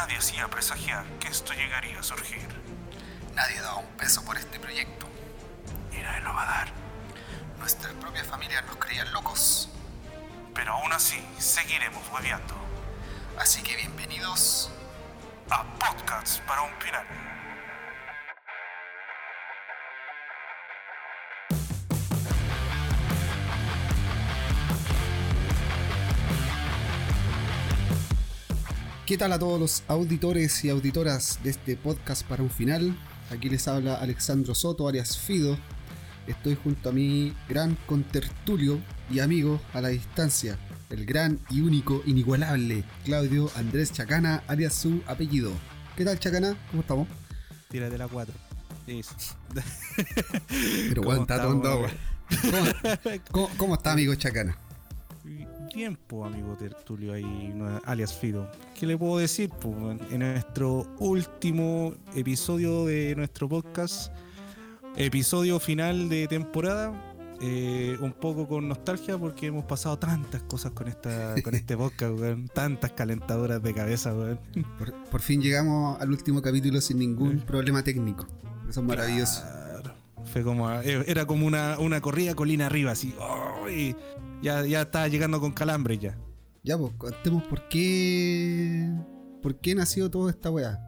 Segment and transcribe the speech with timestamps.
[0.00, 2.48] Nadie hacía presagiar que esto llegaría a surgir.
[3.34, 5.06] Nadie daba un peso por este proyecto.
[5.92, 6.68] Y nadie lo va a dar.
[7.58, 9.68] Nuestra propia familia nos creían locos.
[10.54, 12.54] Pero aún así, seguiremos hueveando.
[13.38, 14.70] Así que bienvenidos
[15.50, 17.29] a Podcasts para un final.
[29.10, 32.96] ¿Qué tal a todos los auditores y auditoras de este podcast para un final?
[33.32, 35.58] Aquí les habla Alexandro Soto, alias Fido.
[36.28, 38.78] Estoy junto a mi gran contertulio
[39.10, 40.56] y amigo a la distancia,
[40.90, 45.50] el gran y único, inigualable Claudio Andrés Chacana, alias su apellido.
[45.96, 46.56] ¿Qué tal Chacana?
[46.70, 47.08] ¿Cómo estamos?
[47.68, 48.32] Tírate la 4.
[48.86, 49.12] Eso.
[50.88, 51.26] Pero ¿Cómo?
[51.72, 54.56] ¿Cómo, cómo- cómo está amigo Chacana?
[55.72, 58.50] Pues, amigo Tertulio ahí, alias Fido.
[58.78, 59.50] ¿Qué le puedo decir?
[59.50, 64.12] Pues, en nuestro último episodio de nuestro podcast,
[64.96, 66.92] episodio final de temporada,
[67.40, 72.18] eh, un poco con nostalgia porque hemos pasado tantas cosas con esta con este podcast,
[72.18, 72.48] weón.
[72.48, 74.40] Tantas calentadoras de cabeza, weón.
[74.76, 78.26] Por, por fin llegamos al último capítulo sin ningún problema técnico.
[78.68, 79.42] Eso es maravilloso.
[79.42, 79.94] Claro.
[80.32, 83.14] Fue como, eh, era como una, una corrida colina arriba, así.
[83.20, 83.68] ¡oh!
[83.68, 83.94] y
[84.42, 86.18] ya, ya estaba llegando con calambre ya.
[86.62, 88.88] Ya, pues contemos por qué.
[89.42, 90.78] ¿Por qué nació toda esta weá?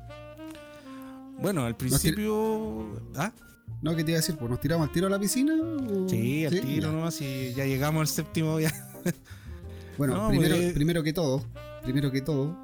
[1.41, 3.00] Bueno, al principio.
[3.17, 3.33] ¿Ah?
[3.80, 4.36] No, ¿qué te iba a decir?
[4.36, 5.55] Pues nos tiramos al tiro a la piscina.
[5.55, 8.73] o- Sí, al tiro nomás y ya llegamos al séptimo ya.
[9.98, 11.45] Bueno, No, primero, pues- primero que todo,
[11.83, 12.56] primero que todo,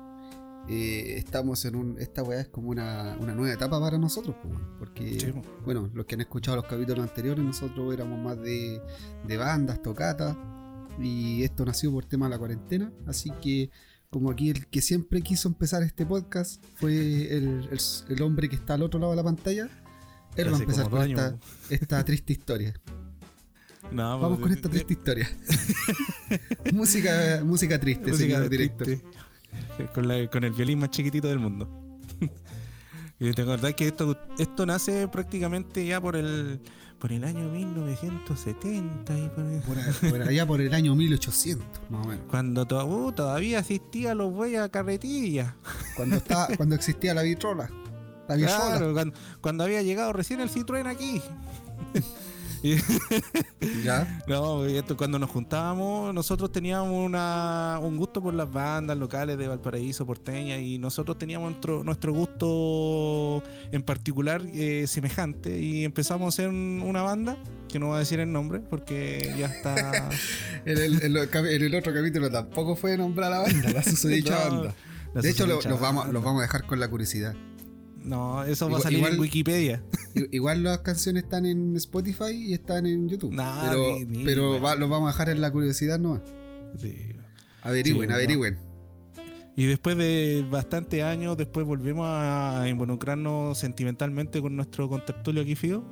[0.67, 1.97] eh, estamos en un.
[1.99, 5.43] Esta weá es como una, una nueva etapa para nosotros, pues, porque, Sí, po.
[5.65, 8.81] bueno, los que han escuchado los capítulos anteriores, nosotros éramos más de,
[9.27, 10.37] de bandas, tocatas,
[11.01, 13.71] y esto nació por tema de la cuarentena, así que.
[14.11, 16.95] Como aquí el que siempre quiso empezar este podcast fue
[17.37, 19.69] el, el- el hombre que está al otro lado de la pantalla.
[20.35, 21.37] Él va a empezar con esta,
[21.69, 22.73] esta triste historia.
[23.93, 25.29] No, Vamos pues, con esta de- triste historia.
[26.73, 28.87] música, música triste, música señor director.
[28.87, 29.07] triste.
[29.95, 31.69] Con, la- con el violín más chiquitito del mundo.
[33.21, 36.61] y te acordás que esto, esto nace prácticamente ya por el
[36.99, 42.09] por el año 1970 y por el- Por, allá por el año 1800, más o
[42.09, 42.25] menos.
[42.29, 45.55] cuando to- uh, todavía asistía a los bueyes a carretilla.
[45.97, 47.71] Cuando, estaba, cuando existía la vitrola.
[48.29, 48.57] La vitrola.
[48.77, 51.23] Claro, cuando, cuando había llegado recién el Citroën aquí.
[53.85, 54.23] Ya.
[54.29, 59.49] no, esto, cuando nos juntábamos, nosotros teníamos una, un gusto por las bandas locales de
[59.49, 63.43] Valparaíso, porteña, y nosotros teníamos nuestro, nuestro gusto
[63.73, 67.37] en particular eh, semejante, y empezamos a hacer un- una banda,
[67.69, 70.09] que no voy a decir el nombre, porque ya está...
[70.65, 74.45] En el, en lo- en el otro capítulo tampoco fue nombrar la banda, la susodicha
[74.49, 74.75] No, banda.
[75.15, 77.35] la De hecho, lo- los, vamos, los vamos a dejar con la curiosidad.
[78.09, 79.83] No, eso va a salir igual- en Wikipedia.
[80.33, 83.33] Igual las canciones están en Spotify y están en YouTube.
[83.33, 86.23] Nah, pero ni- ni, pero va- los vamos a dejar en la curiosidad nomás.
[86.81, 86.95] Sí.
[87.63, 88.59] Averigüen, Sí, averigüen.
[89.57, 95.85] Y después de bastantes años, después volvimos a involucrarnos sentimentalmente con nuestro contertulio aquí, Fido.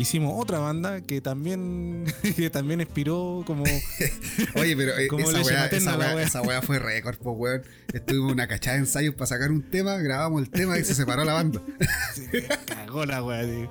[0.00, 2.06] Hicimos otra banda que también,
[2.36, 3.64] que también inspiró como...
[4.54, 6.24] Oye, pero eh, Como esa, weá, materna esa, la weá, weá.
[6.24, 7.62] esa weá fue récord, pues weón.
[7.92, 11.22] Estuvimos una cachada de ensayos para sacar un tema, grabamos el tema y se separó
[11.24, 11.60] la banda.
[12.14, 13.68] se cagó la wea, tío.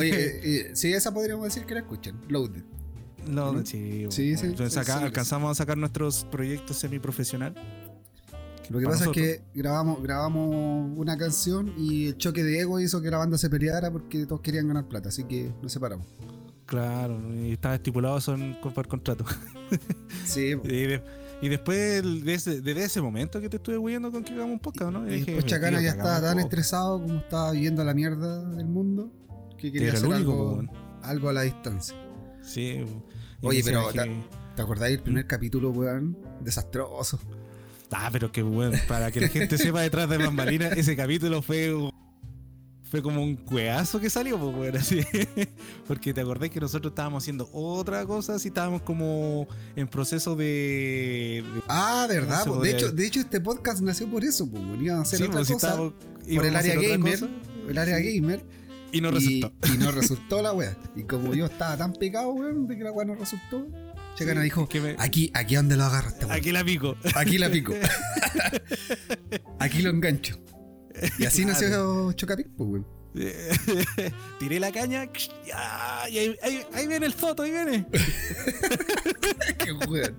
[0.00, 2.16] Oye, eh, eh, sí, esa podríamos decir que la escuchen.
[2.26, 2.64] Loaded.
[3.24, 3.64] No, ¿No?
[3.64, 5.04] sí, Sí, bueno, sí, entonces sí, acá sí.
[5.04, 7.54] alcanzamos a sacar nuestros proyectos semiprofesional.
[8.70, 9.24] Lo que pasa nosotros.
[9.26, 13.36] es que grabamos, grabamos una canción y el choque de ego hizo que la banda
[13.38, 16.06] se peleara porque todos querían ganar plata, así que nos separamos.
[16.66, 19.24] Claro, y estaba estipulado eso en por contrato.
[20.24, 20.54] Sí.
[20.64, 21.02] Y, de-
[21.42, 24.92] y después, desde, desde ese momento que te estuve huyendo con que hagamos un podcast,
[24.92, 25.06] ¿no?
[25.10, 29.10] y después Chacana tío, ya estaba tan estresado como estaba viviendo la mierda del mundo
[29.58, 30.70] que quería hacer único, algo, weón.
[31.02, 31.94] algo a la distancia.
[32.42, 32.84] Sí.
[33.42, 34.22] y Oye, pero que-
[34.56, 36.16] ¿Te acordáis del primer capítulo, weón?
[36.40, 37.18] Desastroso.
[37.96, 41.72] Ah, pero que bueno, para que la gente sepa detrás de bambalinas, ese capítulo fue
[42.90, 45.00] fue como un cueazo que salió, pues, weón, así.
[45.88, 51.42] Porque te acordás que nosotros estábamos haciendo otra cosa, así estábamos como en proceso de.
[51.54, 52.44] de- Ah, ¿verdad?
[52.44, 52.60] se po?
[52.60, 54.62] De hecho, de hecho, este podcast nació por eso, pues.
[54.80, 55.92] Iban a hacer Sí, otra pues, cosa por
[56.46, 57.12] el área gamer.
[57.20, 57.28] cosa,
[57.68, 58.14] El área Sí.
[58.20, 58.44] gamer.
[58.92, 59.52] y no y, resultó.
[59.74, 60.76] y no resultó la wea.
[60.94, 63.66] Y como yo estaba tan picado, weón, de que la wea no resultó,
[64.14, 66.36] Chacana Sí, dijo: me- Aquí, aquí donde lo agarraste, weón.
[66.38, 66.96] Aquí la pico.
[67.14, 67.74] Aquí la pico.
[69.58, 70.38] Aquí lo engancho.
[71.18, 71.52] Y así Claro.
[71.60, 72.86] nació Chocapic, pues, weón.
[74.40, 75.04] Tiré la caña.
[75.06, 75.50] y
[76.18, 77.86] ahí, ahí- ahí viene el foto, ahí viene.
[79.64, 80.16] Qué weón.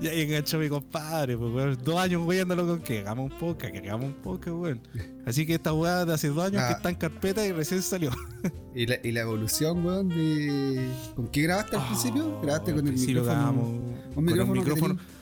[0.00, 1.78] Ya ahí enganchó mi compadre, pues, weón.
[1.82, 4.80] Dos años weyándolo con que hagamos un podcast, que hagamos un podcast, weón.
[5.24, 6.68] Así que esta weá de hace dos años Ah.
[6.68, 8.10] que está en carpeta y recién salió.
[8.76, 10.86] Y la, y la evolución, weón, de.
[11.14, 12.40] ¿Con qué grabaste al principio?
[12.42, 13.32] Grabaste con el Sí, lo micrófono.
[13.40, 14.52] grabamos un con micrófono.
[14.52, 14.94] que micrófono.
[14.96, 15.16] tenía-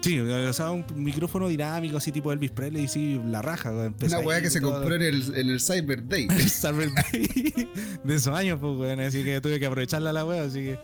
[0.00, 3.72] Sí, o sea, un micrófono dinámico, así tipo Elvis Presley, y sí, la raja.
[3.72, 6.28] Una weá que se compró en el, en el Cyber Day.
[6.30, 7.68] el Cyber Day
[8.04, 9.00] de esos años, pues, weón.
[9.00, 10.78] Así que tuve que aprovecharla la weá, así que.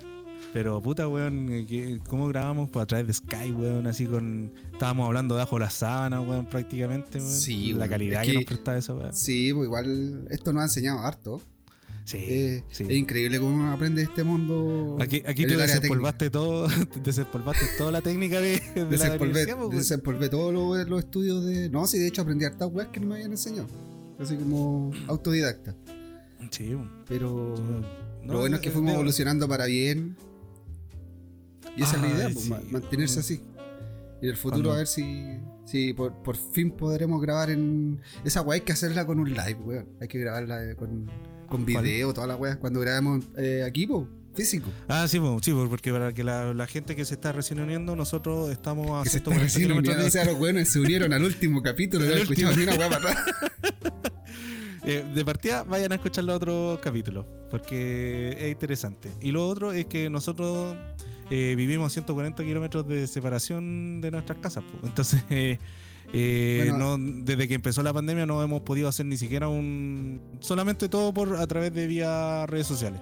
[0.54, 2.70] Pero puta, weón, eh, ¿cómo grabamos?
[2.70, 4.52] Pues a través de Skype, weón, así con.
[4.72, 7.30] Estábamos hablando bajo la sábana, weón, prácticamente, weón.
[7.30, 9.12] Sí, La calidad es que, que- nos prestaba esa weón.
[9.12, 11.42] Sí, pues igual esto nos ha enseñado harto.
[12.04, 12.84] Sí, Eh, sí.
[12.84, 14.96] Es increíble cómo uno aprende este mundo.
[15.00, 16.68] Aquí, aquí área desempolvaste todo,
[17.02, 21.68] desempolvaste toda la técnica de, de la Desempolvé, pues, desempolvé todos los, los estudios de.
[21.70, 23.66] No, sí, de hecho aprendí hartas weas que no me habían enseñado.
[24.20, 25.74] Así como autodidacta.
[26.50, 26.90] Sí, weón.
[27.08, 27.54] Pero
[28.22, 30.14] No, lo bueno es que fuimos de- evolucionando para bien.
[31.76, 33.24] Y esa es la idea, pues, sí, ma- mantenerse weón.
[33.24, 33.40] así.
[34.22, 35.24] Y en el futuro Cuando- a ver si,
[35.64, 38.00] si por, por fin podremos grabar en.
[38.24, 39.86] Esa wea hay que hacerla con un live, weón.
[40.00, 41.10] Hay que grabarla eh, con,
[41.48, 41.84] con ¿Cuál?
[41.84, 42.56] video, todas las weas.
[42.58, 44.70] Cuando grabemos eh, aquí, po, físico.
[44.88, 47.60] Ah, sí, pues, sí, pues, porque para que la, la gente que se está recién
[47.60, 50.06] uniendo, nosotros estamos a Que se 140 está recién uniendo.
[50.06, 52.04] O sea, los weones se unieron al último capítulo.
[52.06, 53.18] No escuchado ni una wea para atrás.
[54.86, 59.10] Eh, de partida, vayan a escuchar los otros capítulos, porque es interesante.
[59.22, 60.76] Y lo otro es que nosotros
[61.30, 64.62] eh, vivimos a 140 kilómetros de separación de nuestras casas.
[64.70, 64.84] pues.
[64.84, 65.58] Entonces, eh,
[66.12, 66.98] eh, Bueno.
[66.98, 70.20] no- desde que empezó la pandemia no hemos podido hacer ni siquiera un...
[70.40, 73.00] Solamente todo por a través de vía redes sociales.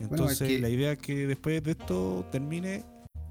[0.00, 2.82] Entonces, que- la idea es que después de esto termine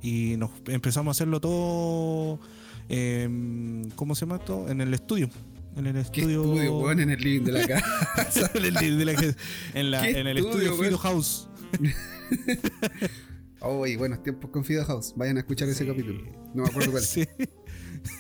[0.01, 2.39] y nos empezamos a hacerlo todo...
[2.88, 4.69] em, ¿Cómo se llama esto?
[4.69, 5.27] En el estudio.
[5.75, 6.44] En el ¿Qué estudio.
[6.44, 8.51] weón, en el living de la casa?
[8.54, 9.36] en, el, de la-
[9.74, 10.98] en la- ¿Qué en el estudio, estudio Fido?
[10.98, 11.50] House.
[13.62, 15.13] Oh, y buenos tiempos con Fido House.
[15.18, 16.24] Vayan a escuchar ese capítulo.
[16.54, 17.04] No me acuerdo cuál.
[17.04, 17.25] Sí.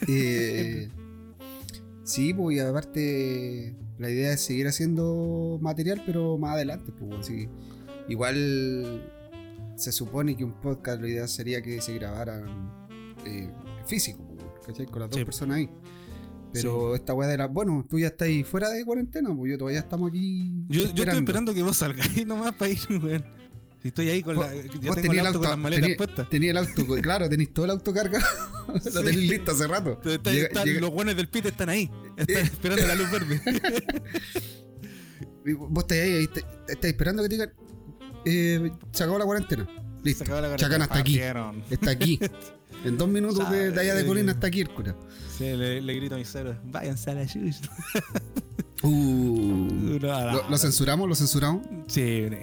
[0.09, 0.89] Eh,
[2.03, 7.31] sí, pues y aparte la idea es seguir haciendo material, pero más adelante, pues.
[8.09, 9.09] Igual
[9.77, 12.43] se supone que un podcast la idea sería que se grabara
[13.25, 13.49] eh,
[13.87, 14.85] físico, pues, ¿cachai?
[14.87, 15.23] Con las dos Sí.
[15.25, 15.69] personas ahí.
[16.53, 17.47] Pero esta weá de la.
[17.47, 20.51] Bueno, tú ya estás ahí fuera de cuarentena, pues yo todavía estamos aquí.
[20.67, 23.23] Yo, yo estoy esperando que vos salgáis nomás para ir, weón.
[23.81, 24.51] Si estoy ahí con la.
[24.53, 24.69] El
[25.25, 26.29] auto con las maletas puestas.
[26.29, 28.25] tenía el auto, claro, tenéis todo el auto cargado.
[28.67, 30.01] Lo tenéis listo hace rato.
[30.03, 31.89] Está- Llega- está- llega- Los buenos del pit están ahí.
[32.17, 32.41] Están Eh.
[32.41, 33.41] esperando la luz verde.
[35.69, 36.29] Vos estáis ahí,
[36.67, 37.53] estáis esperando que te digan.
[38.25, 39.65] Eh, se acabó la cuarentena.
[39.65, 40.23] Se Listo.
[40.23, 41.19] acabó la Chacán hasta aquí.
[41.69, 42.19] Está aquí.
[42.85, 44.05] En dos minutos de, de allá de.
[44.05, 44.95] Colina hasta aquí el cura.
[45.37, 46.55] Sí, le, le grito a mis ceros.
[46.65, 47.61] Váyanse a la chucha.
[48.81, 48.87] Uh.
[48.91, 51.09] No, no, ¿Lo, lo censuramos?
[51.09, 51.67] ¿Lo censuramos?
[51.87, 52.37] Sí, sí.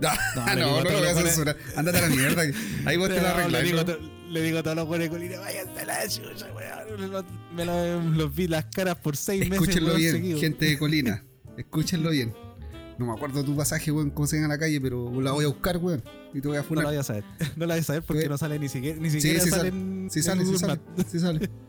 [0.00, 1.56] No, No, no, no, lo voy a censurar.
[1.76, 2.42] Ándate a la mierda.
[2.86, 3.64] Ahí vos te la arreglas.
[4.30, 7.24] le, digo a todos los buenos de Colina, váyanse a la chucha, weón.
[7.56, 9.68] Me lo- los vi las caras por seis meses.
[9.68, 11.24] Escúchenlo bien, gente de Colina.
[11.56, 12.32] Escúchenlo bien.
[13.00, 15.48] No me acuerdo tu pasaje, weón, cómo se llama la calle, pero la voy a
[15.48, 16.02] buscar, weón.
[16.34, 16.84] Y te voy a No funar.
[16.84, 17.24] la vayas a saber.
[17.56, 19.00] No la vayas a saber porque Eh, no sale ni siquiera.
[19.00, 19.68] Ni sí, siquiera sí sale sale.
[19.68, 20.80] en, Sí en sale, sí sale.
[21.10, 21.50] Sí sale.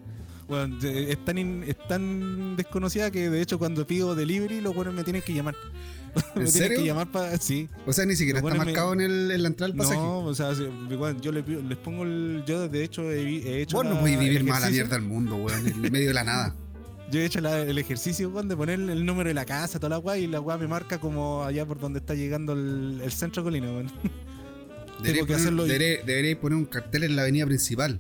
[0.50, 4.94] Bueno, es, tan in- es tan desconocida que de hecho cuando pido delivery los buenos
[4.94, 5.56] me tienen que llamar.
[6.14, 6.80] me ¿En tienen serio?
[6.80, 7.38] que llamar para.
[7.38, 7.70] Sí.
[7.88, 9.98] O sea, ni siquiera está bueno es marcado en, el, en la entrada del pasaje.
[10.02, 12.44] No, o sea, si- igual yo le pido- les pongo el.
[12.46, 13.78] Yo de hecho he, he hecho.
[13.78, 16.14] Vos no podés vivir más a la mierda del mundo, weón, en el medio de
[16.16, 16.54] la nada.
[17.12, 19.90] Yo he hecho la- el ejercicio weón, de poner el número de la casa, toda
[19.90, 23.12] la weá, y la weá me marca como allá por donde está llegando el, el
[23.12, 23.92] centro de Colina, weón.
[25.04, 28.00] Debería poner, debería poner un cartel en la avenida principal.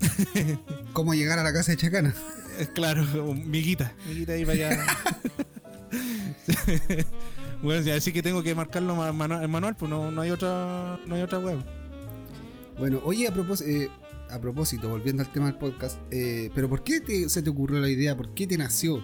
[0.92, 2.12] ¿Cómo llegar a la casa de Chacana?
[2.58, 4.86] Eh, Claro, miguita, miguita ahí para allá.
[7.62, 11.14] bueno, ya, así que tengo que marcarlo en manual, pues no, no hay otra, no
[11.14, 11.58] hay otra web.
[12.78, 13.88] Bueno, oye, a propósito, eh,
[14.32, 17.80] a propósito, volviendo al tema del podcast, eh, pero ¿por qué te- se te ocurrió
[17.80, 18.16] la idea?
[18.16, 19.02] ¿Por qué te nació?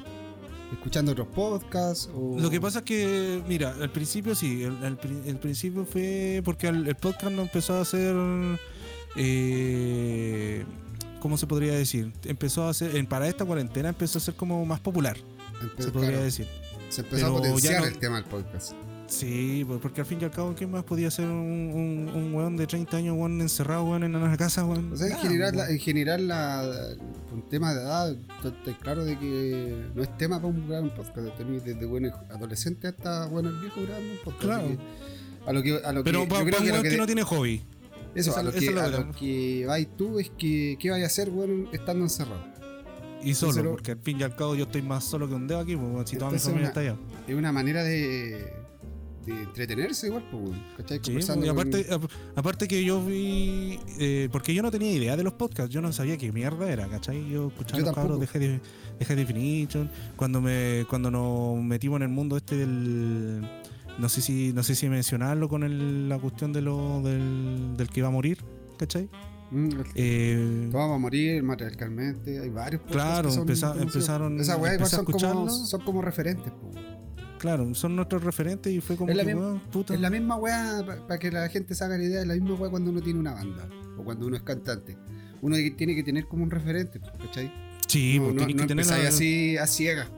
[0.72, 2.10] ¿Escuchando otros podcasts?
[2.14, 2.36] O...
[2.38, 6.42] Lo que pasa es que, mira, al principio sí, el, el pri- el principio fue
[6.44, 8.14] porque el, el podcast no empezó a ser,
[9.16, 10.64] eh,
[11.20, 12.12] ¿cómo se podría decir?
[12.24, 15.16] Empezó a ser, para esta cuarentena empezó a ser como más popular,
[15.62, 16.46] Empe- se podría claro, decir.
[16.88, 18.72] se empezó a pero potenciar no- el tema del podcast.
[19.08, 21.32] Sí, pues, porque al fin y al cabo, ¿quién más podía ser un,
[21.74, 24.92] un, un weón de 30 años, weón, encerrado, weón, en una casa, weón?
[24.92, 26.94] O sea, en Nada, general, la- en general la,
[27.32, 30.82] un tema de edad, tú estás claro de que no es tema para un, grabar
[30.84, 31.36] un podcast.
[31.38, 34.42] Tenés desde buenos adolescentes hasta buenos viejos grabando un podcast.
[34.42, 34.68] Claro.
[34.68, 34.78] que
[35.46, 36.96] A lo que, a lo Pero que, para yo un creo que, lo weón que
[36.98, 37.62] no tiene hobby.
[38.14, 41.06] eso, esa- a lo que, a lo que vais tú es que qué vais a
[41.06, 42.44] hacer, weón, estando encerrado.
[43.24, 45.60] Y solo, porque al fin y al cabo yo estoy más solo que un dedo
[45.60, 46.96] aquí, weón, si toda mi familia una- está allá.
[47.26, 48.52] Es una manera de,
[49.26, 51.00] de entretenerse igual, pues, ¿cachai?
[51.02, 53.78] Sí, y con- aparte, ap- aparte que yo vi.
[53.98, 56.88] eh, porque yo no tenía idea de los podcasts, yo no sabía qué mierda era,
[56.88, 57.28] ¿cachai?
[57.28, 58.26] Yo escuchaba Yo los cabros de.
[58.26, 58.60] High,
[58.98, 59.90] de High Definition.
[60.16, 63.48] Cuando me cuando nos metimos en el mundo este del.
[63.98, 67.88] No sé si no sé si mencionarlo con el- la cuestión de lo, del, del
[67.88, 68.38] que iba a morir,
[68.78, 69.08] ¿cachai?
[69.50, 72.38] Mm, Eh, Vamos a morir matriarcalmente.
[72.38, 73.94] Hay varios podcasts Claro, que son empeza- conocidos.
[73.96, 76.52] empezaron- Esas weas igual empecé a son como, son como referentes.
[76.52, 76.70] po.
[77.38, 79.34] Claro, son nuestros referentes y fue como Es la que,
[79.70, 79.94] puta.
[79.94, 82.54] Es la misma wea, para que la gente se haga la idea, es la misma
[82.54, 84.96] wea cuando uno tiene una banda o cuando uno es cantante.
[85.40, 87.52] Uno tiene que tener como un referente, ¿cachai?
[87.86, 90.10] Sí, no, pues no, tenés no que tener así a ciegas.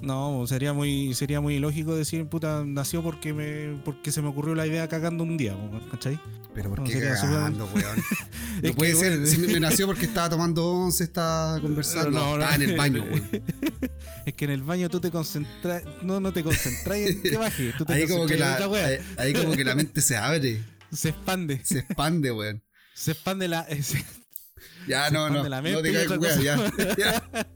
[0.00, 4.54] No, sería muy, sería muy ilógico decir, puta, nació porque me, porque se me ocurrió
[4.54, 5.56] la idea cagando un día,
[5.90, 6.20] ¿cachai?
[6.54, 8.02] Pero ¿por No, qué sería cagando, weón?
[8.62, 12.42] No puede que, ser, si me, nació porque estaba tomando once, estaba conversando, No, no.
[12.42, 13.28] estaba en el baño, weón.
[14.26, 17.72] Es que en el baño tú te concentras, no, no te concentras en que baje,
[17.78, 18.86] tú te Ahí como, que la, en otra wea.
[18.86, 20.62] ahí, ahí como que la mente se abre,
[20.92, 22.62] Se expande, se expande, weón.
[22.94, 24.04] se expande la, se-
[24.86, 26.56] Ya, Se no, no, no te otra weón, ya.
[26.56, 26.96] cosa.
[26.96, 27.46] ya.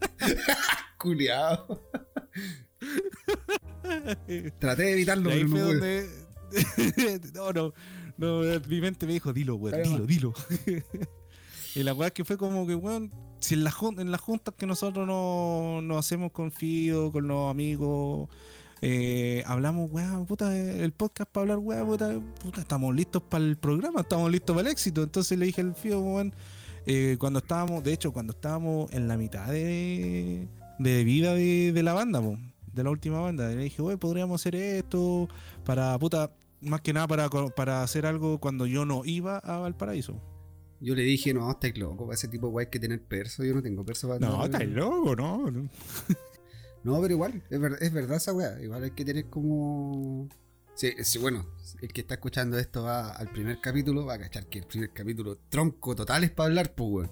[0.98, 1.90] Culeado.
[4.58, 6.08] Traté de evitarlo, pero no fue pude.
[6.50, 7.72] donde, no, no,
[8.16, 10.34] no, mi mente me dijo, dilo, weón, dilo, dilo.
[11.74, 13.10] y la weá es que fue como que, weón,
[13.40, 17.50] si en, la en las juntas que nosotros no- nos hacemos con Fido, con los
[17.50, 18.28] amigos,
[18.80, 23.56] eh, hablamos, weón, puta, el podcast para hablar, weón, puta, puta, estamos listos para el
[23.56, 25.02] programa, estamos listos para el éxito.
[25.02, 26.34] Entonces le dije al Fido, weón,
[26.86, 30.48] eh, cuando estábamos, de hecho, cuando estábamos en la mitad de,
[30.78, 32.38] de vida de, de la banda, po,
[32.72, 35.28] de la última banda, le dije, weón, podríamos hacer esto
[35.64, 40.20] para, puta, más que nada para, para hacer algo cuando yo no iba a Valparaíso.
[40.80, 43.54] Yo le dije, no, estáis loco, para ese tipo de hay que tener perso, yo
[43.54, 45.50] no tengo perso para No, estás loco, no.
[45.50, 45.68] no.
[46.84, 48.60] No, pero igual, es, ver- es verdad esa weá.
[48.60, 50.28] Igual hay que tener como.
[50.74, 51.46] Sí, sí, bueno,
[51.80, 54.90] el que está escuchando esto va al primer capítulo, va a cachar que el primer
[54.92, 57.10] capítulo tronco total es para hablar, pues weón.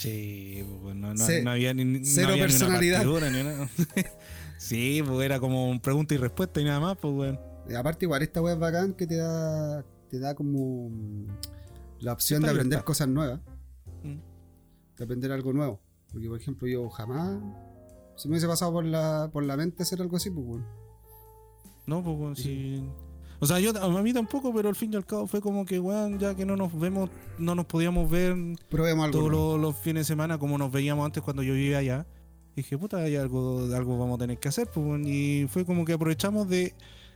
[0.00, 3.04] Sí, pues, no, no, había ni, no cero había ni una personalidad.
[3.04, 3.68] ni una-
[4.58, 7.40] sí, pues era como un pregunta y respuesta y nada más, pues, weón.
[7.76, 9.84] Aparte, igual esta weá es bacán que te da.
[10.08, 10.90] te da como.
[12.00, 13.40] la opción de aprender cosas nuevas.
[14.02, 14.16] Mm.
[14.96, 15.80] De aprender algo nuevo.
[16.10, 17.38] Porque, por ejemplo, yo jamás.
[18.16, 20.66] Se me hubiese pasado por la, por la mente hacer algo así, pues weón.
[21.86, 22.82] No, pues, weón, sí.
[23.42, 25.80] O sea, yo a mí tampoco, pero al fin y al cabo fue como que,
[25.80, 28.36] weón, ya que no nos vemos, no nos podíamos ver
[28.68, 29.18] Probemos algo.
[29.18, 32.06] todos los, los fines de semana como nos veíamos antes cuando yo vivía allá.
[32.54, 34.68] Dije, puta, hay algo, algo vamos a tener que hacer.
[34.72, 36.74] Pues, y fue como que aprovechamos de,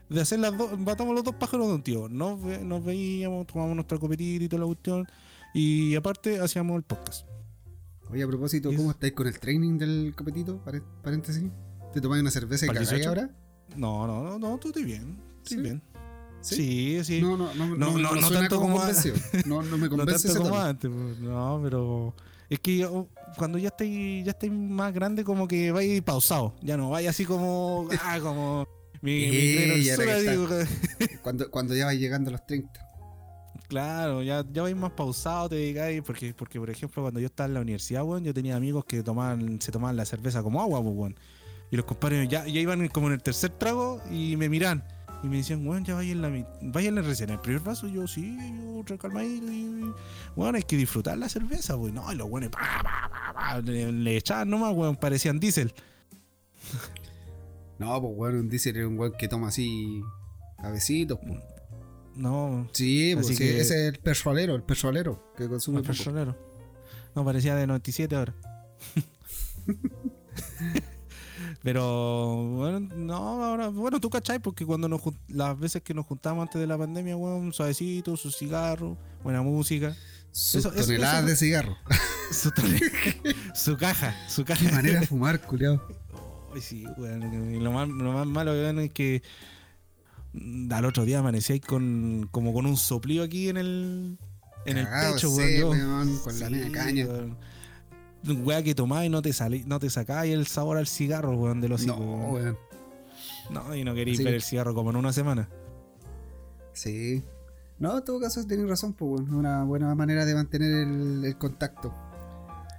[0.08, 2.08] de hacer las dos, matamos los dos pájaros de un tío.
[2.08, 5.06] Nos, nos veíamos, tomamos nuestra copetita y toda la cuestión.
[5.52, 7.26] Y aparte hacíamos el podcast.
[8.10, 10.58] Oye, a propósito, ¿cómo es- estáis con el training del copetito?
[11.02, 11.44] Paréntesis.
[11.92, 13.08] ¿Te tomáis una cerveza y ¿Para el cagáis 18?
[13.08, 13.36] ahora?
[13.76, 15.18] No, no, no, no, tú estás bien.
[15.42, 15.62] Estoy ¿Sí?
[15.62, 15.82] bien.
[16.44, 17.04] ¿Sí?
[17.04, 17.20] Sí.
[17.22, 19.16] No, no, no, no, No, no, no, no tanto como como- convencido.
[19.46, 22.14] No, no me No convence tanto ese como antes, pues, no, pero
[22.50, 26.76] es que yo, cuando ya estáis ya estáis más grande como que vais pausado, ya
[26.76, 28.66] no vais así como ah, como
[29.02, 30.48] mi, mi Clero y ahora Sola, que digo,
[31.22, 32.70] Cuando, cuando ya vais llegando a los 30.
[33.68, 37.46] claro, ya, ya vais más pausado, te digáis, porque, porque por ejemplo cuando yo estaba
[37.48, 40.82] en la universidad, weón, yo tenía amigos que tomaban, se tomaban la cerveza como agua,
[40.82, 41.16] pues, weón.
[41.70, 44.84] Y los compadres ya, ya iban como en el tercer trago y me miran.
[45.24, 47.62] Y me decían, weón, ya vaya en la, mi- vaya en la recién, el primer
[47.62, 47.86] vaso.
[47.88, 49.50] Y yo, sí, yo recalmadito.
[49.50, 49.90] Y,
[50.36, 51.94] bueno, hay que disfrutar la cerveza, weón.
[51.94, 55.72] No, y los weones, pa, pa, pa, le, le echaban nomás, weón, parecían diésel.
[57.76, 60.00] No, pues bueno, un diésel es un weón que toma así
[60.62, 61.18] cabecitos.
[61.26, 61.40] pues.
[62.14, 65.88] No, Sí, pues sí, que- ese es el persualero, el persualero que consume no poco.
[65.94, 66.38] personero.
[67.16, 68.32] No, parecía de 97 ahora.
[71.64, 76.42] Pero, bueno, no, ahora, bueno, tú cachai, porque cuando nos las veces que nos juntamos
[76.42, 79.96] antes de la pandemia, weón, suavecito, su cigarro, buena música,
[80.30, 81.76] Eso- eso- toneladas eso- de cigarro.
[82.30, 82.50] su,
[83.54, 84.66] su caja, su caja.
[84.66, 85.82] Qué manera de fumar, culiao.
[86.54, 89.22] Ay, sí, y lo más, lo más malo, weón, es que
[90.34, 94.18] mm, al otro día amanecí ahí con, como con un soplío aquí en el,
[94.66, 95.70] en el pecho, sí, weón.
[95.80, 97.06] weón, con la Sí, media caña.
[97.06, 97.38] weón.
[98.42, 101.60] Weá que tomás y no te salí, no te sacáis el sabor al cigarro, weón,
[101.60, 102.56] de los No, weón.
[103.50, 105.48] No, y no queréis ver el cigarro como en una semana.
[106.72, 107.22] Sí.
[107.78, 111.36] No, en todo caso tenés razón, pues bueno, una buena manera de mantener el, el
[111.38, 111.92] contacto.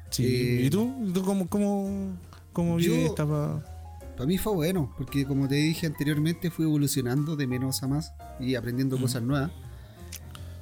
[0.09, 0.25] Sí.
[0.25, 0.93] Eh, ¿Y tú?
[1.05, 2.17] ¿Y tú cómo, cómo,
[2.53, 3.63] cómo yo- vives esta pa-
[4.15, 8.13] Para mí fue bueno, porque como te dije anteriormente, fui evolucionando de menos a más
[8.39, 9.01] y aprendiendo Mm.
[9.01, 9.51] cosas nuevas.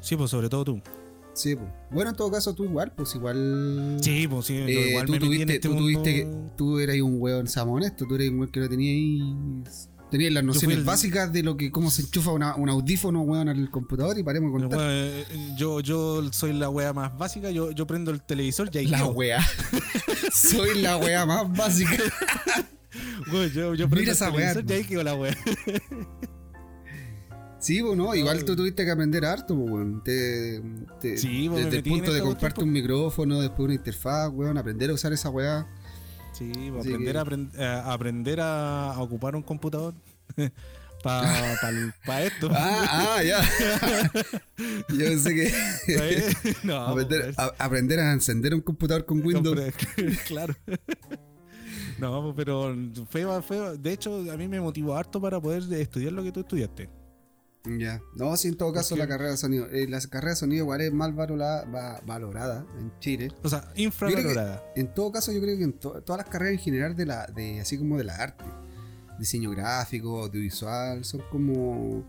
[0.02, 0.82] Sí, pues sobre todo tú.
[1.34, 1.68] Sí, pues.
[1.92, 3.98] Bueno, en todo caso, tú igual, pues igual.
[4.02, 6.80] Sí, pues sí, Eh, igual tú me en tuviste, este tú mundo- tuviste que tú
[6.80, 9.64] eras un weón, seamos honestos, tú eras un weón que no tenía ahí
[10.12, 13.50] Tenías las nociones el- básicas de lo que cómo se enchufa una- un audífono, weón,
[13.50, 14.80] al computador y paremos Pero, contar.
[14.88, 15.26] weón, eh,
[15.58, 19.08] yo, yo soy la wea más básica, yo, yo prendo el televisor y ahí La
[19.08, 19.40] weá.
[20.32, 21.98] Soy la weá más básica.
[23.32, 25.36] Weón, yo, yo Mira prendo esa el wea, televisor y ahí quedo la wea.
[27.64, 30.04] Sí, pues no, igual tú tuviste que aprender harto, pues, weón.
[30.04, 30.62] Te,
[31.00, 34.58] te- Sí, pues, me desde el punto de comprarte un micrófono, después una interfaz, weón,
[34.58, 35.66] aprender a usar esa weá.
[36.34, 39.94] Sí, pues, Así aprender, que- a, aprend- a aprender a, a ocupar un computador
[41.04, 42.50] para esto.
[42.52, 43.42] Ah, ah, ya.
[44.90, 45.54] Yo pensé que
[45.88, 46.34] ¿Eh?
[46.64, 49.58] no, aprender, pues, a- aprender a encender un computador con Windows.
[50.28, 50.54] Claro.
[52.00, 52.76] No, pero
[53.10, 56.42] fue, fue, de hecho, a mí me motivó harto para poder estudiar lo que tú
[56.42, 56.90] estudiaste.
[57.66, 58.02] Ya.
[58.16, 59.68] No, sí, en todo caso la carrera de sonido.
[59.68, 63.32] eh, la carrera de sonido igual es mal valorada, va- valorada en Chile.
[63.42, 64.64] O sea, infravalorada.
[64.76, 67.26] En todo caso, yo creo que en to- todas las carreras en general de la,
[67.28, 68.44] de así como de la arte,
[69.18, 72.04] diseño gráfico, audiovisual, son como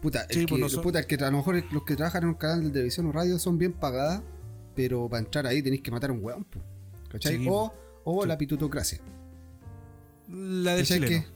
[0.00, 1.96] puta, el Sí, que, pues no son- puta, el que a lo mejor los que
[1.96, 4.22] trabajan en un canal de televisión o radio son bien pagadas,
[4.76, 6.46] pero para entrar ahí tenéis que matar a un weón,
[7.10, 7.38] ¿cachai?
[7.38, 7.72] Sí, o
[8.04, 8.28] o sí.
[8.28, 9.00] la pitutocracia.
[10.28, 11.26] La del ¿cachai?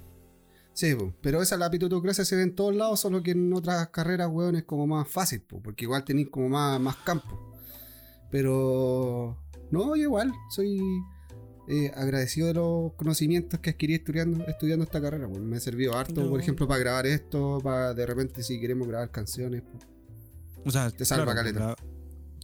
[0.75, 3.89] Sí, po, pero esa la pitutocracia se ve en todos lados, solo que en otras
[3.89, 7.53] carreras, weón, es como más fácil, po, porque igual tenéis como más, más campo.
[8.31, 9.37] Pero
[9.71, 10.81] no, yo igual, soy
[11.69, 15.29] eh, agradecido de los conocimientos que adquirí estudiando, estudiando esta carrera.
[15.29, 19.11] Me ha servido harto, por ejemplo, para grabar esto, para de repente si queremos grabar
[19.11, 19.63] canciones.
[20.65, 21.61] O sea, Te salva caleta.
[21.61, 21.77] la-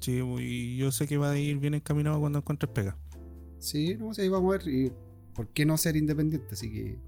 [0.01, 2.99] sí, y yo sé que va a ir bien encaminado cuando encuentres pega.
[3.59, 4.69] Sí, no sé, ahí vamos a ver.
[4.69, 4.93] Y
[5.35, 6.99] por qué no ser independiente, así que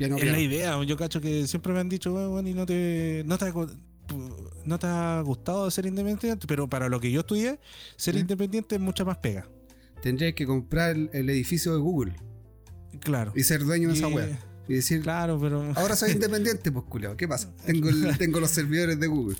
[0.00, 0.36] piano, es piano.
[0.36, 3.52] la idea, yo cacho que siempre me han dicho, bueno, y no te, no te,
[4.64, 7.60] no te ha gustado ser independiente, pero para lo que yo estudié,
[7.96, 8.18] ser ¿Mm?
[8.18, 9.46] independiente es mucha más pega.
[10.02, 12.14] Tendría que comprar el, el edificio de Google
[13.00, 13.32] Claro.
[13.36, 14.36] y ser dueño de esa web.
[14.68, 15.72] Y decir, Claro, pero.
[15.76, 17.52] ahora soy independiente, pues culiao, ¿qué pasa?
[17.66, 19.36] Tengo, el- tengo los servidores de Google.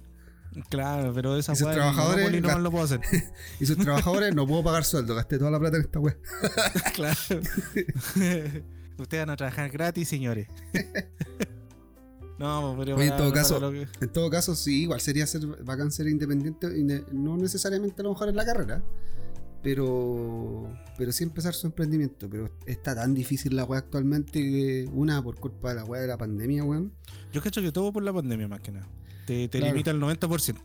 [0.68, 3.00] Claro, pero esa Y sus weá, trabajadores Monopoly no gast- lo puedo hacer.
[3.60, 6.18] Y sus trabajadores no puedo pagar sueldo, gasté toda la plata en esta web.
[6.94, 7.16] claro.
[9.00, 10.46] Ustedes van a trabajar gratis, señores.
[12.38, 12.96] no, pero.
[12.96, 16.08] Oye, en todo para caso- que- En todo caso, sí, igual sería ser bacán ser
[16.08, 18.82] independiente, inde- no necesariamente a lo mejor en la carrera,
[19.62, 22.28] pero pero sí empezar su emprendimiento.
[22.30, 26.08] Pero está tan difícil la weá actualmente que una por culpa de la weá de
[26.08, 26.92] la pandemia, weón.
[27.32, 28.88] Yo cacho que todo por la pandemia, más que nada.
[29.26, 29.72] Te, te Claro.
[29.74, 30.56] limita el 90%.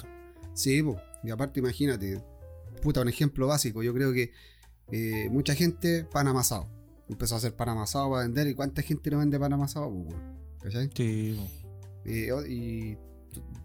[0.54, 0.98] Sí, po.
[1.24, 2.24] y aparte imagínate,
[2.82, 4.32] puta, un ejemplo básico, yo creo que
[4.92, 6.68] eh, mucha gente pan amasado.
[7.10, 10.16] Empezó a hacer pan amasado para vender y cuánta gente no vende pan amasado, pues.
[10.64, 10.90] ¿Cachai?
[10.96, 12.98] Sí, o- y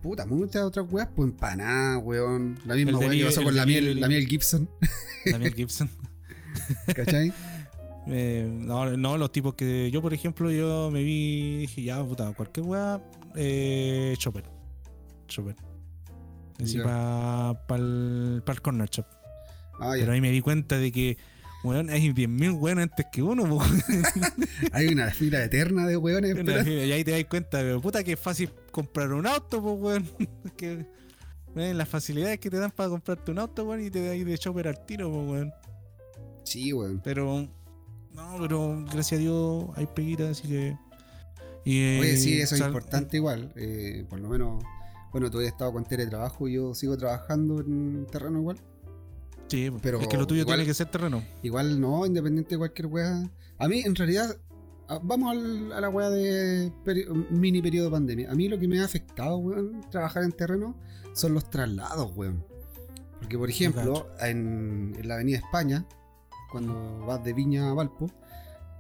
[0.03, 2.59] puta, muchas otras weas, pues empanadas, weón.
[2.67, 4.69] La misma weá que pasó con la miel, la miel Gibson,
[5.25, 5.91] Daniel Gibson.
[6.95, 7.33] ¿cachai?
[8.07, 12.33] Eh, no, no, los tipos que yo, por ejemplo, yo me vi dije, ya, puta,
[12.33, 13.01] cualquier weá,
[13.37, 14.45] eh, Chopper.
[15.29, 15.55] Chopper.
[16.61, 19.05] Así para el, pa el corner shop.
[19.81, 19.93] Ah.
[19.95, 21.19] Pero ahí me di cuenta de que,
[21.63, 23.45] weón, hay 10.000 weones antes que uno.
[24.73, 28.21] Hay una fila eterna de weones y ahí te das cuenta, pero puta, que es
[28.21, 30.11] fácil comprar un auto, pues, weón.
[30.57, 30.87] que,
[31.55, 34.25] weón, las facilidades que te dan para comprarte un auto, weón, y te das ahí
[34.25, 35.53] de Chopper al tiro, pues, weón.
[36.45, 37.01] Sí, weón.
[37.03, 37.49] Pero,
[38.13, 40.77] no, pero gracias a Dios hay peguitas, así que.
[41.65, 43.53] Y, eh, sí, eso es importante igual.
[43.57, 44.65] eh, por lo menos,
[45.13, 48.59] bueno, tú has estado con teletrabajo y yo sigo trabajando en terreno igual.
[49.51, 51.23] Sí, pero es que lo tuyo igual- tiene que ser terreno.
[51.43, 53.31] Igual no, independiente de cualquier wea.
[53.59, 54.37] A mí, en realidad,
[55.03, 58.31] vamos al- a la wea de peri- mini periodo de pandemia.
[58.31, 60.77] A mí lo que me ha afectado, weón, trabajar en terreno
[61.15, 62.45] son los traslados, weón.
[63.19, 65.85] Porque, por ejemplo, en, en la Avenida España,
[66.51, 68.11] cuando vas de Viña a Valpo,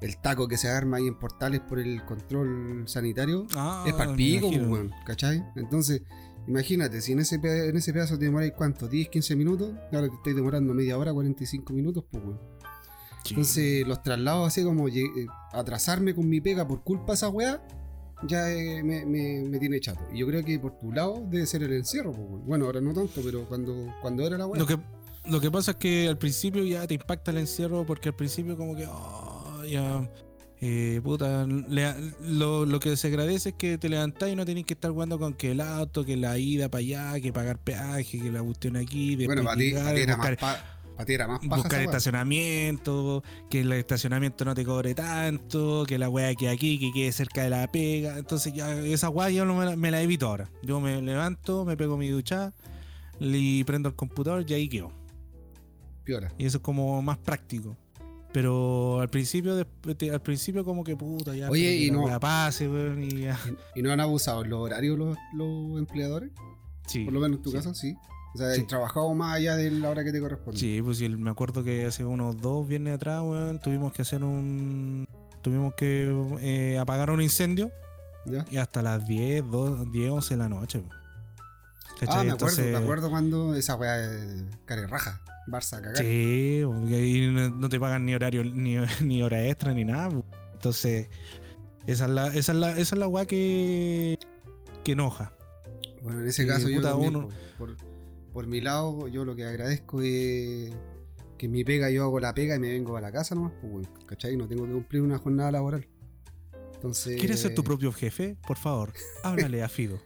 [0.00, 4.10] el taco que se arma ahí en portales por el control sanitario Ah, es para
[4.12, 5.44] me pico, weón, ¿cachai?
[5.56, 6.02] Entonces,
[6.50, 10.14] imagínate, si en ese, en ese pedazo te demoráis cuánto, 10, 15 minutos, ahora te
[10.16, 12.40] estáis demorando media hora, 45 minutos, pues, weón.
[13.24, 13.30] Sí.
[13.34, 15.02] Entonces, los traslados así como eh,
[15.52, 17.62] atrasarme con mi pega por culpa de esa weá,
[18.26, 20.00] ya eh, me, me- me tiene chato.
[20.12, 22.46] Y yo creo que por tu lado debe ser el encierro, pues, weón.
[22.46, 24.60] Bueno, ahora no tanto, pero cuando, cuando era la weá.
[24.60, 24.78] Lo que,
[25.26, 28.56] lo que pasa es que al principio ya te impacta el encierro porque al principio
[28.56, 30.10] como que, oh, ya,
[30.60, 34.66] eh, puta, le- lo, lo que se agradece es que te levantás y no tenés
[34.66, 38.20] que estar jugando con que el auto, que la ida para allá, que pagar peaje,
[38.20, 40.58] que la cuestión aquí, bueno, para ti, era buscar, más,
[41.56, 46.92] buscar estacionamiento, que el estacionamiento no te cobre tanto, que la weá que aquí, que
[46.92, 48.18] quede cerca de la pega.
[48.18, 50.50] Entonces ya esa weá yo no me, la, me la evito ahora.
[50.62, 52.52] Yo me levanto, me pego mi ducha
[53.18, 54.92] y prendo el computador y ahí quedo.
[56.04, 56.32] Piora.
[56.36, 57.76] Y eso es como más práctico.
[58.32, 62.68] Pero al principio, al principio como que puta, ya Oye, y la no- weá pase,
[62.68, 63.38] weón, y ya.
[63.74, 66.30] ¿Y no han abusado los horarios los, los empleadores?
[66.86, 67.04] Sí.
[67.04, 67.56] Por lo menos en tu sí.
[67.56, 67.96] caso, sí.
[68.34, 68.60] O sea, Sí.
[68.60, 70.60] he trabajado más allá de la hora que te corresponde.
[70.60, 74.22] Sí, pues sí, me acuerdo que hace unos dos viernes atrás, weón, tuvimos que hacer
[74.22, 75.06] un.
[75.42, 76.08] Tuvimos que
[76.40, 77.72] eh, apagar un incendio
[78.26, 78.44] ¿Ya?
[78.50, 80.78] y hasta las 10, 2, 10, 11 de la noche.
[80.78, 80.99] weón.
[81.92, 82.26] Ah, ¿Cachai?
[82.26, 85.20] me acuerdo, Entonces- me acuerdo cuando esa weá de care raja.
[85.46, 85.96] Barça cagar.
[85.96, 90.08] Sí, porque ahí no, te pagan ni horario, ni, ni hora extra, ni nada.
[90.10, 90.24] po.
[90.52, 91.08] Entonces,
[91.86, 94.18] esa es la, esa es la, esa es la weá que,
[94.84, 95.32] que enoja.
[96.02, 97.76] Bueno, en ese caso yo también, uno- por,
[98.32, 100.72] por mi lado, yo lo que agradezco es
[101.36, 103.86] que mi pega yo hago la pega y me vengo a la casa nomás, pues,
[104.06, 104.36] ¿cachai?
[104.36, 105.88] No tengo que cumplir una jornada laboral.
[106.74, 107.18] Entonces...
[107.18, 108.36] ¿Quieres ser tu propio jefe?
[108.46, 109.98] Por favor, háblale a Fido.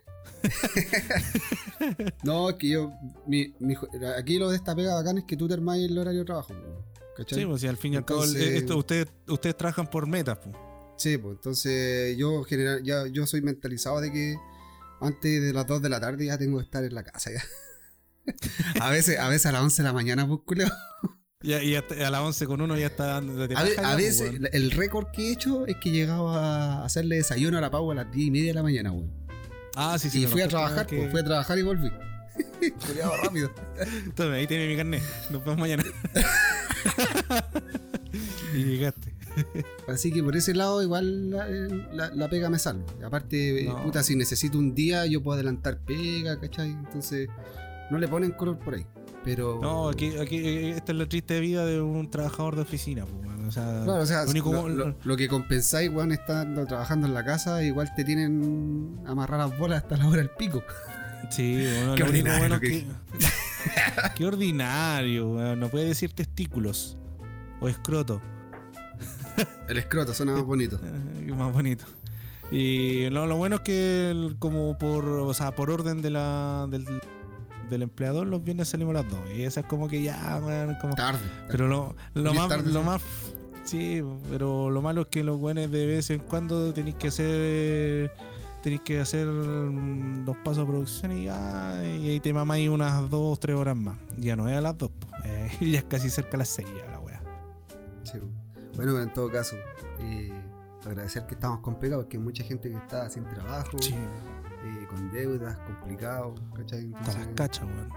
[2.22, 2.92] No, es que yo...
[3.26, 3.74] Mi, mi
[4.18, 6.48] aquí lo de esta pega bacán es que tú te armás el horario de trabajo,
[6.54, 7.40] pues, ¿cachai?
[7.40, 10.38] Sí, pues si al fin y al cabo, esto, ustedes, ustedes trabajan por metas.
[10.38, 10.57] pues.
[10.96, 14.37] Sí, pues entonces yo general, ya, yo soy mentalizado de que
[15.00, 17.42] antes de las 2 de la tarde ya tengo que estar en la casa ya.
[18.80, 20.40] a veces, a veces a las 11 de la mañana, pues.
[21.42, 24.30] Y, a- y a las 11 con uno ya está dando A, ve- pues, veces
[24.30, 24.48] weón.
[24.50, 27.94] el récord que he hecho es que llegaba a hacerle desayuno a la Pau a
[27.94, 29.23] las 10 y media de la mañana, weón.
[29.76, 30.24] Ah, sí, sí.
[30.24, 31.90] y fui a trabajar, que- pues fui a trabajar y volví.
[32.87, 33.50] Culeado rápido.
[34.14, 35.02] Tome, ahí tiene mi carnet.
[35.30, 35.84] Nos vemos mañana.
[38.54, 39.14] y llegaste.
[39.88, 42.84] Así que por ese lado igual la, la- la pega me salva.
[43.04, 43.82] Aparte, eh, No.
[43.82, 46.70] puta, si necesito un día yo puedo adelantar pega, ¿cachai?
[46.70, 47.28] Entonces
[47.90, 48.87] no le ponen color por ahí.
[49.24, 49.58] Pero...
[49.62, 50.37] No, aquí, aquí
[50.68, 53.04] esta es la triste vida de un trabajador de oficina.
[53.06, 53.48] pues, weón.
[53.48, 57.06] O sea, Claro, o sea, lo único- lo, lo- lo que compensáis, weón, estando trabajando
[57.06, 60.62] en la casa, igual te tienen amarrar las bolas hasta la hora del pico.
[61.30, 62.88] Sí, bueno, Qué lo único bueno que es que.
[64.16, 65.58] Qué ordinario, weón.
[65.60, 66.96] No puede decir testículos.
[67.60, 68.20] O escroto.
[69.68, 70.78] El escroto suena más bonito.
[71.37, 71.84] más bonito.
[72.50, 76.66] Y lo, lo bueno es que el- como por, o sea, por orden de la,
[76.70, 76.84] del,
[77.70, 79.20] del empleador, los viernes salimos a las 2.
[79.37, 81.20] Y esa es como que ya, weón, como Tarde.
[81.48, 83.03] Pero lo, lo más, tarde, lo más.
[83.64, 88.12] Sí, pero lo malo es que los buenos de vez en cuando tenéis que hacer.
[88.62, 91.83] Tenéis que hacer mm, dos pasos de producción y ya.
[91.85, 93.96] Y ahí te mamáis unas dos, tres horas más.
[94.16, 95.09] Ya no es a las dos, po.
[95.24, 97.22] Eh, ya es casi cerca a las seis ya la wea.
[98.03, 98.18] Sí.
[98.77, 99.57] Bueno, pero en todo caso,
[100.00, 100.31] eh,
[100.85, 103.94] agradecer que estamos con pega porque hay mucha gente que está sin trabajo, Sí,
[104.94, 106.87] con deudas, complicado, ¿cachai?
[106.87, 107.88] está las Entonces, cachas, weón.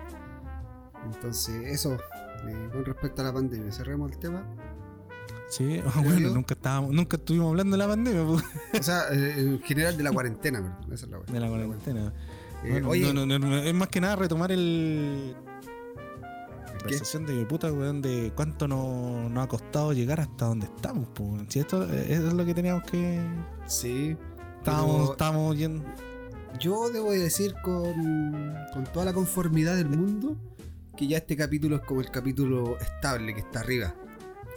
[1.14, 1.94] entonces eso,
[2.48, 4.44] eh, con respecto a la pandemia, cerremos el tema.
[5.50, 8.34] Sí, bueno, nunca estábamos, nunca estuvimos hablando de la pandemia, po,
[8.80, 12.14] O sea, eh, en general de la cuarentena, perdón, esa es la de la cuarentena.
[12.64, 15.34] Eh, Bueno, oye, no, no, no, es más que nada retomar el.
[15.34, 16.80] La ¿Qué?
[16.80, 21.44] conversación de puta, weón, de cuánto nos, nos ha costado llegar hasta donde estamos, pues.
[21.50, 23.20] Si esto eh, eso es lo que teníamos que.
[23.68, 24.18] sí.
[24.58, 25.84] Estábamos, pero- estábamos yendo.
[26.60, 27.94] Yo debo de decir con,
[28.74, 30.36] con toda la conformidad del mundo
[30.98, 33.94] que ya este capítulo es como el capítulo estable que está arriba.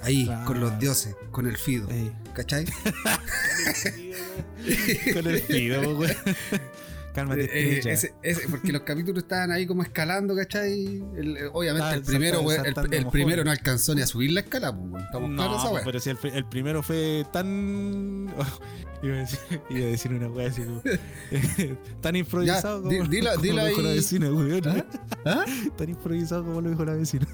[0.03, 0.47] Ahí, Claro.
[0.47, 1.87] con los dioses, con el Fido.
[1.91, 2.11] Ey.
[2.33, 2.65] ¿Cachai?
[5.13, 6.11] Con el pido, weón.
[7.15, 7.93] Cálmate, Eh, estrella.
[7.93, 11.03] ese- ese- porque los capítulos estaban ahí como escalando, ¿cachai?
[11.17, 13.13] El- eh, obviamente Ah, el primero, saltando- el, saltando el mojón.
[13.13, 15.05] primero no alcanzó ni a subir la escala, pues.
[15.05, 15.85] Estamos claros esa No, weá.
[15.85, 18.27] pero si el, pri- el primero fue tan.
[19.03, 19.39] iba, a decir,
[19.71, 20.83] iba a decir una weá así como.
[22.01, 24.69] tan improvisado di- como, dila- como dila lo dijo la vecina, weón.
[24.69, 24.85] ¿Ah?
[25.25, 25.45] ¿Ah?
[25.77, 27.27] Tan improvisado como lo dijo la vecina.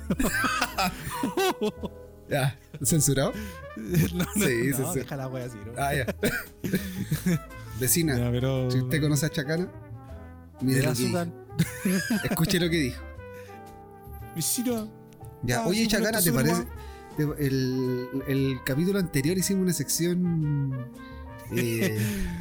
[2.28, 3.32] Ya, ¿censurado?
[3.76, 4.98] no, no, Sí, no, sí.
[5.00, 5.72] deja la wea así, ¿no?
[5.76, 6.06] Ah, ya.
[7.80, 8.70] Vecina, Ya, pero.
[8.70, 9.68] si usted conoce a Chacana,
[10.60, 11.28] mire lo que.
[12.30, 13.02] Escuche lo que dijo.
[14.34, 14.88] Vecino.
[15.42, 16.64] Ya, Ah, oye, Chacana, ¿te parece?
[17.16, 20.86] te- el, el capítulo anterior hicimos una sección.
[21.52, 21.98] eh,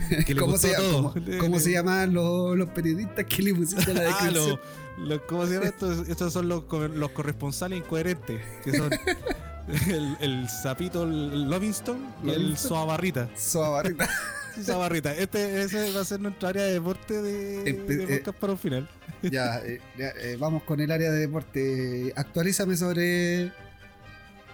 [0.25, 4.01] Que ¿Cómo, se, llama- cómo- cómo se llaman los, los periodistas que le pusiste la
[4.01, 4.59] Ah, descripción?
[4.99, 5.91] lo, lo- ¿cómo se llama esto?
[6.03, 8.41] Estos son los, los corresponsales incoherentes.
[8.63, 8.89] Que son
[9.89, 12.69] el, el sapito Lovingston y el Lovingston.
[12.69, 13.29] Soabarrita.
[14.63, 15.13] Soabarrita.
[15.13, 15.15] Soabarrita.
[15.15, 18.53] Este, ese va a ser nuestra área de deporte de, Empe- de eh, podcast para
[18.53, 18.89] un final.
[19.23, 22.13] ya, eh, ya, eh, vamos con el área de deporte.
[22.15, 23.51] Actualízame sobre.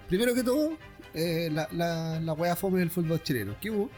[0.08, 0.74] Primero que todo,
[1.14, 3.56] eh, la, la, la wea fome del fútbol chileno.
[3.62, 3.90] ¿Qué hubo?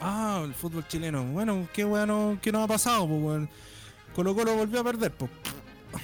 [0.00, 1.24] Ah, el fútbol chileno.
[1.24, 3.48] Bueno, qué bueno, qué nos ha pasado, pues, weón.
[4.14, 5.30] Colo Colo volvió a perder, pues.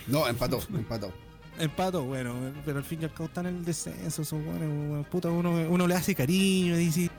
[0.07, 1.13] No, empató, empató.
[1.59, 5.29] Empato, bueno, pero al fin y al cabo están en el descenso, son bueno, puta,
[5.29, 7.11] uno, uno le hace cariño, dice,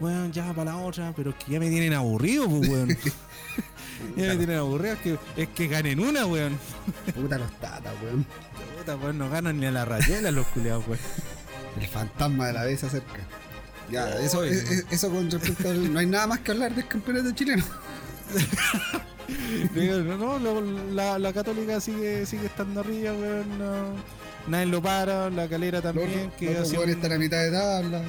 [0.00, 2.88] bueno, ya para la otra, pero es que ya me tienen aburrido, pues, weón.
[4.16, 6.58] ya me tienen aburrido, es que, es que ganen una, weón.
[7.14, 8.24] Puta los tatas, weón.
[8.78, 11.00] Puta, weón, no ganan ni a la rayuela los culiados, weón.
[11.80, 13.20] El fantasma de la vez se acerca.
[13.90, 14.50] Ya, Oh, eso, eh.
[14.50, 15.92] es- es- eso con respecto al.
[15.92, 17.64] No hay nada más que hablar del campeonato chileno.
[19.74, 23.58] No, no, lo- la, la católica sigue, sigue estando arriba, weón.
[23.58, 24.18] no.
[24.46, 26.10] nadie lo para, la calera Los también.
[26.10, 28.02] otros que los hace un- a mitad de tabla.
[28.02, 28.08] ya.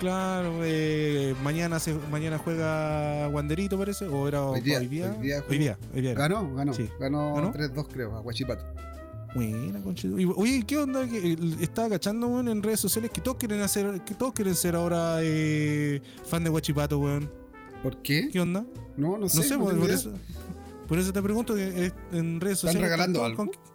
[0.00, 5.14] Claro, eh, mañana se, mañana juega Wanderito, parece, o era Hoy hoy día- hoy día
[5.18, 6.20] hoy día, hoy día era.
[6.20, 6.72] Ganó, ganó.
[6.72, 6.88] Sí.
[6.98, 7.52] Ganó, ¿Ganó?
[7.52, 8.64] 3-2, creo, a Guachipato.
[9.34, 10.16] Buena, conchito.
[10.36, 11.04] Oye, ¿qué onda?
[11.04, 14.74] Eh, estaba cachando, weón, en redes sociales que todos quieren hacer, que todos quieren ser
[14.74, 17.30] ahora eh, fan de Guachipato, weón.
[17.82, 18.30] ¿Por qué?
[18.32, 18.64] ¿Qué onda?
[18.96, 19.36] No, no sé.
[19.36, 20.12] No sé, no por, eso.
[20.88, 22.82] Por eso te pregunto que eh, en redes ¿Están sociales.
[22.90, 23.44] regalando todos algo?
[23.46, 23.70] con-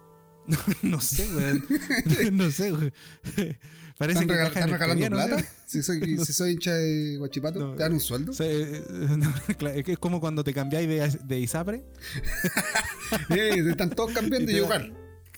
[0.91, 1.65] No, sé, weón.
[2.37, 2.93] no sé, weón.
[3.97, 5.49] Parece ¿Están, que regal- cajan están el regalando plata?
[5.65, 7.73] Si soy, si soy hincha de Guachipato, No.
[7.75, 8.33] ¿te dan un sueldo?
[9.17, 9.33] No,
[9.65, 11.83] es como cuando te cambiáis de, de Isapre.
[13.29, 14.59] Eh, están todos cambiando y Y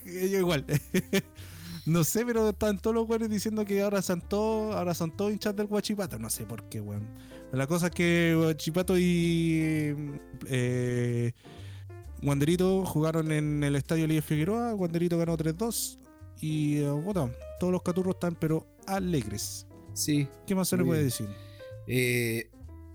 [0.03, 0.65] que Yo igual.
[1.85, 5.31] no sé, pero están todos los güeyes diciendo que ahora son todos, ahora son todos
[5.33, 6.17] hinchas del Guachipato.
[6.17, 7.05] No sé por qué, weón.
[7.51, 9.95] La cosa es que Guachipato y
[10.47, 11.31] eh,
[12.23, 14.73] Wanderito jugaron en el estadio Líder Figueroa.
[14.75, 15.99] Wanderito ganó 3-2.
[16.39, 19.65] Y eh, bueno, todos los caturros están, pero alegres.
[19.93, 20.27] Sí.
[20.45, 21.07] ¿Qué más se le puede bien.
[21.09, 21.27] decir?
[21.87, 22.49] Eh,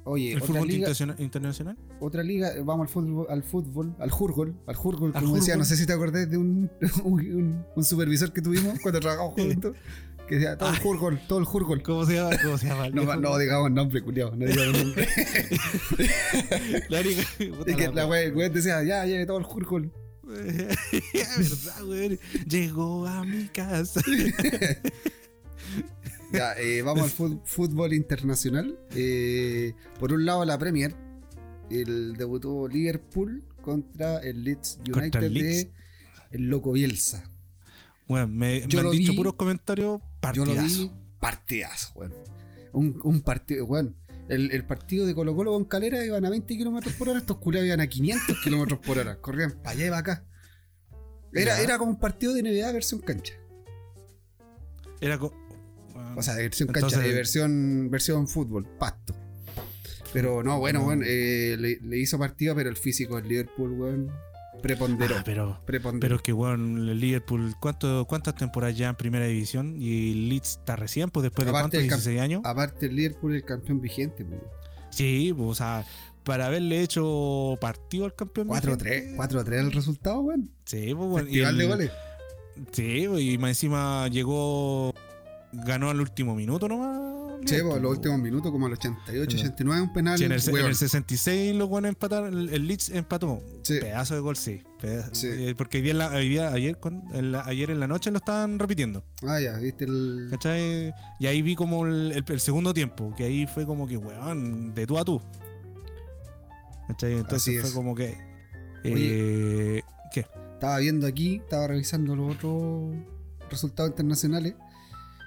[0.05, 4.55] oye, ¿El otra fútbol liga, internacional, otra liga, vamos al fútbol, al fútbol, al jurgol,
[4.67, 6.71] al jurgol, como decía, no sé si te acordás de un,
[7.05, 9.75] un, un- un supervisor que tuvimos cuando trabajamos juntos,
[10.29, 11.83] que decía, todo el jurgol, todo el jurgol.
[11.83, 12.37] ¿Cómo se llama?
[12.43, 12.89] ¿Cómo se llama?
[12.95, 15.09] No, no digamos nombre, culiao, no digamos nombre.
[16.89, 17.23] La única-
[17.57, 18.07] puta y que la
[18.51, 19.93] decía, ya, lleve todo el jurgol.
[20.25, 22.19] Verdad, weón.
[22.49, 24.01] Llegó a mi casa.
[26.33, 28.79] Ya, eh, vamos al fútbol internacional.
[28.95, 30.95] Eh, por un lado, la Premier.
[31.71, 35.65] El debutó Liverpool contra el Leeds United el Leeds.
[35.67, 35.73] de
[36.31, 37.31] el Loco Bielsa.
[38.09, 40.01] Bueno, me, Yo me lo han dicho vi- puros comentarios
[40.33, 40.83] Yo lo partidazo.
[40.83, 42.13] vi partidazo, weón.
[42.73, 43.95] Un, un partido, weón.
[44.29, 47.39] El, el partido de Colo Colo con Calera iban a 20 kilómetros por hora, estos
[47.39, 49.17] culiados iban a 500 kilómetros por hora.
[49.21, 50.25] Corrían para allá y para acá.
[51.35, 51.63] Era, Ya.
[51.63, 53.35] era como un partido de NBA versión cancha.
[55.01, 55.37] Era bueno,
[56.17, 59.15] O sea, de versión Entonces- cancha, de versión, versión fútbol, pasto.
[60.13, 60.87] Pero no, bueno, No.
[60.89, 64.11] weón, eh, le, le hizo partido, pero el físico del Liverpool, weón,
[64.63, 65.17] preponderó.
[65.19, 66.01] Ah, pero, preponderó.
[66.01, 69.75] pero que, bueno, el Liverpool, ¿cuánto, ¿cuántas temporadas ya en primera división?
[69.79, 72.43] Y Leeds está recién, pues después de cuántos, del camp- 16 años.
[72.45, 74.41] Aparte, el Liverpool es el campeón vigente, pues.
[74.91, 75.85] Sí, pues, o sea,
[76.25, 78.49] para haberle hecho partido al campeón.
[78.49, 80.51] 4-3, vigente, 4-3 el resultado, weón.
[80.65, 81.91] Sí, pues, bueno, y de el- goles.
[82.73, 84.93] Sí, pues, y más encima llegó,
[85.53, 87.12] ganó al último minuto nomás.
[87.45, 90.17] Sí, pues, los últimos minutos, como al 88, 89, un penal.
[90.19, 93.41] Sí, en, el, en el 66 los buenos empataron, el, el Leeds empató.
[93.63, 93.79] Sí.
[93.81, 94.63] Pedazo de gol, sí.
[94.83, 96.79] Eh, porque hoy día en la- hoy día- ayer,
[97.13, 99.05] en la- ayer en la noche lo estaban repitiendo.
[99.27, 100.29] Ah, ya, viste el.
[100.31, 100.93] ¿Cachai?
[101.21, 104.99] Y ahí vi como el, segundo tiempo, que ahí fue como que, weón, de tú
[104.99, 105.21] a tú.
[106.89, 107.13] ¿Cachai?
[107.19, 108.19] Entonces fue como que.
[108.85, 110.27] Eh, ¿Qué?
[110.55, 112.95] Estaba viendo aquí, estaba revisando los otros
[113.51, 114.55] resultados internacionales.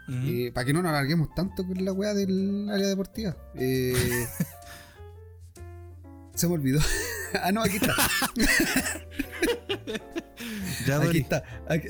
[0.07, 0.53] Ujú.
[0.53, 3.35] para que no nos alarguemos tanto con la weá del área deportiva.
[3.55, 3.93] Eh,
[6.35, 6.79] se me olvidó.
[7.41, 7.95] ah, no, aquí está.
[10.87, 11.43] ya, Aquí está.
[11.67, 11.87] Aquí-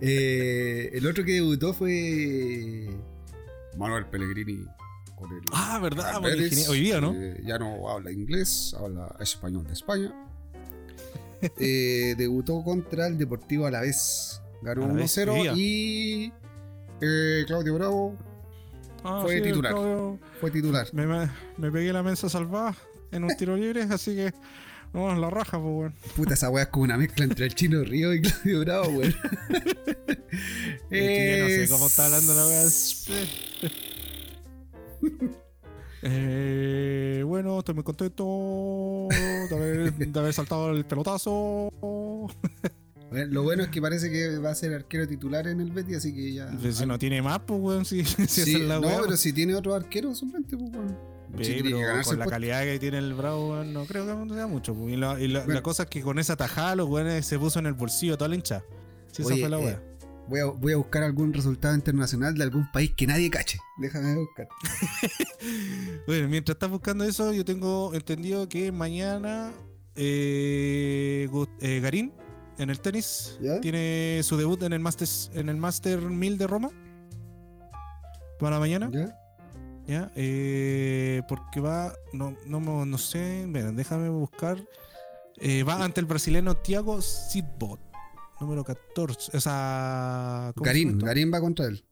[0.00, 2.88] Eh, el otro que debutó fue
[3.76, 4.64] Manuel Pellegrini
[5.16, 6.68] con el Ah, verdad, genial.
[6.70, 7.14] hoy día, ¿no?
[7.14, 10.12] Eh, ya no habla inglés, habla español de España.
[11.58, 14.40] Eh, debutó contra el Deportivo Alavés.
[14.62, 15.52] Ganó Alavés, hoy 1-0 día.
[15.56, 16.32] y
[17.00, 18.16] eh, Claudio Bravo
[19.04, 19.72] Ah, fue sí, titular.
[19.72, 20.86] Claudio, fue titular.
[20.92, 22.74] Me, pegué la mensa salvada
[23.12, 24.32] en un tiro libre, así que.
[24.92, 25.94] Vamos, la raja, pues, weón.
[26.16, 29.14] Puta, esa weá es como una mezcla entre el Chino Río y Claudio Bravo, weón.
[30.30, 32.64] Es que yo no sé cómo está hablando la weá.
[36.00, 41.72] Eh, bueno, estoy muy contento de haber, de haber saltado el pelotazo.
[43.10, 46.14] Lo bueno es que parece que va a ser arquero titular en el Betis, así
[46.14, 46.50] que ya.
[46.72, 49.16] Si no tiene más, pues, weón, si, si esa Sí, es la no, weá, pero
[49.16, 51.18] si tiene otro arquero suplente, pues bueno.
[51.42, 52.24] Sí, pero con la puesto.
[52.30, 54.74] calidad que tiene el Bravo, weón, no creo que sea mucho.
[54.74, 54.92] pues.
[54.92, 55.54] Y, la, y la- Bueno.
[55.54, 58.28] la cosa es que con esa tajada, los weones se puso en el bolsillo toda
[58.28, 58.62] la hincha.
[59.12, 59.82] Sí, esa Oye, fue la eh, weá.
[60.28, 63.58] Voy a, voy a buscar algún resultado internacional de algún país que nadie cache.
[63.78, 64.48] Déjame buscar.
[66.06, 69.52] Bueno, mientras estás buscando eso, yo tengo entendido que mañana
[69.94, 71.28] eh,
[71.60, 72.12] eh, Garín
[72.58, 73.60] en el tenis ¿Ya?
[73.60, 76.70] tiene su debut en el Master en el Master 1000 de Roma
[78.38, 79.18] para mañana, ¿Ya?
[79.86, 84.62] ya, Eh, porque va no no no sé, mira, déjame buscar.
[85.40, 87.80] Eh, va ante el brasileño Thiago Sitbot.
[88.40, 89.36] número 14.
[89.36, 90.52] O sea.
[90.54, 90.98] ¿cómo se Garín?
[90.98, 91.84] Garín va contra él.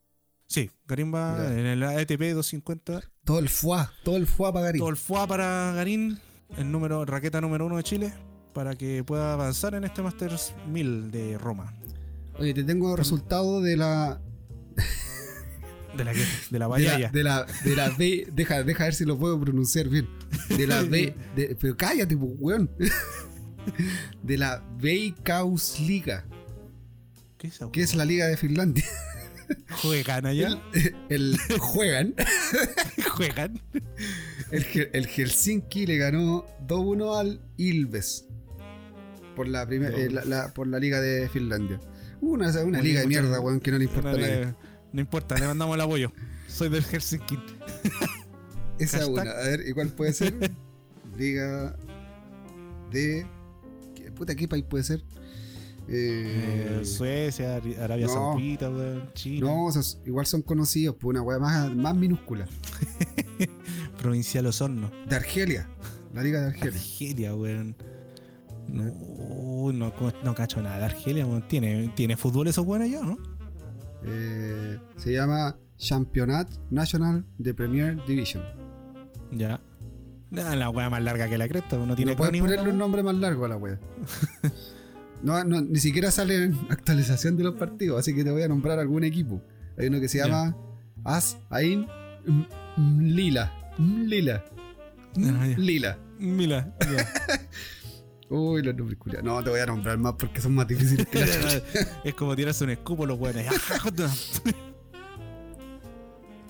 [0.49, 3.01] Sí, Garín va en el ATP 250.
[3.25, 4.79] Todo el fuá, todo el fuá para Garín.
[4.81, 6.21] Todo el FUA para Garín,
[6.57, 8.13] el número, raqueta número uno de Chile,
[8.57, 11.75] para que pueda avanzar en este Masters 1000 de Roma.
[12.39, 14.19] Oye, te tengo resultado de la.
[15.95, 18.27] De la, que- de la De la, de la, de la B.
[18.33, 20.09] Deja, deja ver si lo puedo pronunciar bien.
[20.57, 21.15] De la B.
[21.37, 22.71] de- pero cállate, weón.
[24.23, 26.25] De la Veikkausliga,
[27.37, 28.85] ¿Qué es que es la liga de Finlandia.
[29.83, 30.63] Juegan allá.
[31.11, 32.15] El juegan.
[33.17, 33.61] Juegan.
[34.51, 34.65] El,
[34.95, 38.27] el Helsinki le ganó 2-1 al Ilves.
[39.37, 41.79] Por la, primer- eh, la, la- por la liga de Finlandia.
[42.21, 44.55] Una, una liga de mierda, weón, que no le importa a No, nadie.
[44.93, 46.11] no importa, le mandamos el apoyo.
[46.49, 47.39] Soy del Helsinki.
[48.79, 49.13] Esa hashtag.
[49.13, 49.31] una.
[49.31, 50.35] A ver, ¿y cuál puede ser?
[51.17, 51.77] liga
[52.91, 53.27] de.
[53.95, 55.05] ¿qué, puta, ¿qué país puede ser?
[55.89, 58.13] Eh, Eh, Suecia, Arabia no.
[58.13, 59.47] Saudita, weón, China.
[59.47, 62.47] no, esos igual son conocidos, por una weá más, más minúscula.
[63.99, 64.91] Provincial Osorno.
[65.09, 65.69] De Argelia.
[66.15, 66.79] La liga de Argelia.
[66.81, 67.77] Argelia, weón.
[68.69, 69.93] No, no,
[70.25, 71.27] no cacho nada de Argelia.
[71.49, 73.19] ¿Tiene, ¿Tiene fútbol esos buenos allá, no?
[74.05, 78.45] Eh, se llama Championat National de Premier Division.
[79.33, 79.61] Ya.
[80.31, 83.03] Nah, la weá más larga que la cresta, no tiene no puedes ponerle un nombre
[83.03, 83.79] más largo a la wea.
[85.23, 88.49] no, no, ni siquiera sale en actualización de los partidos, así que te voy a
[88.49, 89.41] nombrar algún equipo.
[89.79, 90.57] Hay uno que se llama
[91.05, 91.87] As Ain
[92.77, 93.53] Lila.
[93.79, 94.45] Lila.
[95.17, 95.47] Ah.
[95.57, 95.99] Lila.
[96.19, 97.09] Mira, ya.
[98.29, 99.25] Uy, los nombres culiados.
[99.25, 101.23] No, te voy a nombrar más porque son más difíciles que
[102.05, 103.47] es como tirarse un escupo los weones.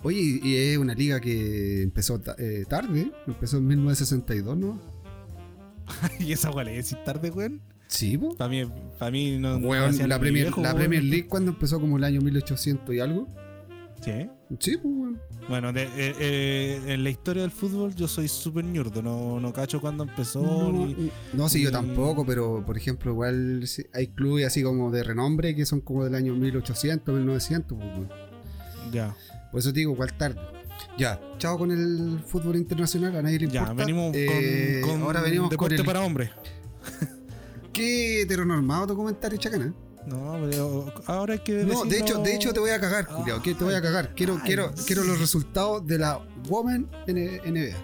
[0.03, 4.81] Oye, y es una liga que empezó ta- eh, tarde, empezó en 1962, ¿no?
[6.21, 7.61] y esa weá le decís tarde, weón.
[7.89, 8.35] Sí, po.
[8.37, 8.51] Para
[9.11, 9.57] mí, no.
[9.59, 10.79] Weón, la Premier, viejo, la weón.
[10.79, 13.29] Premier League cuando empezó como el año 1800 y algo.
[14.03, 14.29] Sí.
[14.61, 15.15] Sí, pues.
[15.49, 19.53] Bueno, de- eh, eh, en la historia del fútbol yo soy súper ñurdo, no, no
[19.53, 20.41] cacho cuándo empezó.
[20.43, 25.03] No, ni- no, sí, yo tampoco, pero por ejemplo, igual hay clubes así como de
[25.03, 27.77] renombre que son como del año 1800, 1900.
[27.79, 28.09] pues, weón.
[28.93, 29.17] Ya,
[29.51, 30.41] Por eso te digo, igual tarde.
[30.99, 33.85] Ya, chao con el fútbol internacional, a nadie le ya, importa.
[33.85, 35.85] venimos Eh, con, con ahora venimos con el.
[35.85, 36.31] para hombres.
[37.73, 39.75] Qué heteronormado tu comentario, chacana.
[40.07, 43.41] No, pero ahora hay que No, de hecho, de hecho te voy a cagar, Ah,
[43.43, 44.15] que te voy a cagar.
[44.15, 44.85] Quiero, ay, quiero, sí.
[44.87, 47.77] quiero los resultados de la Women NBA.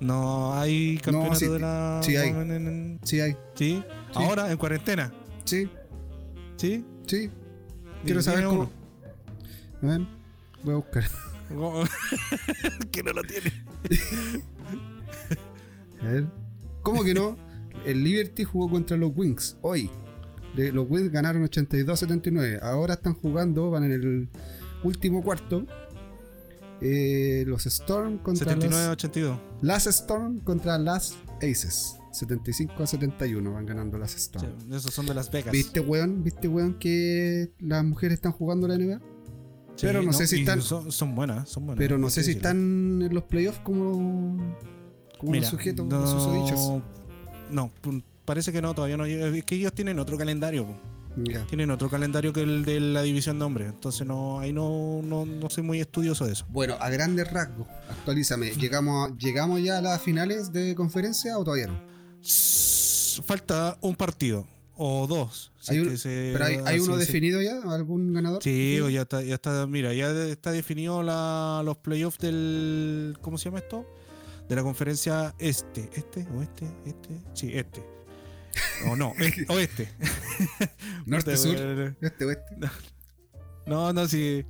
[0.00, 2.00] No, hay campeonato sí, de la.
[2.04, 2.30] sí hay.
[2.32, 3.36] Women en- Sí, hay.
[3.54, 3.82] sí.
[4.14, 5.12] ahora en cuarentena.
[5.44, 5.68] Sí,
[6.56, 6.84] Sí.
[7.06, 7.30] sí.
[8.04, 8.70] Quiero saber cómo.
[9.82, 11.04] Voy a buscar.
[12.92, 13.52] que no lo tiene.
[16.00, 16.26] A ver.
[16.82, 17.36] ¿Cómo que no?
[17.84, 19.90] El Liberty jugó contra los Wings hoy.
[20.56, 22.60] De- los Wings ganaron 82-79.
[22.62, 24.28] Ahora están jugando, van en el
[24.84, 25.66] último cuarto.
[26.80, 29.38] Eh, los Storm contra 79-82.
[29.62, 31.96] las, Storm contra las Aces.
[32.12, 34.72] 75 a 71 van ganando las Sí, Storm.
[34.72, 35.50] esos son de Las Vegas.
[35.50, 36.22] ¿Viste, weón?
[36.22, 38.98] ¿Viste, weón, que las mujeres están jugando la NBA?
[39.76, 41.78] Sí, pero no sé si están- Son, son buenas, son buenas.
[41.78, 42.48] Pero no sé si decirlo.
[42.50, 44.36] están en los playoffs como,
[45.18, 46.82] como Mira, sujetos, no.
[47.50, 47.70] No,
[48.24, 49.04] parece que no, todavía no.
[49.06, 50.66] Es que ellos tienen otro calendario.
[51.48, 53.68] Tienen otro calendario que el de la división de hombres.
[53.68, 56.44] Entonces no, ahí no, no, no soy muy estudioso de eso.
[56.48, 58.50] Bueno, a grandes rasgos, actualízame.
[58.50, 61.80] ¿Llegamos, a- ¿Llegamos ya a las finales de conferencia o todavía no?
[63.24, 65.52] Falta un partido o dos.
[65.68, 67.60] Hay un- se- ¿Pero hay, uno definido ya?
[67.72, 68.42] ¿Algún ganador?
[68.42, 73.38] Sí, o ya está, ya está, mira, ya está definido la, los playoffs del, ¿cómo
[73.38, 73.86] se llama esto?
[74.48, 77.82] De la conferencia este, este, oeste, este, sí, este.
[78.88, 79.88] O no, es- oeste.
[81.06, 81.56] Norte, sur,
[82.00, 82.56] este, oeste.
[83.66, 84.44] No, no, sí.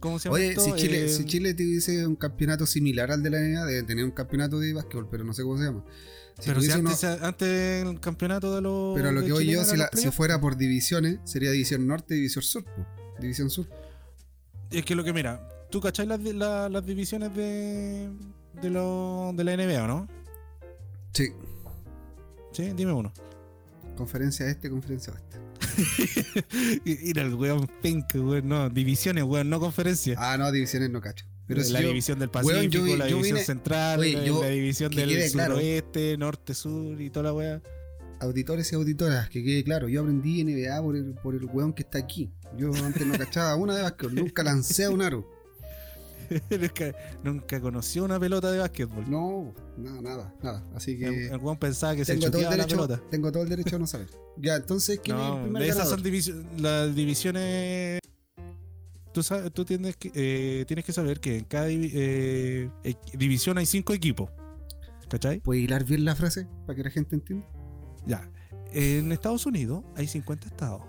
[0.00, 0.60] ¿Cómo se llama Oye, esto?
[0.64, 4.04] si Chile, Eh, si Chile tuviese un campeonato similar al de la NBA, debe tener
[4.04, 5.84] un campeonato de básquetbol, pero no sé cómo se llama.
[6.38, 8.94] Si pero si uno- antes, antes el campeonato de los.
[8.96, 12.18] pero lo que voy yo, si, la- si fuera por divisiones, sería división norte y
[12.18, 12.64] división sur.
[12.64, 12.86] po.
[13.20, 13.66] División sur.
[14.70, 18.10] Es que lo que mira, ¿tú cachai las, di- la- las divisiones de,
[18.60, 20.08] de, lo, de la NBA o no?
[21.12, 21.28] Sí.
[22.52, 23.12] Sí, dime uno.
[23.96, 25.38] Conferencia este, conferencia oeste.
[26.84, 28.48] Mira el weón penca, weón.
[28.48, 30.16] No, divisiones, weón, no conferencia.
[30.18, 31.26] Ah, no, divisiones no cacho.
[31.46, 34.12] Pero si la yo- división del weón, Pacífico, yo la yo división vine- central, oye,
[34.12, 35.54] la, división que del quede claro.
[35.56, 37.62] suroeste, norte, sur y toda la weá.
[38.20, 41.82] auditores y auditoras, que quede claro, yo aprendí NBA por el, por el weón que
[41.82, 42.32] está aquí.
[42.56, 45.28] Yo antes no cachaba una de básquetbol, nunca lancé a un aro.
[46.50, 49.08] nunca, nunca conoció una pelota de básquetbol.
[49.10, 50.64] No, nada, nada, nada.
[50.74, 51.28] Así que.
[51.28, 53.02] El, pensaba que se tengo todo, el choteaba la derecho, pelota.
[53.10, 54.08] tengo todo el derecho a no saber.
[54.36, 55.98] Ya, entonces, ¿quién es el No, primer de esas ganador?
[55.98, 57.98] son divisio- las divisiones.
[59.12, 62.68] Tú, sabes, tú tienes, que, eh, tienes que saber que en cada eh,
[63.16, 64.28] división hay cinco equipos.
[65.08, 65.38] ¿Cachai?
[65.40, 67.46] ¿Puedes hilar bien la frase para que la gente entienda?
[68.06, 68.28] Ya.
[68.72, 70.82] En Estados Unidos hay 50 estados.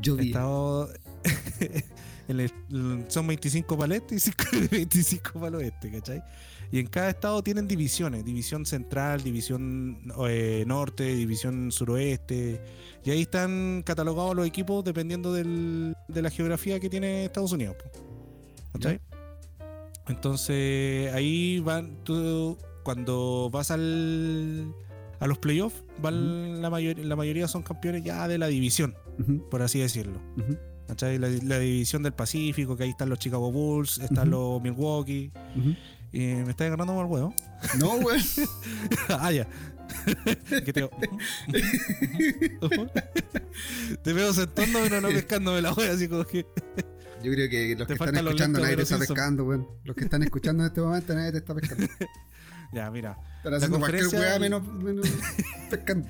[0.00, 0.32] Yo vi.
[2.38, 6.22] el- son 25 para el este y 5 25 para el oeste, ¿cachai?
[6.72, 12.60] Y en cada estado tienen divisiones, división central, división eh, norte, división suroeste,
[13.04, 17.74] y ahí están catalogados los equipos dependiendo del- de la geografía que tiene Estados Unidos.
[18.72, 19.00] ¿Cachai?
[20.08, 24.72] Entonces ahí van, tú, cuando vas al,
[25.18, 28.94] a los playoffs, van la, mayor- la mayoría son campeones ya de la división,
[29.50, 30.20] por así decirlo.
[30.36, 30.56] ujú,
[30.90, 31.18] ¿Cachai?
[31.18, 35.30] La, la división del Pacífico, que ahí están los Chicago Bulls, están los Milwaukee.
[36.12, 37.32] Y me está ganando mal huevo.
[37.78, 38.20] No, güey.
[39.08, 39.46] ah, ya.
[40.64, 40.88] Que te...
[44.02, 46.44] te veo sentando pero no pescándome la wea, así como que.
[47.22, 49.68] Yo creo que los Te que están escuchando nadie te está pescando, weón.
[49.84, 51.86] Los que están escuchando en este momento nadie te está pescando.
[52.72, 53.16] Ya, mira.
[53.38, 54.62] Están haciendo cualquier weá menos
[55.70, 56.08] pescando.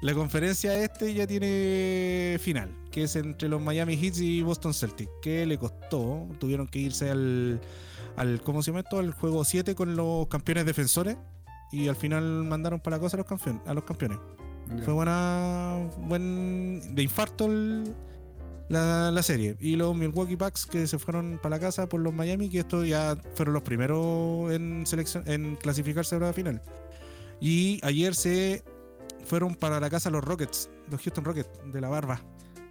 [0.00, 5.10] La conferencia este ya tiene final, que es entre los Miami Heat y Boston Celtics,
[5.20, 7.60] que le costó, tuvieron que irse al,
[8.16, 9.00] al ¿cómo se llama esto?
[9.00, 11.16] Al juego 7 con los campeones defensores
[11.72, 13.60] y al final mandaron para la cosa a los campeones.
[13.66, 14.18] A los campeones.
[14.76, 14.84] Ya.
[14.84, 17.92] Fue buena, buen de infarto el-
[18.68, 19.56] la, la serie.
[19.60, 22.86] Y los Milwaukee Bucks que se fueron para la casa por los Miami, que estos
[22.86, 26.62] ya fueron los primeros en, selección, en clasificarse a la final.
[27.40, 28.62] Y ayer se
[29.28, 32.20] fueron para la casa los Rockets, los Houston Rockets, de la barba.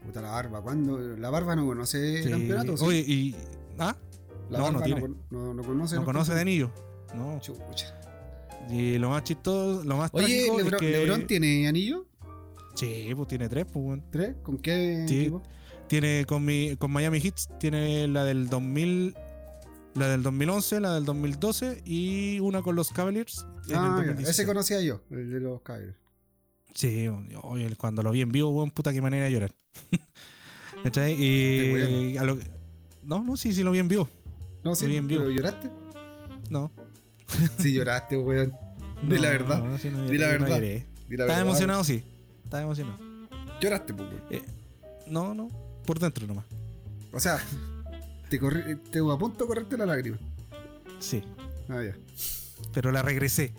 [0.05, 0.61] Puta la barba.
[0.61, 0.97] ¿Cuándo?
[1.17, 2.29] La barba no conoce Sí.
[2.29, 2.81] campeonatos.
[2.81, 3.35] Oye, y.
[3.77, 3.95] ¿Ah?
[4.49, 5.01] la no, barba no tiene.
[5.29, 5.95] no, no conoce.
[5.95, 6.71] No conoce de anillo.
[7.15, 7.39] No.
[7.41, 7.93] Chucha.
[8.69, 10.91] Y lo más chistoso, lo más Oye, trágico Lebron, es que.
[10.91, 12.05] ¿Lebron tiene anillo?
[12.75, 14.01] Sí, pues tiene tres, pues.
[14.11, 14.35] ¿Tres?
[14.43, 15.19] ¿Con qué Sí.
[15.21, 15.41] equipo?
[15.87, 19.15] Tiene con, mi, con Miami Heat, tiene la del 2000,
[19.95, 23.45] la del 2011, la del 2012 y una con los Cavaliers.
[23.67, 23.95] en el Ah, ya.
[23.95, 24.29] 2016.
[24.29, 25.95] ese conocía yo, el de los Cavaliers.
[26.77, 27.07] Sí,
[27.41, 29.51] oye, cuando lo vi en vivo, weón, puta, qué manera de llorar.
[30.83, 31.15] ¿Cachai?
[31.19, 32.15] Y.
[32.17, 32.37] a lo-
[33.01, 34.07] no, no, sí, sí lo vi en vivo.
[34.63, 35.21] No, sí, Lo vi en vivo.
[35.23, 35.71] pero ¿lloraste?
[36.51, 36.71] No.
[37.57, 38.53] Sí, lloraste, weón.
[39.01, 39.63] Di No, la verdad.
[39.63, 40.61] no, sí, no Di la verdad.
[40.61, 42.03] Estaba emocionado, sí.
[42.43, 42.99] Estaba emocionado.
[43.59, 44.43] Lloraste, pues, weón.
[45.07, 45.47] No, no,
[45.83, 46.45] por dentro nomás.
[47.11, 47.39] O sea,
[48.29, 50.19] te, corri te a punto de correrte la lágrima.
[50.99, 51.23] Sí.
[51.69, 51.95] Ah, ya.
[52.71, 53.51] Pero la regresé.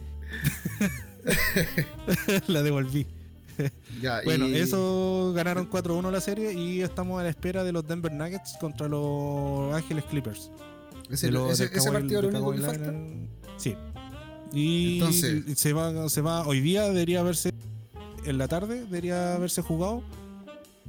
[2.47, 3.07] la devolví.
[4.01, 7.87] Ya, Bueno, y- eso ganaron 4-1 la serie y estamos a la espera de los
[7.87, 10.51] Denver Nuggets contra los Ángeles Clippers.
[11.11, 12.93] Ese, los- ese, ese partido lo único que falta.
[13.57, 13.75] Sí.
[14.53, 17.53] Y Entonces- se va, se va, hoy día debería haberse,
[18.25, 20.03] en la tarde debería haberse jugado,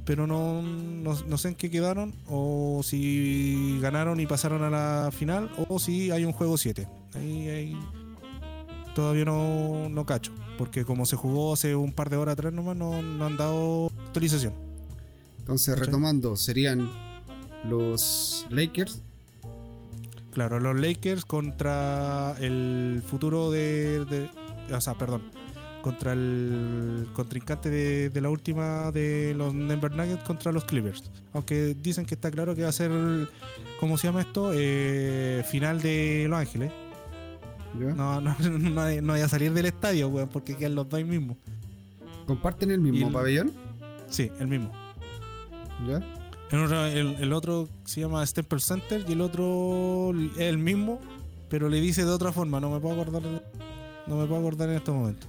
[0.04, 5.10] pero no, no, no sé en qué quedaron, o si ganaron y pasaron a la
[5.12, 6.88] final, o si hay un juego 7.
[7.14, 7.76] Ahí, ahí
[8.94, 12.76] todavía no, no cacho, porque como se jugó hace un par de horas atrás nomás,
[12.76, 14.52] no, no han dado actualización.
[15.38, 15.86] Entonces, ¿Cachai?
[15.86, 16.88] retomando, serían
[17.68, 19.02] los Lakers.
[20.32, 24.30] Claro, los Lakers contra el futuro de, de-
[24.74, 25.22] O sea, perdón.
[25.82, 31.10] Contra el contrincante de, de la última de los Denver Nuggets contra los Clippers.
[31.32, 32.90] Aunque dicen que está claro que va a ser.
[33.80, 34.50] ¿Cómo se llama esto?
[34.54, 36.70] Eh, final de Los Ángeles.
[37.78, 37.94] ¿Ya?
[37.94, 40.98] No, no, no, hay- no vaya a salir del estadio, weón, porque quedan los dos
[40.98, 41.36] ahí mismos.
[42.26, 43.52] ¿Comparten el mismo el- pabellón?
[44.08, 44.70] Sí, el mismo.
[45.88, 46.00] ¿Ya?
[46.50, 51.00] El otro, el- el otro se llama Staples Center y el otro es el mismo,
[51.48, 52.60] pero le dice de otra forma.
[52.60, 53.22] No me puedo acordar.
[54.06, 55.28] No me puedo acordar en estos momentos.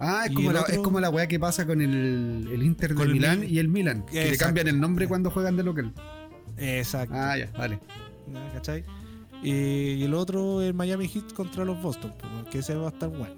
[0.00, 2.94] Ah, es como, la, otro- es como la weá que pasa con el, el Inter
[2.94, 4.04] de Milán Mil- y el Milan.
[4.06, 5.92] Que le cambian el nombre cuando juegan de local.
[6.56, 7.14] Exacto.
[7.16, 7.80] Ah, ya, vale.
[8.54, 8.84] ¿Cachai?
[9.42, 12.12] Y, el otro es Miami Heat contra los Boston,
[12.50, 13.34] que ese va a estar bueno.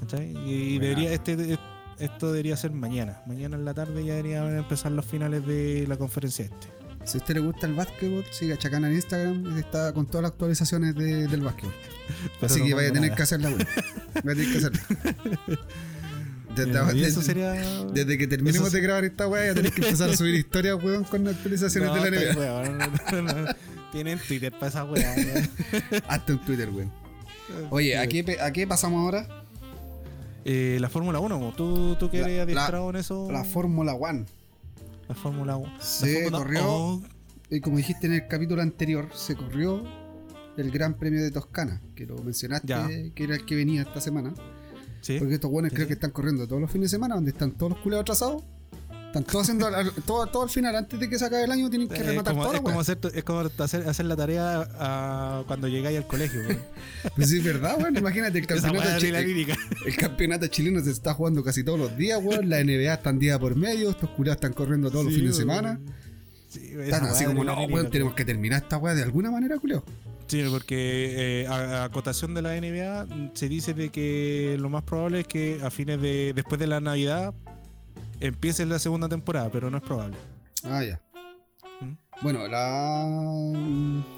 [0.00, 0.34] ¿Cachai?
[0.48, 1.58] Y debería, este,
[1.98, 3.22] esto debería ser mañana.
[3.26, 6.66] Mañana en la tarde ya deberían empezar los finales de la conferencia este.
[7.04, 9.58] Si a usted le gusta el básquetbol, siga Chacana en Instagram.
[9.58, 11.72] Está con todas las actualizaciones de- del básquetbol.
[12.40, 13.16] Pero Así no que vaya a tener nada.
[13.16, 13.58] que hacerla, weón.
[14.24, 14.80] Vaya a tener que hacerla.
[16.54, 17.52] Desde, y desde- eso sería.
[17.94, 20.76] desde que terminemos eso de grabar esta weá, ya tenés que empezar a subir historias,
[20.84, 22.38] weón, con actualizaciones No, de la NBA.
[22.38, 23.46] weón, no.
[23.92, 25.14] Tienen Twitter para esa weá.
[26.08, 26.90] Hasta en Twitter, weón.
[27.70, 29.28] Oye, ¿a qué, pe- ¿a qué pasamos ahora?
[30.44, 33.28] Eh, la Fórmula 1, ¿tú, tú que eres la- adiestrado en eso?
[33.30, 34.24] La Fórmula One.
[35.08, 35.72] La Fórmula 1.
[35.80, 37.02] Se corrió.
[37.50, 39.84] Y como dijiste en el capítulo anterior, se corrió
[40.56, 42.88] el Gran Premio de Toscana, que lo mencionaste, Ya.
[43.14, 44.32] que era el que venía esta semana.
[45.02, 45.18] Sí.
[45.18, 47.52] Porque estos buenos Sí, creo que están corriendo todos los fines de semana, donde están
[47.52, 48.42] todos los culeados atrasados.
[49.12, 49.68] Están todos haciendo
[50.06, 52.32] todo, todo al final, antes de que se acabe el año, tienen que Eh, rematar
[52.32, 56.06] como- la es, como hacer, es como hacer, hacer la tarea ah, cuando llegáis al
[56.06, 56.40] colegio.
[57.16, 57.94] Pues sí, es verdad, weón.
[57.96, 59.54] Imagínate, el campeonato, weá de la chi- lírica.
[59.84, 62.48] el campeonato chileno se está jugando casi todos los días, weón.
[62.48, 65.78] La NBA están día por medio, estos culeados están corriendo todos los fines de semana.
[66.48, 69.84] Sí, Están así como, no, weón, tenemos que terminar esta weá de alguna manera, culeado.
[70.26, 75.20] Sí, porque eh, a, acotación de la NBA se dice de que lo más probable
[75.20, 77.34] es que a fines de después de la Navidad
[78.26, 80.16] empiece la segunda temporada, pero no es probable.
[80.64, 81.00] Ah, ya.
[81.80, 81.96] ¿Mm?
[82.22, 83.04] Bueno, la.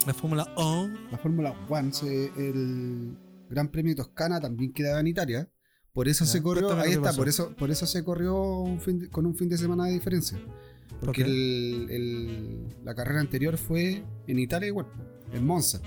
[0.07, 1.90] La Fórmula O La Fórmula One,
[2.36, 3.16] el
[3.48, 5.48] Gran Premio de Toscana también quedaba en Italia.
[5.92, 7.16] Por eso Ya, se corrió, ahí está, pasó.
[7.18, 9.92] por eso, por eso se corrió un fin de- con un fin de semana de
[9.92, 10.38] diferencia.
[11.00, 14.86] Porque el- el- la carrera anterior fue en Italia igual,
[15.32, 15.80] en Monza.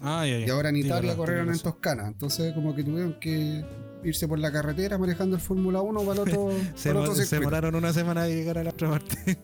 [0.00, 0.46] Ah, ya, ya.
[0.46, 1.58] Y ahora en Sí, Italia verdad, corrieron en.
[1.58, 2.08] Toscana.
[2.08, 3.64] Entonces como que tuvieron que
[4.04, 7.14] irse por la carretera manejando el Fórmula 1 para el otro, Se, para el otro
[7.16, 7.40] se circuito.
[7.50, 9.38] demoraron una semana de llegar a la otra parte.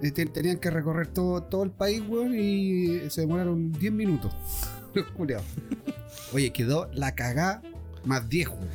[0.12, 4.32] Te- Tenían que recorrer todo, todo el país, weón, y se demoraron 10 minutos.
[6.32, 7.62] Oye, quedó la cagá
[8.04, 8.68] más 10, weón.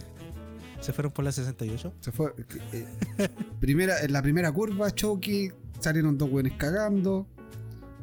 [0.82, 1.94] Se fueron por la 68.
[2.02, 2.34] Se fue.
[2.74, 3.30] eh,
[3.60, 7.26] primera, en la primera curva, choque, salieron dos weones cagando.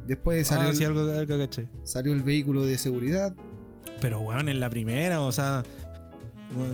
[0.07, 1.67] Después salió, Ah, el, sí, algo, algo caché.
[1.83, 3.35] salió el vehículo de seguridad.
[4.01, 5.63] Pero weón, en la primera, o sea.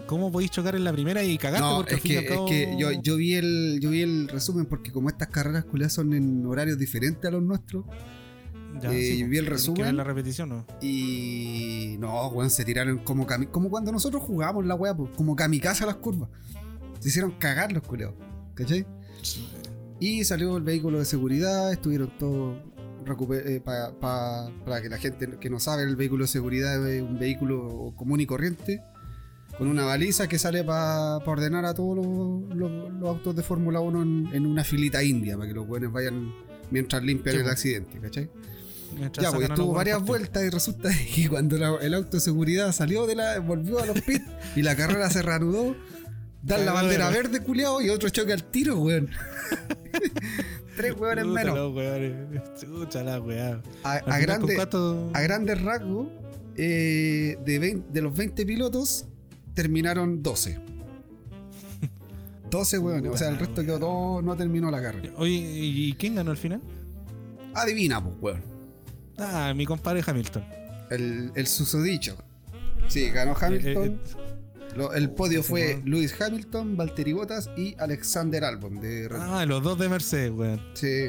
[0.08, 1.68] ¿Cómo podéis chocar en la primera y cagarte?
[1.68, 4.28] No, porque es al fin y que, es yo, yo vi el yo vi el
[4.28, 7.86] resumen porque como estas carreras culiadas son en horarios diferentes a los nuestros
[8.82, 9.84] Ya, eh, sí, vi el resumen.
[9.86, 10.66] ver la repetición, ¿no?
[10.82, 15.36] y no, weón, se tiraron como cami- como cuando nosotros jugábamos la weá, pues, como
[15.36, 16.30] kamikaze a las curvas.
[17.00, 18.16] Se hicieron cagar los culeados,
[18.56, 18.86] ¿cachai?
[20.00, 22.58] Y salió el vehículo de seguridad, estuvieron todos
[23.46, 27.02] eh, pa- pa- para que la gente que no sabe, el vehículo de seguridad es
[27.02, 28.82] un vehículo común y corriente,
[29.58, 33.80] con una baliza que sale para ordenar a todos los, los- los autos de Fórmula
[33.80, 36.34] 1 en, en una filita india, para que los buenos vayan
[36.72, 38.30] mientras limpian Sí, el accidente, ¿cachai?
[38.98, 40.20] Mientras Ya, los estuvo varias partidos.
[40.20, 43.40] vueltas y resulta que cuando la- el auto de seguridad salió de la.
[43.40, 45.76] volvió a los pits y la carrera se reanudó,
[46.44, 47.24] dan la bandera weón.
[47.24, 49.10] verde, culiado, y otro choque al tiro, weón.
[50.78, 51.74] Tres weones menos.
[52.60, 53.62] Chucha la weá.
[53.84, 56.08] A, a final, ¿con grande- a grandes rasgos,
[56.56, 59.08] eh, de, 20 de los 20 pilotos,
[59.58, 60.56] terminaron 12.
[62.50, 65.12] 12 weones, o sea, el resto quedó todo, no terminó la carrera.
[65.18, 66.62] Oye, ¿y quién ganó al final?
[67.56, 68.42] Adivina, pues, weón.
[69.18, 70.46] Ah, mi compadre Hamilton.
[70.92, 72.16] El, el susodicho.
[72.88, 73.84] Sí, ganó Hamilton.
[73.90, 75.90] Eh, eh, Lo- el podio fue weón.
[75.90, 79.28] Lewis Hamilton, Valtteri Bottas y Alexander Albon de Red Bull.
[79.30, 80.62] Ah, los dos de Mercedes, weón.
[80.76, 81.08] Sí,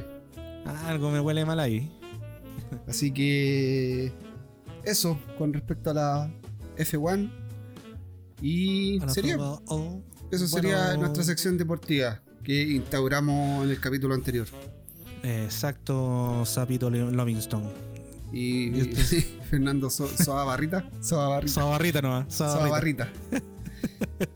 [0.67, 1.89] Ah, algo me huele mal ahí.
[2.89, 4.11] así que
[4.85, 6.31] eso con respecto a la
[6.79, 7.31] F1
[8.43, 10.03] y A la sería Fórmula O.
[10.31, 14.47] eso sería nuestra sección deportiva que instauramos en el capítulo anterior.
[15.23, 17.65] Exacto, Sapito Livingston.
[18.33, 22.35] Y, Y esto Fernando So- Soa Barrita, Soa Barrita, Soa Barrita nomás.
[22.35, 23.11] Soa Soa Barrita.
[23.31, 23.47] Barrita.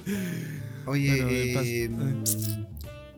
[0.87, 2.65] Oye, Bueno, eh, pas- eh,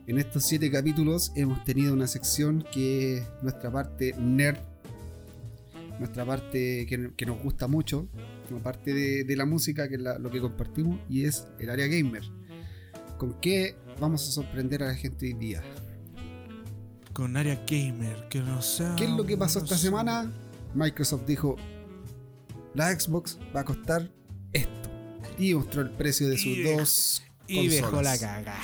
[0.07, 4.59] en estos siete capítulos hemos tenido una sección que es nuestra parte nerd,
[5.99, 8.07] nuestra parte que, que nos gusta mucho,
[8.53, 11.69] una parte de, de la música que es la- lo que compartimos y es el
[11.69, 12.23] área gamer.
[13.17, 15.63] ¿Con qué vamos a sorprender a la gente hoy día?
[17.13, 18.85] Con área gamer, que no sé.
[18.97, 20.31] ¿Qué es lo que pasó esta semana?
[20.73, 21.55] Microsoft dijo,
[22.73, 24.11] la Xbox va a costar
[24.51, 24.89] esto.
[25.37, 28.19] Y mostró el precio de sus Y- dos Y dejó la consolas.
[28.19, 28.59] caga.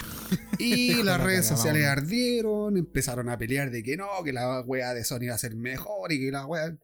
[0.58, 1.98] Y Dejó las la redes cagada, sociales vamos.
[2.04, 5.56] ardieron, empezaron a pelear de que no, que la wea de Sony va a ser
[5.56, 6.76] mejor y que la wea...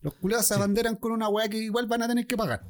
[0.00, 0.58] Los culiados se Sí.
[0.60, 2.62] abanderan con una wea que igual van a tener que pagar.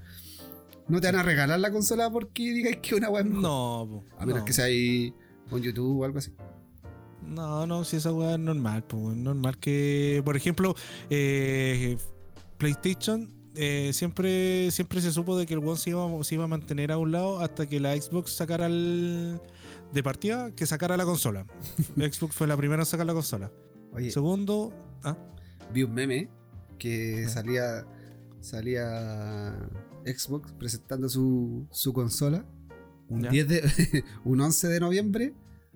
[0.88, 3.26] No te van a regalar la consola porque digáis que una mejor.
[3.26, 4.44] No, A menos no.
[4.44, 5.14] que sea ahí
[5.48, 6.32] con YouTube o algo así.
[7.22, 10.74] No, no, si esa weá es normal, pues normal que, por ejemplo,
[11.08, 11.96] eh,
[12.58, 16.48] PlayStation eh, siempre, siempre se supo de que el One se iba, se iba a
[16.48, 19.40] mantener a un lado hasta que la Xbox sacara el
[19.92, 21.46] de partida, que sacara la consola.
[21.96, 23.52] La Xbox fue la primera en sacar la consola.
[23.92, 24.72] Oye, Segundo,
[25.04, 25.16] ah,
[25.72, 26.28] vi un meme
[26.82, 27.86] que salía
[28.40, 29.56] salía
[30.04, 32.44] Xbox presentando su, su consola.
[33.08, 33.30] Un Ya.
[33.30, 35.34] 10 de un 11 de noviembre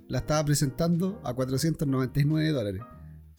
[0.08, 2.82] la estaba presentando a 499 dólares.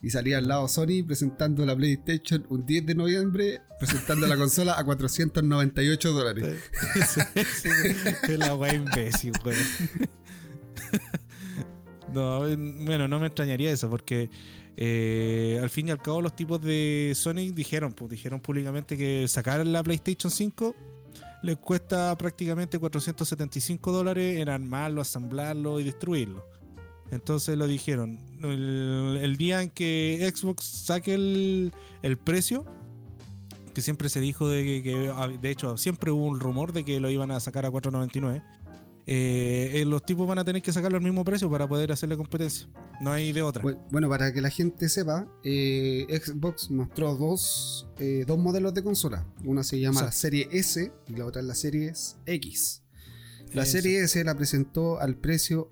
[0.01, 4.80] Y salía al lado Sony presentando la PlayStation un 10 de noviembre presentando la consola
[4.80, 6.59] a 498 dólares.
[7.36, 9.59] Es la weá imbécil, weón.
[12.13, 14.30] No, bueno, no me extrañaría eso porque
[14.80, 19.28] eh, al fin y al cabo los tipos de Sony dijeron, pues dijeron públicamente que
[19.28, 20.75] sacar la PlayStation 5
[21.41, 26.45] les cuesta prácticamente 475 dólares en armarlo, asamblarlo y destruirlo.
[27.11, 28.19] Entonces lo dijeron.
[28.43, 32.65] El, día en que Xbox saque el, precio,
[33.73, 36.99] que siempre se dijo de que, que- de hecho, siempre hubo un rumor de que
[36.99, 38.43] lo iban a sacar a 4.99.
[39.10, 42.18] eh, eh, los tipos van a tener que sacarlo al mismo precio para poder hacerle
[42.18, 42.68] competencia.
[42.99, 43.64] No hay de otra.
[43.64, 48.84] Bu- Bueno, para que la gente sepa, eh, Xbox mostró dos, eh, dos modelos de
[48.84, 49.26] consola.
[49.45, 51.93] Una se llama la serie S y la otra es la serie
[52.26, 52.84] X.
[53.53, 55.70] La serie S la presentó al precio,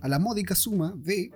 [0.00, 1.32] a la módica suma de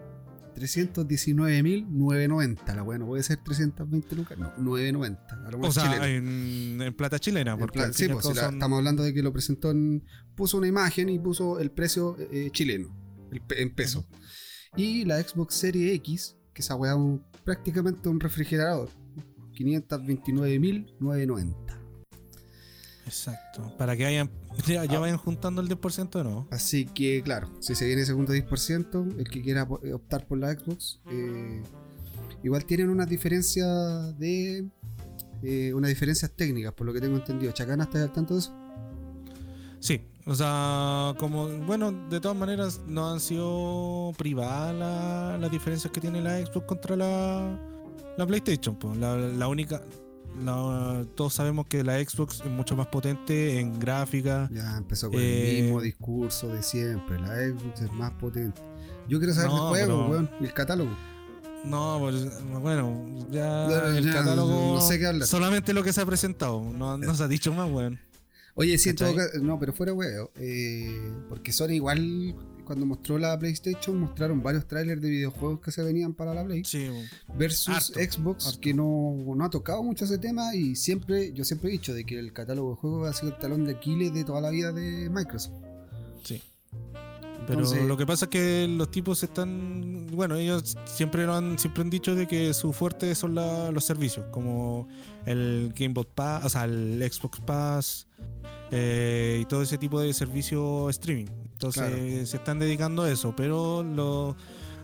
[0.54, 2.74] 319.990.
[2.74, 5.46] La weá no puede ser 320 lucas, no, 990.
[5.46, 8.34] A lo o sea, en, en plata chilena, En porque plan, al sí, pues, cabo
[8.34, 10.04] si la- son- estamos hablando de que lo presentó en.
[10.34, 12.94] puso una imagen y puso el precio eh, chileno,
[13.32, 14.06] el en peso.
[14.76, 18.88] Y la Xbox Series X, que esa weá un- prácticamente un refrigerador,
[19.52, 21.80] 529.990.
[23.06, 23.72] Exacto.
[23.76, 24.30] Para que hayan,
[24.66, 25.00] ya, ya Ah.
[25.00, 26.48] vayan juntando el 10% de nuevo.
[26.50, 30.38] Así que, claro, si se viene ese segundo 10%, el que quiera eh, optar por
[30.38, 31.62] la Xbox, eh,
[32.42, 34.66] igual tienen unas diferencias de.
[35.42, 37.52] eh, unas diferencias técnicas, por lo que tengo entendido.
[37.52, 38.52] Chacana, ¿estás al tanto de eso?
[39.80, 45.92] Sí, o sea, como, bueno, de todas maneras no han sido privadas la- las diferencias
[45.92, 47.60] que tiene la Xbox contra la,
[48.16, 48.76] la PlayStation.
[48.76, 48.96] pues.
[48.96, 49.82] La, la única,
[50.42, 54.48] la- todos sabemos que la Xbox es mucho más potente en gráfica.
[54.52, 57.20] Ya empezó con Eh, el mismo discurso de siempre.
[57.20, 58.60] La Xbox es más potente.
[59.08, 60.90] Yo quiero saber No, el juego, pero- weón, el catálogo.
[61.64, 62.26] No, pues,
[62.60, 65.26] bueno, ya Ya, el catálogo, no sé qué hablar.
[65.26, 67.98] solamente lo que se ha presentado, no, no se ha dicho más, weón.
[68.54, 69.32] Oye, sí, en todo ¿Cachai?
[69.32, 70.28] ca- No, pero fuera weón.
[70.36, 72.34] eh, porque Sony igual,
[72.64, 76.64] cuando mostró la PlayStation, mostraron varios trailers de videojuegos que se venían para la Play.
[76.64, 76.88] Sí,
[77.36, 78.60] Versus Harto, Xbox, harto.
[78.60, 80.54] que no, no ha tocado mucho ese tema.
[80.54, 83.38] Y siempre, yo siempre he dicho de que el catálogo de juegos ha sido el
[83.38, 85.54] talón de Aquiles de toda la vida de Microsoft.
[86.22, 86.42] sí.
[87.46, 91.58] Pero Entonces- lo que pasa es que los tipos están, bueno, ellos siempre lo han,
[91.58, 94.88] siempre han dicho de que su fuerte son la- los servicios, como
[95.26, 98.06] el Gamebot Pass, o sea, el Xbox Pass
[98.70, 101.26] eh, y todo ese tipo de servicio streaming.
[101.66, 102.26] Entonces Claro.
[102.26, 104.36] se están dedicando a eso, pero lo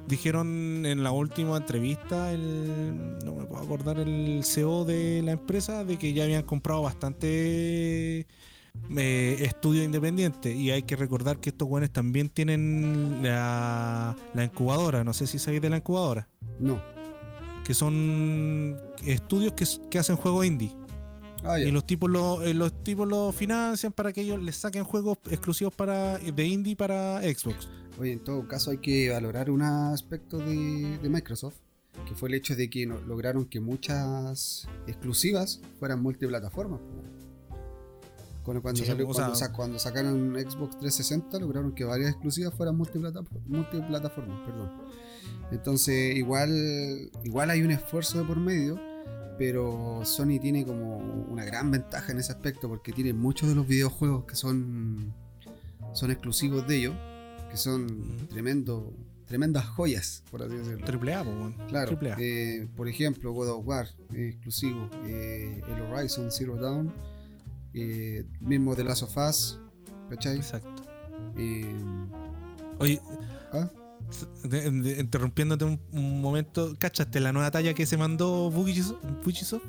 [0.08, 5.84] dijeron en la última entrevista, el, no me puedo acordar el CEO de la empresa,
[5.84, 8.26] de que ya habían comprado bastante
[8.96, 15.04] eh, estudio independiente y hay que recordar que estos buenos también tienen la, la incubadora,
[15.04, 16.28] no sé si sabéis de la incubadora,
[16.58, 16.80] No.
[17.64, 20.72] que son estudios que, que hacen juegos indie
[21.44, 24.84] Ah, y los tipos lo, eh, los tipos lo financian para que ellos les saquen
[24.84, 27.68] juegos exclusivos para de indie para Xbox.
[27.98, 31.56] Oye, en todo caso hay que valorar un aspecto de, de Microsoft,
[32.06, 36.80] que fue el hecho de que no- lograron que muchas exclusivas fueran multiplataformas.
[36.80, 37.56] po.
[38.42, 42.10] Cuando, cuando, Sí, salió- o cuando sea- sa- cuando sacaron Xbox 360 lograron que varias
[42.10, 44.40] exclusivas fueran multiplata- multiplataformas.
[44.46, 44.70] Perdón.
[45.52, 48.80] Entonces igual, igual hay un esfuerzo de por medio,
[49.40, 53.66] pero Sony tiene como una gran ventaja en ese aspecto porque tiene muchos de los
[53.66, 55.14] videojuegos que son,
[55.94, 56.94] son exclusivos de ellos,
[57.50, 58.26] que son Ujú.
[58.26, 58.92] tremendo,
[59.24, 60.84] tremendas joyas, por así decirlo.
[60.84, 61.54] Triple A, weón.
[61.68, 62.16] Claro, Triple A.
[62.20, 66.92] eh, por ejemplo, God of War, eh, exclusivo, eh, el Horizon Zero Dawn,
[68.40, 69.58] mismo The Last of Us,
[70.10, 70.36] ¿cachai?
[70.36, 70.82] Exacto.
[72.78, 73.00] Oye,
[73.54, 73.70] ¿ah?
[74.44, 78.50] De- de- interrumpiéndote un, un momento, ¿cachaste la nueva talla que se mandó?
[78.50, 79.60] Fujiso?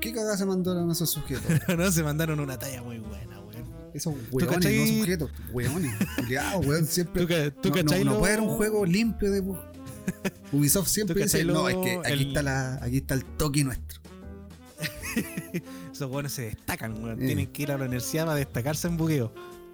[0.00, 1.44] ¿Qué cagada se mandaron esos sujetos?
[1.78, 3.64] no, se mandaron una talla muy buena, weón.
[3.94, 5.92] Esos weones, no sujetos, weones,
[6.64, 7.50] weón, siempre.
[7.52, 9.42] ¿Tú, tú no, no- puede haber un juego limpio de
[10.52, 13.62] Ubisoft siempre ¿Tú dice, no, es que aquí el- está la, aquí está el toque
[13.64, 14.00] nuestro.
[15.92, 17.22] Esos weones se destacan, weón.
[17.22, 17.26] Eh.
[17.26, 19.32] Tienen que ir a la universidad para destacarse en buqueo.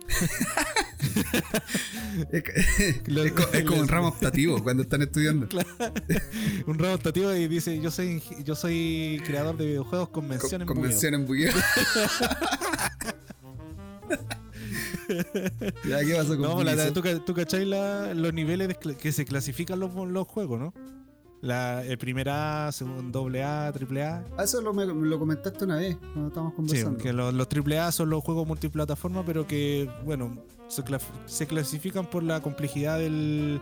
[2.33, 5.47] Es, como un ramo optativo cuando están estudiando.
[6.67, 10.61] Un ramo optativo y dice, yo soy yo soy creador de videojuegos con mención Con-
[10.63, 10.67] en.
[10.67, 11.53] Convención en bugueo.
[15.89, 19.25] ya, ¿qué pasó con No, la, tú, tú cachai la- los niveles de que se
[19.25, 20.75] clasifican los, los juegos, ¿no?
[21.41, 24.25] La, el primer A, segundo doble A, triple A.
[24.37, 26.99] Ah, Eso lo, me, lo comentaste una vez cuando estábamos Sí, conversando.
[26.99, 30.37] que los, los triple A son los juegos multiplataforma, pero que, bueno,
[30.67, 33.61] se, cla- se clasifican por la complejidad del,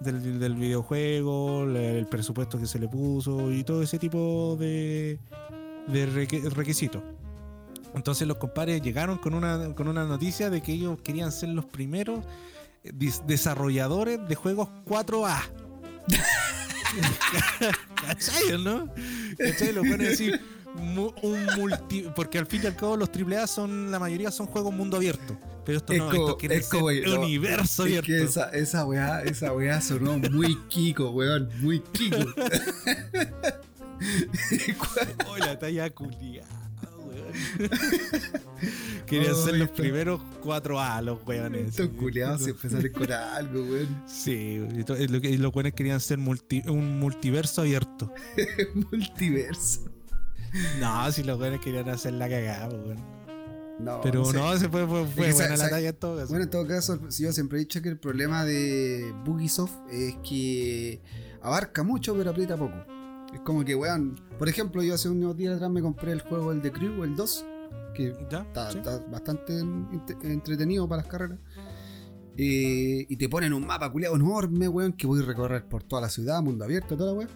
[0.00, 5.20] del, del videojuego, el presupuesto que se le puso y todo ese tipo de,
[5.86, 6.06] de
[6.50, 7.02] requisitos.
[7.94, 11.66] Entonces los compadres llegaron con una, con una noticia de que ellos querían ser los
[11.66, 12.24] primeros
[12.82, 12.90] eh,
[13.26, 15.38] desarrolladores de juegos 4A.
[17.94, 18.88] ¿Cachai, no?
[19.38, 19.72] ¿Cachai?
[19.72, 20.40] Los buenos decir
[20.74, 22.06] un multi.
[22.14, 23.90] Porque al fin y al cabo los AAA son.
[23.90, 25.38] La mayoría son juegos mundo abierto.
[25.64, 28.06] Pero esto Es no, como- esto es como- ser no, universo Es abierto.
[28.08, 32.16] que esa, esa weá, esa weá sonó muy Kiko, weón, muy Kiko.
[35.28, 36.71] Oh, la talla culiada.
[39.06, 41.68] Querían Oh, ser los esto- primeros 4A, los weones.
[41.70, 44.02] Estos culiados siempre salen con algo, weón.
[44.06, 48.12] Sí, y lo que- los buenos querían ser multi- un multiverso abierto.
[48.90, 49.90] Multiverso.
[50.80, 53.22] No, si los buenos querían hacer la cagada, weón.
[53.80, 56.28] No, Pero no, se fue, fue, fue que buena la talla en todo caso.
[56.28, 61.00] Bueno, en todo caso, yo siempre he dicho que el problema de Bugisoft es que
[61.40, 62.76] abarca mucho pero aprieta poco.
[63.32, 66.52] Es como que, weón, por ejemplo, yo hace unos días atrás me compré el juego,
[66.52, 67.44] el de Crew, el 2,
[67.94, 68.40] que ¿Ya?
[68.42, 68.78] está, ¿Sí?
[68.78, 71.38] está bastante ent- entretenido para las carreras.
[72.36, 76.00] Eh, y te ponen un mapa culiado enorme, weón, que voy a recorrer por toda
[76.02, 77.30] la ciudad, mundo abierto, toda la weón.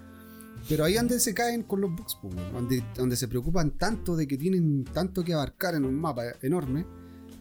[0.68, 2.18] Pero ahí donde se caen con los bugs,
[2.52, 6.86] donde, donde se preocupan tanto de que tienen tanto que abarcar en un mapa enorme.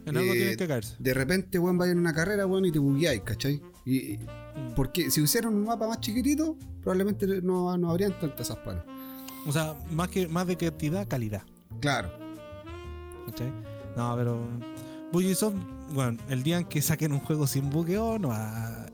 [0.06, 0.96] En algo eh, que caerse.
[1.00, 3.62] De repente, weón, vaya en una carrera, weón, y te bugueáis, ¿cachai?
[3.86, 4.18] Y,
[4.56, 4.74] Mm.
[4.76, 8.58] porque si hicieran un mapa más chiquitito, probablemente no, no habrían tantas esas.
[9.46, 11.44] O sea, más, que, más de cantidad, calidad.
[11.82, 12.10] Claro.
[13.26, 13.52] ¿cachai?
[13.98, 14.40] No, pero.
[15.12, 15.56] Bugisoft,
[15.94, 18.86] bueno, el día en que saquen un juego sin bugueo, no va.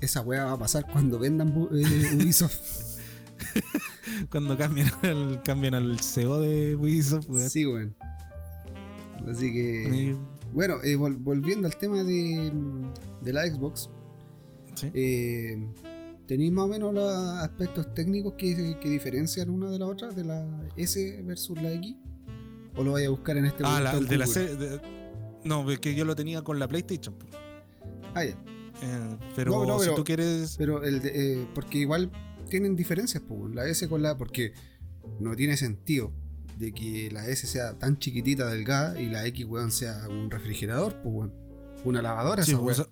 [0.00, 2.96] Esa weá va a pasar cuando vendan Bu- eh, Ubisoft.
[4.30, 7.50] Cuando cambien al, cambien al CEO de Bugisoft, weón.
[7.50, 7.94] sí, weón.
[9.26, 10.16] Así que.
[10.52, 12.50] Bueno, eh, vol- volviendo al tema de,
[13.20, 13.90] de la Xbox,
[14.74, 14.90] sí.
[14.94, 15.66] eh,
[16.26, 20.24] ¿tenéis más o menos los aspectos técnicos que, que diferencian una de la otra, de
[20.24, 20.46] la
[20.76, 21.96] S versus la X?
[22.76, 24.56] ¿O lo vais a buscar en este Ah, la, momento en de la serie.
[24.56, 24.80] de-
[25.44, 27.14] no, que yo lo tenía con la PlayStation.
[28.14, 28.30] Ah, ya.
[28.82, 30.54] Eh, pero, No, no, si pero- tú quieres.
[30.56, 32.10] Pero el de- eh, porque igual
[32.48, 34.52] tienen diferencias, pues, la S con la porque
[35.20, 36.12] no tiene sentido
[36.58, 40.94] de que la S sea tan chiquitita, delgada, y la X, weón, sea un refrigerador,
[41.02, 41.32] pues, weón.
[41.84, 42.74] Una lavadora, Sí, esa o weón.
[42.76, 42.86] sea,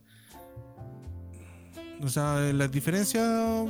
[2.03, 3.67] o sea, las diferencias,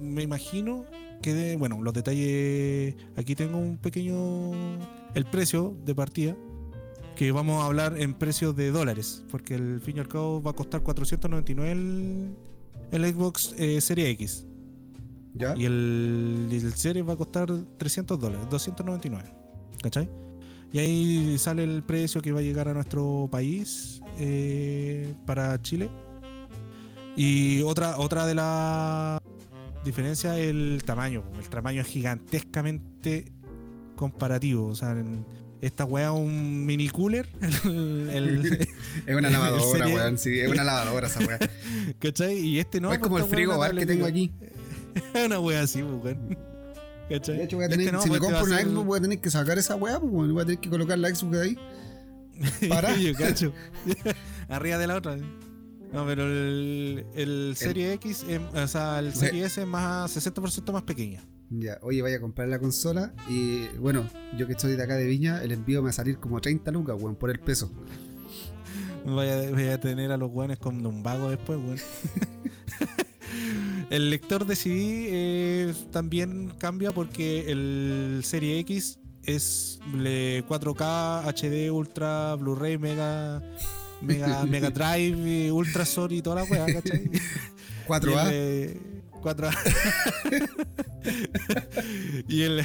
[0.00, 0.84] me imagino
[1.22, 4.52] que, de- bueno, los detalles, aquí tengo un pequeño,
[5.14, 6.36] el precio de partida,
[7.16, 10.52] que vamos a hablar en precios de dólares, porque al fin y al cabo va
[10.52, 12.34] a costar 499 el,
[12.92, 14.46] el Xbox eh, Serie X,
[15.34, 15.54] ¿Ya?
[15.56, 19.30] y el, el Series va a costar 300 dólares, 299,
[19.82, 20.08] ¿cachai?
[20.72, 25.90] Y ahí sale el precio que va a llegar a nuestro país eh, para Chile.
[27.16, 29.20] Y otra, otra de las
[29.84, 31.24] diferencias es el tamaño.
[31.38, 33.32] El tamaño es gigantescamente
[33.96, 34.66] comparativo.
[34.68, 35.26] O sea, en-
[35.60, 37.28] esta weá es un mini cooler.
[37.64, 38.68] el- el-
[39.06, 41.40] Es una lavadora, weón, sí, es una lavadora esa weón.
[41.98, 42.38] ¿Cachai?
[42.38, 42.92] Y este no.
[42.92, 44.30] es como pues el weá es una frigobar que tengo aquí.
[45.14, 46.38] Es una weá así, pues, weón.
[47.10, 47.36] ¿Cachai?
[47.38, 49.02] De hecho, voy a Este tener, no, si me pues, compro una Xbox, voy a
[49.02, 50.12] tener que sacar esa weá, pues.
[50.30, 51.56] Voy a tener que colocar la Xbox ahí.
[52.68, 52.96] Para.
[52.96, 53.52] Yo cacho.
[54.48, 55.16] Arriba de la otra.
[55.92, 60.72] No, pero el, el Serie X, es- o sea, el Serie S es más 60%
[60.72, 61.20] más pequeña.
[61.50, 64.08] Ya, oye, vaya a comprar la consola y bueno,
[64.38, 66.70] yo que estoy de acá de Viña, el envío me va a salir como 30
[66.70, 67.72] lucas, weón, por el peso.
[69.04, 71.78] Vaya, voy a tener a los guanes con un vago después, weón.
[73.90, 81.70] el lector de CD eh, también cambia porque el Serie X es le 4K, HD,
[81.70, 83.42] Ultra, Blu-ray, Mega,
[84.00, 87.10] Mega, Mega Drive, eh, Ultra Sony y toda la weá, ¿cachai?
[87.90, 88.28] Y el, 4A.
[88.30, 88.80] eh,
[89.20, 89.52] 4A.
[92.28, 92.62] y el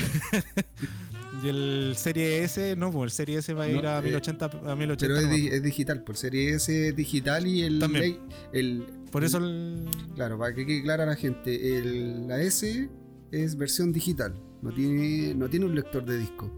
[1.45, 4.01] y el Serie S, no, pues el Serie S va a No, ir a eh,
[4.03, 4.97] 1080 a 1080.
[4.97, 8.17] Pero es, digital, por serie S es digital y el, También.
[8.53, 9.85] el Por eso el,
[10.15, 12.89] Claro, para que quede clara a la gente, el- la S
[13.31, 16.51] es versión digital, no tiene, no tiene un lector de disco.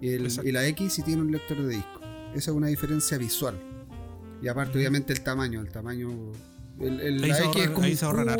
[0.00, 2.00] Y, el- y la X sí tiene un lector de disco.
[2.34, 3.54] Esa es una diferencia visual.
[4.42, 5.60] Y aparte, obviamente, el tamaño.
[5.60, 6.10] El tamaño.
[6.78, 7.96] El, el- Ahí la X es como un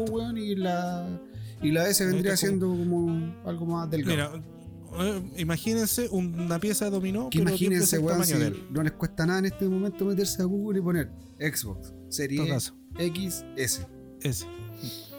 [0.06, 1.20] cubo, weón, y la,
[1.62, 4.38] y la S vendría siendo como algo más delgado.
[4.38, 4.59] Mira,
[4.98, 8.64] eh, imagínense una pieza de dominó, que pero imagínense, weón, tamaño si de él.
[8.70, 12.56] no les cuesta nada en este momento meterse a Google y poner Xbox, serie
[12.98, 13.86] X, S.
[14.22, 14.46] S.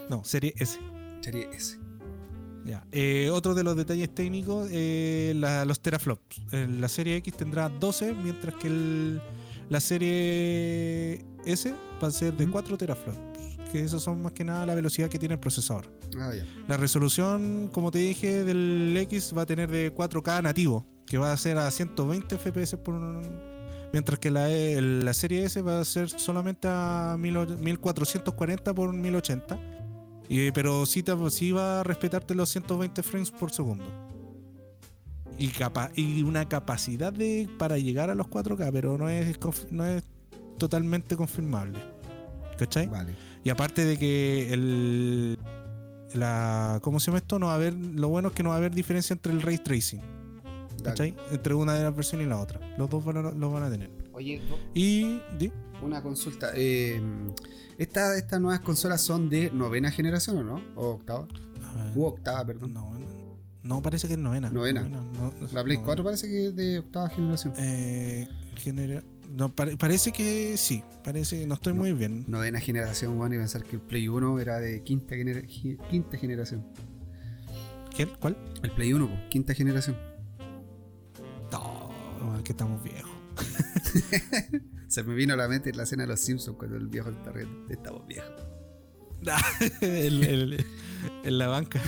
[0.09, 0.77] No, serie S.
[1.21, 1.77] Serie S.
[2.65, 2.85] Ya.
[2.91, 6.41] Eh, otro de los detalles técnicos, eh, la- los teraflops.
[6.51, 9.21] Eh, la serie X tendrá 12, mientras que el-
[9.69, 13.17] la serie S va a ser de 4 teraflops.
[13.71, 15.85] Que esos son más que nada la velocidad que tiene el procesador.
[16.19, 16.31] Ah.
[16.67, 21.31] La resolución, como te dije, del X va a tener de 4K nativo, que va
[21.31, 22.99] a ser a 120 FPS por
[23.93, 29.59] mientras que la, la serie S va a ser solamente a 1000 1440 por 1080
[30.29, 33.85] Y, pero sí, te, sí va a respetarte los 120 frames por segundo.
[35.37, 39.37] Y, capa- y una capacidad de para llegar a los 4K, pero no es,
[39.71, 40.03] no es
[40.57, 41.79] totalmente confirmable.
[42.57, 42.87] ¿Cachai?
[42.87, 43.15] Vale.
[43.43, 45.37] Y aparte de que el.
[46.13, 47.39] La, ¿Cómo se llama esto?
[47.39, 49.41] No va a haber, lo bueno es que no va a haber diferencia entre el
[49.41, 50.01] ray tracing.
[50.83, 51.15] ¿Cachai?
[51.31, 52.59] Entre una de las versiones y la otra.
[52.77, 53.89] Los dos van a, los van a tener.
[54.13, 54.41] Oye,
[54.73, 55.21] Y.
[55.37, 56.51] di- una consulta.
[56.55, 57.01] Eh,
[57.77, 60.61] esta- estas nuevas consolas son de novena generación o no?
[60.75, 61.27] ¿O octava?
[61.95, 62.73] U octava, perdón.
[62.73, 62.91] no,
[63.63, 64.49] no, parece que es novena.
[64.49, 64.81] Novena.
[64.81, 65.83] no, La Play no.
[65.83, 67.53] 4 parece que es de octava generación.
[67.57, 68.27] Eh,
[68.57, 69.03] genera-
[69.35, 70.83] no, pare- parece que sí.
[71.03, 72.25] Parece no estoy muy bien.
[72.27, 75.41] Novena generación, bueno, y pensar que el Play 1 era de quinta, genera-
[75.89, 76.65] quinta generación.
[77.95, 78.07] ¿Qué?
[78.07, 78.37] ¿Cuál?
[78.63, 79.97] El Play 1, po, quinta generación.
[81.51, 83.11] No, es que estamos viejos.
[84.87, 87.31] Se me vino a la mente la escena de los Simpsons cuando el viejo está
[87.31, 87.67] riendo.
[87.69, 88.31] Estamos viejos.
[91.23, 91.81] En la banca.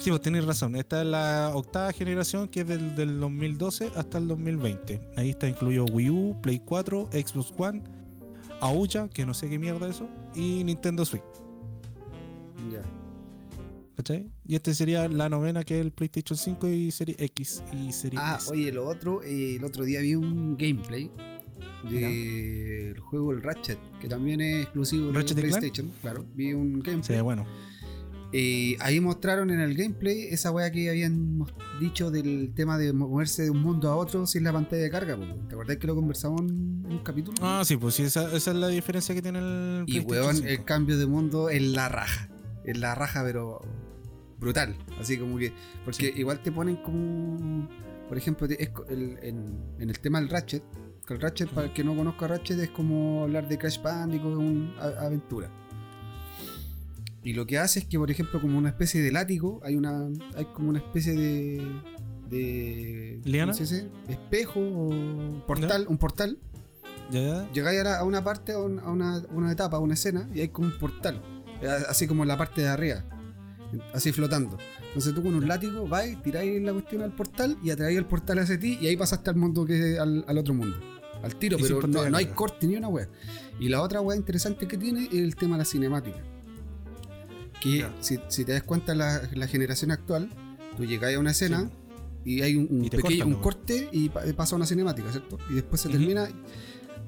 [0.00, 0.76] Sí, pues tenéis razón.
[0.76, 5.00] Esta es la octava generación que es del, del 2012 hasta el 2020.
[5.16, 7.82] Ahí está incluido Wii U, Play 4, Xbox One,
[8.62, 11.22] Aouya, que no sé qué mierda es eso, y Nintendo Switch.
[12.72, 12.80] Ya.
[13.96, 14.30] ¿Cachai?
[14.46, 18.18] Y este sería la novena que es el PlayStation 5 y Serie X y Serie
[18.22, 18.50] Ah, S.
[18.50, 21.10] oye, lo otro, eh, el otro día vi un gameplay
[21.90, 25.24] del juego el Ratchet, que también es exclusivo de.
[25.34, 25.90] PlayStation.
[26.00, 27.18] Claro, vi un gameplay.
[27.18, 27.44] Sí, bueno.
[28.32, 31.44] Eh, ahí mostraron en el gameplay esa weá que habían
[31.80, 35.16] dicho del tema de moverse de un mundo a otro sin la pantalla de carga.
[35.48, 37.36] ¿Te acordás que lo conversamos en en un capítulo?
[37.42, 40.48] Ah, sí, pues sí, esa, esa es la diferencia que tiene el y weón, 5.
[40.48, 42.28] el cambio de mundo es la raja.
[42.64, 43.60] Es la raja, pero
[44.38, 44.76] brutal.
[45.00, 45.52] Así como que.
[45.84, 47.68] Porque igual te ponen como.
[48.08, 50.62] Por ejemplo, es el- en, en el tema del Ratchet.
[51.06, 54.36] Que el Ratchet, para el que no conozca Ratchet, es como hablar de Crash Bandicoot,
[54.36, 55.50] una aventura.
[57.22, 60.08] Y lo que hace es que, por ejemplo, como una especie de látigo, hay una
[60.36, 61.62] hay como una especie de.
[62.28, 63.52] de ¿Liana?
[64.08, 66.38] Espejo o portal, un portal.
[67.10, 67.52] Ya, ya.
[67.52, 70.40] Llegáis a, una parte, a, un- a una, a una etapa, a una escena, y
[70.40, 71.20] hay como un portal.
[71.60, 73.04] eh, Así como en la parte de arriba.
[73.94, 74.58] Así flotando.
[74.88, 78.38] Entonces tú con un látigo vais, tiráis la cuestión al portal y atraéis el portal
[78.40, 80.76] hacia ti y ahí pasaste al mundo que al, al otro mundo.
[81.22, 83.08] Al tiro, Y pero no, no hay corte ni una wea.
[83.60, 86.18] Y la otra wea interesante que tiene es el tema de la cinemática.
[87.60, 90.30] Que si, si te das cuenta la, la generación actual,
[90.76, 91.70] tú llegáis a una escena
[92.24, 93.40] y hay un, un Y te pequeño cortan, un ¿no?
[93.42, 95.38] corte y pa- pasa una cinemática, ¿cierto?
[95.50, 96.28] Y después se termina.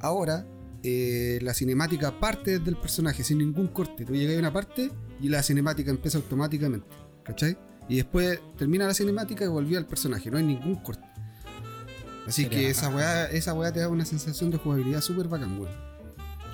[0.01, 0.47] Ahora,
[0.83, 4.05] eh, la cinemática parte del personaje sin ningún corte.
[4.05, 4.91] Tú llegas a una parte
[5.21, 6.89] y la cinemática empieza automáticamente,
[7.23, 7.57] ¿cachai?
[7.89, 11.07] Y después termina la cinemática y volvió al personaje, no hay ningún corte.
[12.27, 15.59] Así Sería que esa weá, esa weá te da una sensación de jugabilidad súper bacán,
[15.59, 15.73] weón.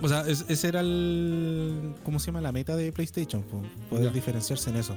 [0.01, 1.95] O sea, es- ese era el.
[2.05, 2.41] ¿Cómo se llama?
[2.41, 3.43] La meta de PlayStation.
[3.43, 4.11] po, Poder Ya.
[4.13, 4.97] diferenciarse en eso.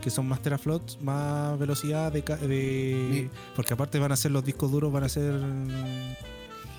[0.00, 3.30] Que son más teraflops, más velocidad de, de.
[3.56, 5.32] Porque aparte van a ser los discos duros, van a ser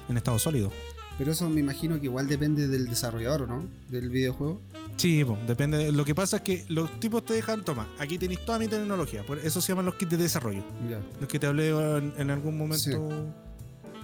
[0.09, 0.71] en estado sólido.
[1.17, 3.65] Pero eso me imagino que igual depende del desarrollador, ¿o no?
[3.89, 4.59] Del videojuego.
[4.97, 5.77] Sí, depende.
[5.77, 8.67] de- Lo que pasa es que los tipos te dejan, toma, aquí tenéis toda mi
[8.67, 9.23] tecnología.
[9.25, 10.63] Por eso se llaman los kits de desarrollo.
[10.89, 10.99] Ya.
[11.19, 12.83] Los que te hablé en, en algún momento.
[12.83, 12.91] Sí.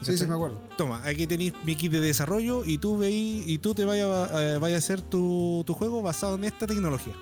[0.01, 0.61] Sí, sí, me acuerdo.
[0.77, 4.57] Toma, aquí tenéis mi kit de desarrollo y tú veí, y tú te vayas a,
[4.59, 7.13] vaya a hacer tu, tu juego basado en esta tecnología.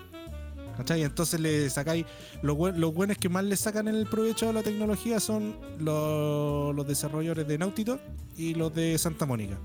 [0.78, 1.02] ¿Cachai?
[1.02, 2.06] Entonces le sacáis.
[2.44, 6.88] Los, los buenos que más le sacan el provecho a la tecnología son los, los
[6.88, 8.00] desarrolladores de Naughty Dog
[8.38, 9.58] y los de Santa Mónica.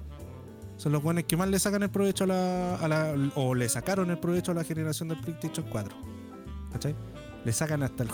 [0.79, 3.69] Son los buenos que más le sacan el provecho a la, a la- o le
[3.69, 5.95] sacaron el provecho a la generación del PlayStation 4.
[6.73, 6.95] ¿Cachai?
[7.45, 8.09] Le sacan hasta el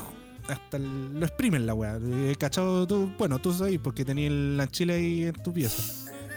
[0.49, 1.99] hasta el- lo exprimen la weá.
[2.03, 2.87] Eh, ¿Cachado?
[2.87, 5.83] Tú, bueno, tú sabes porque tenías la chile ahí en tu pieza.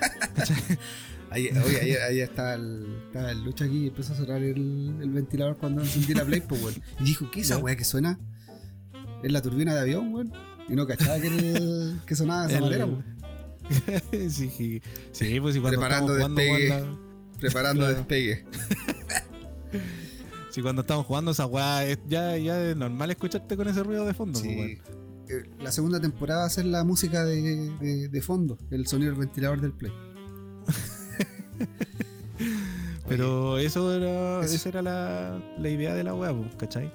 [1.34, 4.98] Ahí, oye, ahí, ahí está, el, está el lucha aquí y empezó a sonar el,
[5.02, 6.76] el ventilador cuando encendí la Play, pues, weón.
[7.00, 8.20] Y dijo, ¿qué es esa weá que suena?
[9.24, 10.34] Es la turbina de avión, weón.
[10.68, 11.30] Y no cachaba que,
[12.06, 13.06] que sonaba de esa manera, weón.
[14.30, 14.82] sí,
[15.14, 16.84] sí, pues y cuando Preparando despegue.
[17.40, 17.96] Preparando Claro.
[17.96, 18.46] despegue.
[20.52, 24.14] sí, cuando estamos jugando esa weá, ya, ya es normal escucharte con ese ruido de
[24.14, 24.58] fondo, pues, Sí.
[24.58, 25.02] weón.
[25.30, 27.42] Eh, La segunda temporada va a ser la música de,
[27.80, 29.94] de, de fondo, el sonido del ventilador del Play.
[33.08, 36.92] Pero eso era, eso- esa era la, la idea de la weá, pues, ¿cachai?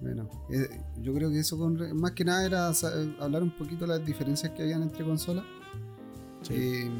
[0.00, 0.68] Bueno, eh,
[1.00, 4.04] yo creo que eso con más que nada era sa- hablar un poquito de las
[4.06, 5.44] diferencias que habían entre consolas.
[6.42, 6.52] Sí.
[6.54, 6.90] Eh,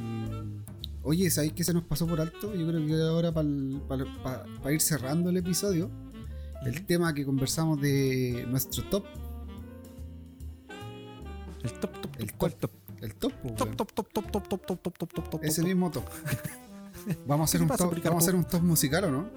[1.04, 2.54] oye, ¿sabéis qué se nos pasó por alto?
[2.54, 5.90] Yo creo que ahora para ir cerrando el episodio,
[6.64, 9.04] el tema que conversamos de nuestro top,
[11.62, 13.04] El top, top, top, el ¿cuál top, top?
[13.04, 15.68] el top, Top, top, top, top, top, top, top, top, top, top, top, ese top.
[15.68, 16.04] mismo top.
[17.26, 19.28] Vamos a hacer ¿Qué un pasa, top, vamos a hacer un top musical o no?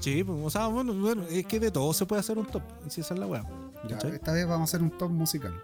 [0.00, 2.62] Sí, pues, o sea, bueno, bueno, es que de todo se puede hacer un top.
[2.88, 3.44] Si esa es la weá.
[3.88, 5.54] Ya, esta vez vamos a hacer un top musical.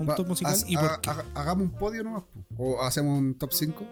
[0.00, 0.52] Un Va- top musical.
[0.52, 1.10] haz- ¿Y por haga- qué?
[1.10, 2.24] haga- hagamos un podio nomás.
[2.56, 3.84] O hacemos un top 5.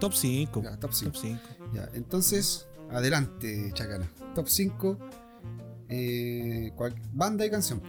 [0.00, 0.62] Top 5.
[0.62, 1.12] Ya, top 5.
[1.12, 1.40] Top 5.
[1.74, 4.08] Ya, entonces, adelante, Chacana.
[4.34, 4.98] Top 5.
[5.88, 7.80] Eh, cual- banda y canción.
[7.80, 7.86] po.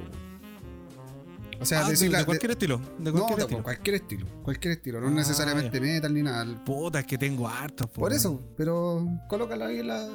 [1.60, 2.78] O sea, Ah, de, decir de la- de- cualquier estilo.
[3.00, 3.64] De no, cualquier de- estilo.
[3.64, 4.28] cualquier estilo.
[4.44, 5.02] Cualquier estilo.
[5.02, 6.64] No Ah, necesariamente metal ni nada.
[6.64, 7.88] Puta, es que tengo hartos.
[7.90, 10.08] po, Por eso, pero colócala ahí en la.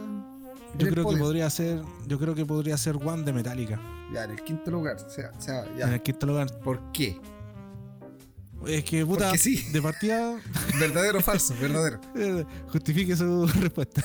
[0.74, 1.82] En Yo creo que podría ser.
[2.06, 3.80] Yo creo que podría ser One de Metallica.
[4.12, 4.96] Ya, en el quinto lugar.
[4.96, 5.94] O sea, o sea, En ya.
[5.94, 6.58] el quinto lugar.
[6.60, 7.20] ¿Por qué?
[8.66, 9.26] Es que puta.
[9.26, 9.62] Porque sí.
[9.72, 10.38] De partida.
[10.78, 11.54] ¿Verdadero o falso?
[11.60, 12.00] Verdadero.
[12.72, 14.02] Justifique su respuesta.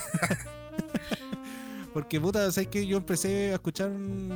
[1.92, 3.90] Porque puta, sabes que yo empecé a escuchar,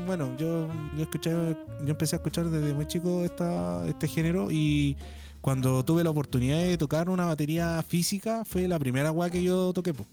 [0.07, 1.57] bueno, yo, yo escuché, yo
[1.87, 4.97] empecé a escuchar desde muy chico esta, este género y
[5.41, 9.73] cuando tuve la oportunidad de tocar una batería física fue la primera weá que yo
[9.73, 10.07] toqué, po,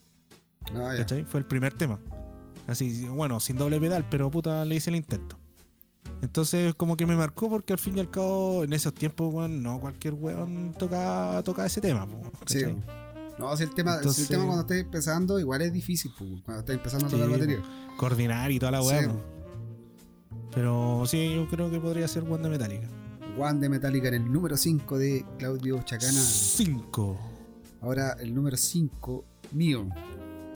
[0.76, 0.94] Ah.
[1.28, 2.00] Fue el primer tema.
[2.68, 5.38] Así, bueno, sin doble pedal, pero puta, le hice el intento.
[6.22, 9.64] Entonces como que me marcó porque al fin y al cabo en esos tiempos, weón,
[9.64, 12.08] no cualquier weón tocaba, tocaba ese tema,
[12.46, 12.64] Sí.
[13.38, 16.30] No, si el tema, si Entonces- el tema cuando estés empezando, igual es difícil, pues,
[16.44, 17.60] cuando estás empezando a tocar Sí, batería.
[17.96, 19.04] coordinar y toda la weá.
[19.04, 19.10] Sí.
[20.54, 22.88] Pero sí, yo creo que podría ser One de Metallica.
[23.38, 26.12] One de Metallica en el número 5 de Claudio Chacana.
[26.20, 27.18] 5.
[27.82, 29.88] Ahora el número 5 mío.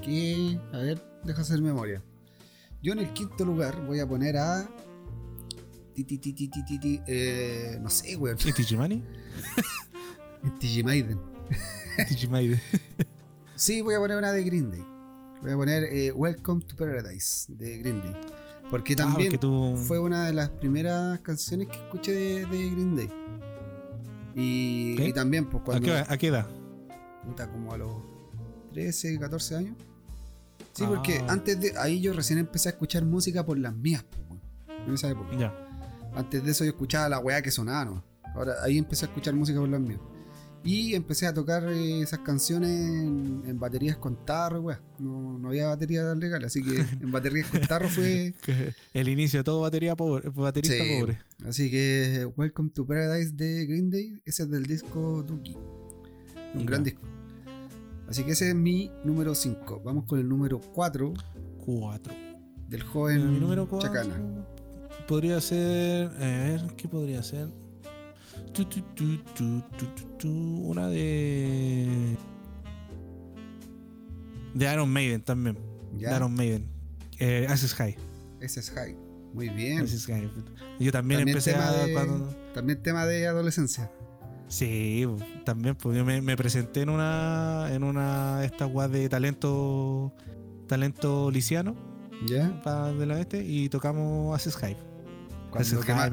[0.03, 2.03] Que, a ver, deja hacer memoria.
[2.81, 4.67] Yo en el quinto lugar voy a poner a.
[5.95, 8.37] Ti, ti, ti, ti, eh, no sé, weón.
[8.43, 9.03] ¿Y Digimani?
[10.59, 11.19] Digimaiden.
[12.09, 12.59] Digimaide.
[13.55, 14.83] Sí, voy a poner una de Green Day.
[15.41, 18.13] Voy a poner eh, Welcome to Paradise de Green Day.
[18.69, 19.77] Porque también Ah, porque tú...
[19.77, 23.09] fue una de las primeras canciones que escuché de, de Green Day.
[24.35, 25.85] Y, también, pues ¿A cuando.
[25.85, 26.47] qué, a qué edad?
[27.23, 27.93] puta, como a los
[28.73, 29.77] 13, 14 años.
[30.73, 30.89] Sí, Ah.
[30.89, 34.39] porque antes de ahí yo recién empecé a escuchar música por las mías, pues,
[34.87, 35.35] en esa época.
[35.37, 35.53] Ya.
[36.15, 38.03] Antes de eso yo escuchaba la weá que sonaba, ¿no?
[38.35, 39.99] Ahora ahí empecé a escuchar música por las mías.
[40.65, 44.81] Y empecé a tocar eh, esas canciones en, en baterías con tarro, weá.
[44.97, 48.33] No, no había batería legal, así que en baterías con tarro fue.
[48.93, 50.99] El inicio de todo batería pobre, baterista Sí.
[51.01, 51.19] pobre.
[51.45, 55.57] Así que Welcome to Paradise de Green Day, ese es del disco Dookie.
[56.55, 57.01] Un gran disco.
[58.07, 59.81] Así que ese es mi número 5.
[59.83, 61.13] Vamos con el número 4
[61.65, 62.13] 4.
[62.67, 64.45] del joven mi número 4 Chacana.
[65.07, 66.07] podría ser.
[66.07, 67.47] A ver, ¿qué podría ser?
[68.53, 70.29] Tu, tu, tu, tu, tu, tu, tu,
[70.67, 72.17] Una de.
[74.53, 75.55] De Iron Maiden también.
[75.93, 76.67] De Ya, Iron Maiden.
[77.19, 77.95] Eh, Access High.
[78.41, 78.95] es High.
[79.33, 79.79] Muy bien.
[79.79, 80.29] Access High.
[80.79, 81.71] Yo también, También empecé a.
[81.85, 83.91] de- cuando- También tema de adolescencia.
[84.53, 85.03] Sí,
[85.45, 87.69] también, pues yo me, me presenté en una.
[87.73, 90.13] En una de estas guas de talento.
[90.67, 91.75] Talento liciano.
[92.27, 92.61] ¿Ya?
[92.63, 93.43] pa- de la este.
[93.43, 94.77] Y tocamos Access High.
[95.49, 96.03] Cuando, Access quema-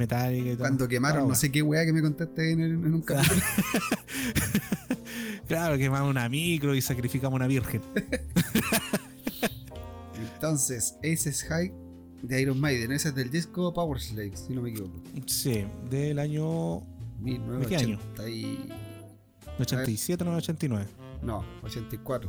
[0.54, 0.58] todo.
[0.58, 3.40] cuando quemaron, Toda no sé qué weá que me contaste en, en un capítulo.
[5.46, 7.82] Claro, quemamos una micro y sacrificamos una virgen.
[10.34, 11.72] Entonces, Aces High
[12.22, 12.92] de Iron Maiden.
[12.92, 15.00] Ese es del disco Power Slave, si no me equivoco.
[15.26, 16.82] Sí, del año
[17.68, 17.98] qué año?
[18.16, 18.68] 1980 y...
[19.60, 20.86] 87, no 89.
[21.22, 22.28] No, 84.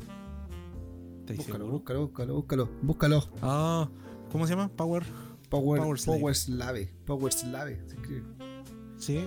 [1.21, 2.69] ¿Estáis Búscalo, búscalo, búscalo, búscalo.
[2.81, 3.29] Búscalo.
[3.41, 3.87] Ah,
[4.31, 4.69] ¿cómo se llama?
[4.69, 5.03] Power.
[5.49, 6.19] Power, Power Slave.
[6.19, 6.93] Power Slave.
[7.05, 7.81] Power Slave.
[7.87, 8.23] se escribe.
[8.97, 9.25] Sí.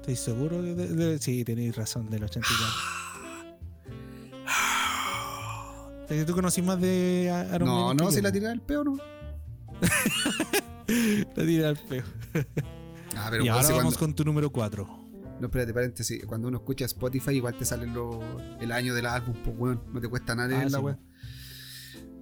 [0.00, 0.62] ¿Estáis seguros?
[0.62, 2.66] De, de- de- sí, tenéis razón, del 84.
[6.08, 8.84] ¿Es que ¿Tú conocís más de A- Iron No, no, si la tiré al peo,
[8.84, 8.96] no.
[10.88, 12.04] La tiré al peo.
[13.16, 14.86] Ah, pero y ahora vamos cuando- con tu número 4.
[15.40, 16.24] No, espérate, paréntesis.
[16.26, 18.20] Cuando uno escucha Spotify, igual te sale lo-
[18.60, 19.82] el año del álbum, pues, weón.
[19.92, 20.78] No te cuesta nada Ah, la.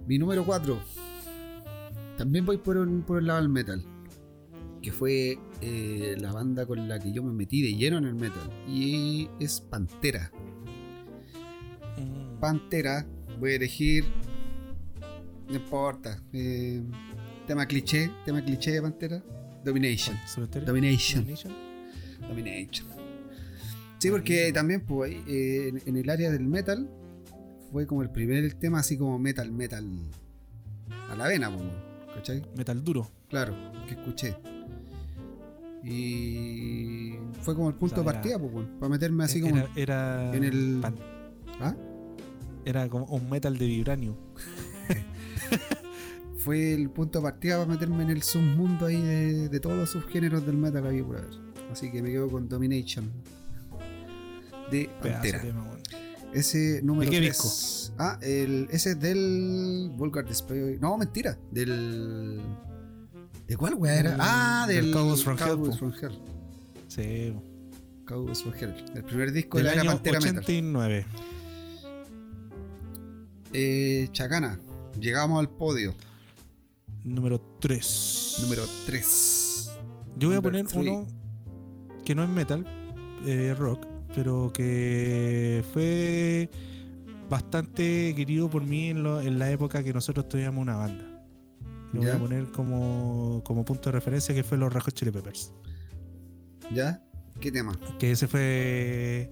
[0.07, 0.79] Mi número 4.
[2.17, 3.83] También voy por, un- por el lado del metal.
[4.81, 8.15] Que fue eh, la banda con la que yo me metí de lleno en el
[8.15, 8.49] metal.
[8.67, 10.31] Y es Pantera.
[12.39, 13.05] Pantera.
[13.39, 14.05] Voy a elegir.
[15.47, 16.21] No importa.
[16.33, 16.81] eh,
[17.47, 18.11] tema cliché.
[18.25, 19.23] Tema cliché de Pantera.
[19.63, 20.15] Domination.
[20.65, 21.21] Domination.
[21.25, 21.53] Domination.
[22.27, 22.87] Domination.
[24.05, 26.89] Sí, porque también pues, eh, en, en el área del metal
[27.71, 29.87] fue como el primer tema así como metal, metal
[31.09, 31.63] a la vena, pues,
[32.15, 32.43] ¿cachai?
[32.55, 33.09] Metal duro.
[33.29, 33.55] Claro,
[33.87, 34.35] que escuché.
[35.83, 39.63] Y fue como el punto O sea, de partida, pues, para meterme así como...
[39.75, 40.95] era, en el- pan-
[41.59, 41.75] ¿Ah?
[42.65, 44.17] Era como un metal de vibranio.
[46.37, 49.89] Fue el punto de partida para meterme en el submundo ahí de, de todos los
[49.89, 51.33] subgéneros del metal ahí por haber.
[51.71, 53.11] Así que me quedo con Domination
[54.71, 55.41] de Pantera.
[55.41, 55.65] tema.
[56.33, 57.93] Ese número ¿De qué 3.
[57.97, 60.77] Ah, el, ese es del Vulgar Display.
[60.79, 61.37] No, mentira.
[61.51, 62.41] Del.
[63.47, 64.17] ¿De cuál weá era?
[64.19, 66.19] Ah, del, del Cowboys from Hell, Cowboys from Hell.
[66.87, 67.33] Sí.
[68.05, 68.75] Cowboys from Hell.
[68.95, 70.39] El primer disco Del de la año Pantera Metal.
[70.39, 71.05] 89.
[73.53, 74.59] Eh, Chacana.
[74.99, 75.93] Llegamos al podio.
[77.03, 78.37] Número 3.
[78.41, 79.71] Número 3.
[80.17, 80.89] Yo voy a poner three.
[80.89, 81.07] uno
[82.05, 82.65] que no es metal,
[83.25, 83.85] eh, rock,
[84.15, 86.49] pero que fue
[87.29, 91.03] bastante querido por mí en, lo- en la época que nosotros teníamos una banda.
[91.93, 95.53] Lo voy a poner como, como punto de referencia que fue los Hot Chili Peppers.
[96.73, 97.01] ¿Ya?
[97.39, 97.77] ¿Qué tema?
[97.99, 99.29] Que ese fue.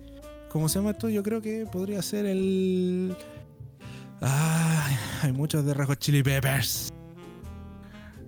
[0.49, 1.09] ¿Cómo se llama esto?
[1.09, 3.15] Yo creo que podría ser el.
[4.21, 6.89] Ay, hay muchos de Hot Chili Peppers.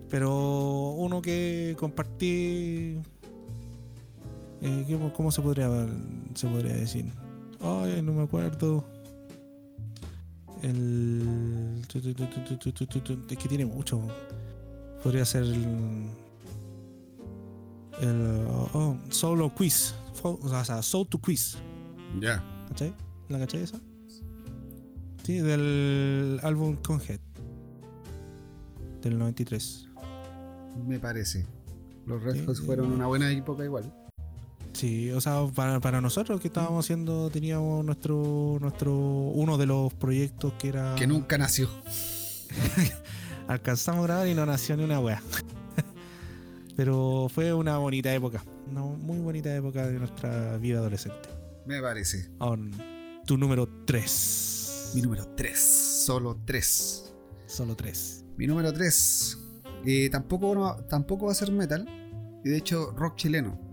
[0.09, 2.97] Pero uno que compartí.
[4.61, 5.69] Eh, ¿Cómo se podría,
[6.33, 7.11] se podría decir?
[7.61, 8.85] Ay, no me acuerdo.
[10.61, 11.81] El.
[11.93, 14.01] Es que tiene mucho.
[15.03, 16.09] Podría ser el.
[18.01, 19.95] el oh, oh, solo quiz.
[20.23, 21.57] O sea, Soul to quiz.
[22.15, 22.19] Ya.
[22.19, 22.43] Yeah.
[22.69, 22.93] ¿Cachai?
[23.29, 23.79] ¿La cachai esa?
[25.23, 27.19] Sí, del álbum Conhead.
[29.01, 29.89] Del 93.
[30.87, 31.45] Me parece.
[32.05, 33.91] Los Red Hot sí, fueron una buena época igual.
[34.76, 39.93] Sí, o sea, para, para nosotros que estábamos haciendo, teníamos nuestro, nuestro, uno de los
[39.93, 40.95] proyectos que era...
[40.95, 41.69] Que nunca nació.
[43.47, 45.21] Alcanzamos a grabar y no nació ni una wea.
[46.76, 51.30] Pero fue una bonita época, una muy bonita época de nuestra vida adolescente.
[51.65, 52.30] Me parece.
[52.39, 52.63] Ahora,
[53.26, 54.91] tu número 3.
[54.95, 55.57] Mi número 3.
[55.57, 57.13] Solo 3.
[57.45, 58.26] Solo 3.
[58.36, 59.38] Mi número 3.
[60.11, 61.88] tampoco, no- tampoco va a ser metal.
[62.43, 63.64] Y de hecho, rock chileno.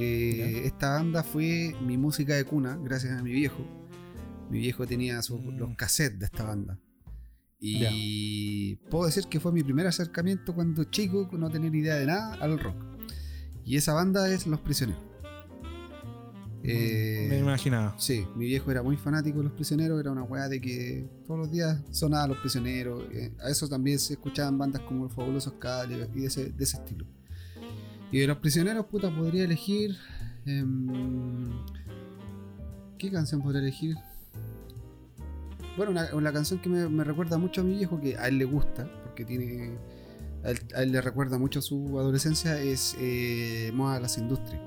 [0.00, 3.66] Eh, esta banda fue mi música de cuna, gracias a mi viejo.
[4.50, 5.58] Mi viejo tenía sus- Mm.
[5.58, 6.78] los cassettes de esta banda.
[7.60, 12.34] Y puedo decir que fue mi primer acercamiento cuando chico, no tener idea de nada,
[12.34, 12.76] al rock.
[13.64, 15.02] Y esa banda es Los Prisioneros.
[16.62, 17.94] Eh, Me imaginaba.
[17.98, 21.38] Sí, mi viejo era muy fanático de los prisioneros, era una weá de que todos
[21.38, 23.04] los días sonaban los prisioneros.
[23.12, 26.64] eh, a eso también se escuchaban bandas como los fabulosos Cadillacs y de ese, de
[26.64, 27.06] ese estilo.
[28.10, 29.96] Y de los prisioneros, puta, podría elegir.
[30.46, 31.50] em,
[32.98, 33.96] ¿Qué canción podría elegir?
[35.76, 38.38] Bueno, una, una canción que me, me recuerda mucho a mi viejo, que a él
[38.38, 39.76] le gusta, porque tiene.
[40.44, 44.60] A él, a él le recuerda mucho su adolescencia, es eh, Moda las Industrias.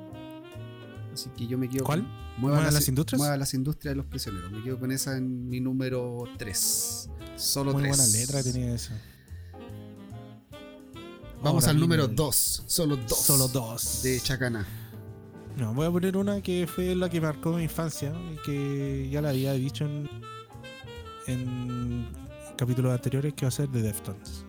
[1.14, 2.02] Así que yo me quedo ¿Cuál?
[2.02, 3.20] con ¿Mueva las industrias?
[3.20, 4.52] Mueva las industrias de los prisioneros.
[4.52, 7.10] Me quedo con esa en mi número 3.
[7.36, 7.98] Solo Muy 3.
[7.98, 8.94] buena letra tenía eso.
[11.44, 12.64] Vamos al número viene 2.
[12.68, 13.18] Solo 2.
[13.18, 14.02] Solo dos.
[14.04, 14.66] De Chacana.
[15.58, 19.22] No, voy a poner una que fue la que marcó mi infancia y que ya
[19.22, 20.10] la había dicho en,
[21.28, 22.08] en
[22.58, 24.46] capítulos anteriores que va a ser de Deftones.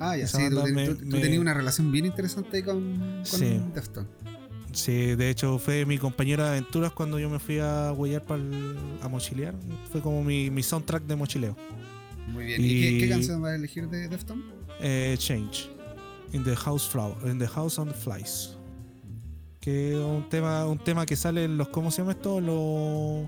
[0.00, 0.48] Ah, ya Esa sí.
[0.50, 3.60] Tú, banda ten- me- tú- tú me- tenías una relación bien interesante con, con Sí.
[3.74, 4.10] Deftones.
[4.72, 8.42] Sí, de hecho fue mi compañero de aventuras cuando yo me fui a huellar para
[9.02, 9.54] a mochilear.
[9.92, 11.56] Fue como mi, mi soundtrack de mochileo.
[12.28, 12.60] Muy bien.
[12.62, 14.44] ¿Y, qué, canción vas a elegir de Deftones?
[14.80, 15.70] Eh, Change.
[16.34, 17.16] In the House Flower.
[17.26, 18.56] In the House on the Flies.
[19.60, 21.68] Que es un tema, un tema que sale en los.
[21.68, 22.40] ¿Cómo se llama esto?
[22.40, 23.26] Lo,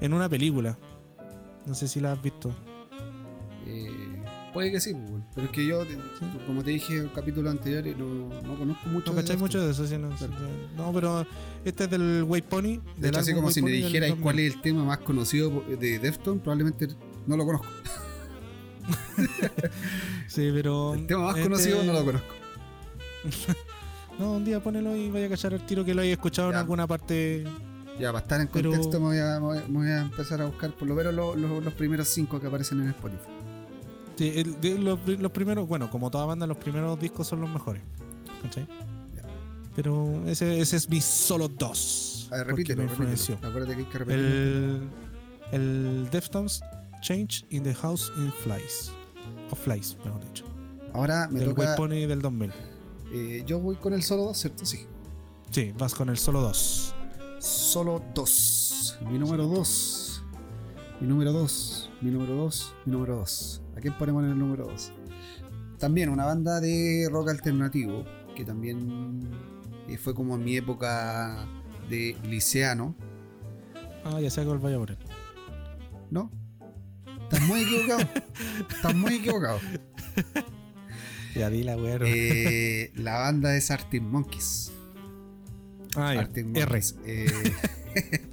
[0.00, 0.78] en una película.
[1.66, 2.54] No sé si la has visto.
[3.66, 3.90] Eh,
[4.52, 5.82] puede que sí, pues, pero es que yo,
[6.46, 9.70] como te dije en el capítulo anterior, no, no conozco mucho ¿No cacháis mucho de
[9.72, 9.86] eso?
[9.86, 10.32] Sí, no, Claro.
[10.76, 11.26] no, pero
[11.64, 12.80] este es del White Pony.
[12.96, 14.22] De hecho, así como White si me Pony dijerais 2000.
[14.22, 16.88] cuál es el tema más conocido de Deftones, probablemente
[17.26, 17.66] no lo conozco.
[20.28, 20.94] Sí, pero.
[20.94, 22.34] El tema más este- conocido no lo conozco.
[24.18, 26.56] No, un día ponelo y vaya a cachar el tiro que lo hayas escuchado Ya.
[26.56, 27.44] en alguna parte.
[27.98, 30.72] Ya, para estar en Pero- contexto, me, voy a, me voy a- empezar a buscar
[30.74, 33.22] por lo menos lo- lo- los primeros cinco que aparecen en Spotify.
[34.16, 37.48] Sí, el- de los, los primeros, bueno, como toda banda, los primeros discos son los
[37.48, 37.80] mejores.
[38.42, 38.66] ¿Cachai?
[39.16, 39.22] Ya.
[39.74, 42.28] Pero ese, ese es mi solo dos.
[42.30, 42.82] A ver, repítelo.
[42.84, 44.28] Acuérdate que hay que repetirlo.
[44.28, 44.88] El,
[45.52, 46.60] el Deftones
[47.00, 48.92] Change in the House in Flies.
[49.50, 50.44] O Flies, mejor dicho.
[50.92, 51.76] Ahora me del toca.
[51.76, 52.52] Pony del 2000.
[53.12, 54.64] eh, yo voy con el solo 2, ¿cierto?
[54.64, 54.86] Sí.
[55.50, 56.94] Sí, vas con el solo 2.
[57.38, 58.98] Solo 2.
[59.10, 60.22] Mi número 2.
[61.00, 61.90] Mi número 2.
[62.02, 62.74] Mi número 2.
[62.84, 63.62] Mi número 2.
[63.76, 64.92] ¿A quién ponemos en el número 2?
[65.78, 68.04] También una banda de rock alternativo.
[68.36, 69.20] Que también
[69.88, 71.46] eh, fue como en mi época
[71.88, 72.94] de liceano.
[74.04, 74.98] Ah, ya sé cuál vaya a poner.
[76.10, 76.30] ¿No?
[77.30, 78.00] Estás muy equivocado.
[78.68, 79.60] Estás muy equivocado.
[81.36, 81.98] Ya di la weá.
[82.02, 84.72] Eh, la banda es Arctic Monkeys.
[85.96, 86.10] ah.
[86.10, 86.66] Arctic R.
[86.66, 86.96] Monkeys.
[87.06, 87.30] Eh,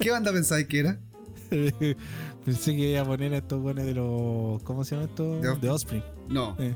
[0.00, 0.98] ¿Qué banda pensáis que era?
[2.44, 4.62] Pensé que iba a poner a estos buenos de los.
[4.64, 5.40] ¿Cómo se llama esto?
[5.40, 5.56] De.
[5.56, 6.02] De Osprey.
[6.28, 6.56] No.
[6.58, 6.74] Eh.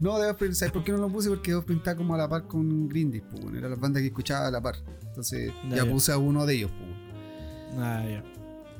[0.00, 1.28] No, de Offspring, ¿sabes por qué no lo puse?
[1.28, 4.06] Porque Offspring está como a la par con Green Day, pues, era la banda que
[4.06, 4.76] escuchaba a la par.
[5.06, 5.84] Entonces ya.
[5.84, 7.78] puse a uno de ellos, pues.
[7.78, 8.24] Ah, ya.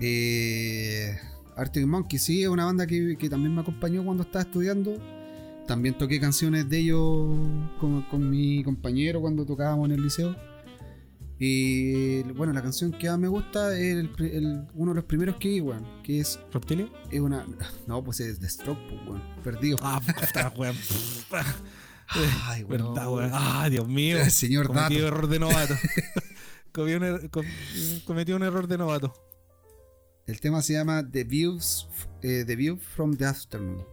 [0.01, 1.19] Eh,
[1.61, 4.97] Arctic Monkey, sí, es una banda que, que también me acompañó cuando estaba estudiando.
[5.67, 6.99] También toqué canciones de ellos
[7.79, 10.35] con, con mi compañero cuando tocábamos en el liceo.
[11.39, 15.05] Y bueno, la canción que más me gusta es el pri- el- uno de los
[15.05, 16.91] primeros que vi, weón, que es, ¿Reptilio?
[17.11, 17.47] es una.
[17.87, 19.79] No, pues es The Stroke, pues, weón, perdido.
[19.83, 20.77] Ah, puta, weón.
[22.47, 22.95] Ay, weón.
[22.95, 23.31] Verdad, weón.
[23.33, 24.19] Ah, Dios mío.
[24.21, 25.07] El señor Cometí Dato.
[25.07, 25.75] error de novato.
[26.73, 27.47] Cometí un, er- com-
[28.05, 29.15] cometí un error de novato.
[30.31, 31.89] El tema se llama The Views
[32.23, 33.85] eh, The View from the Afternoon.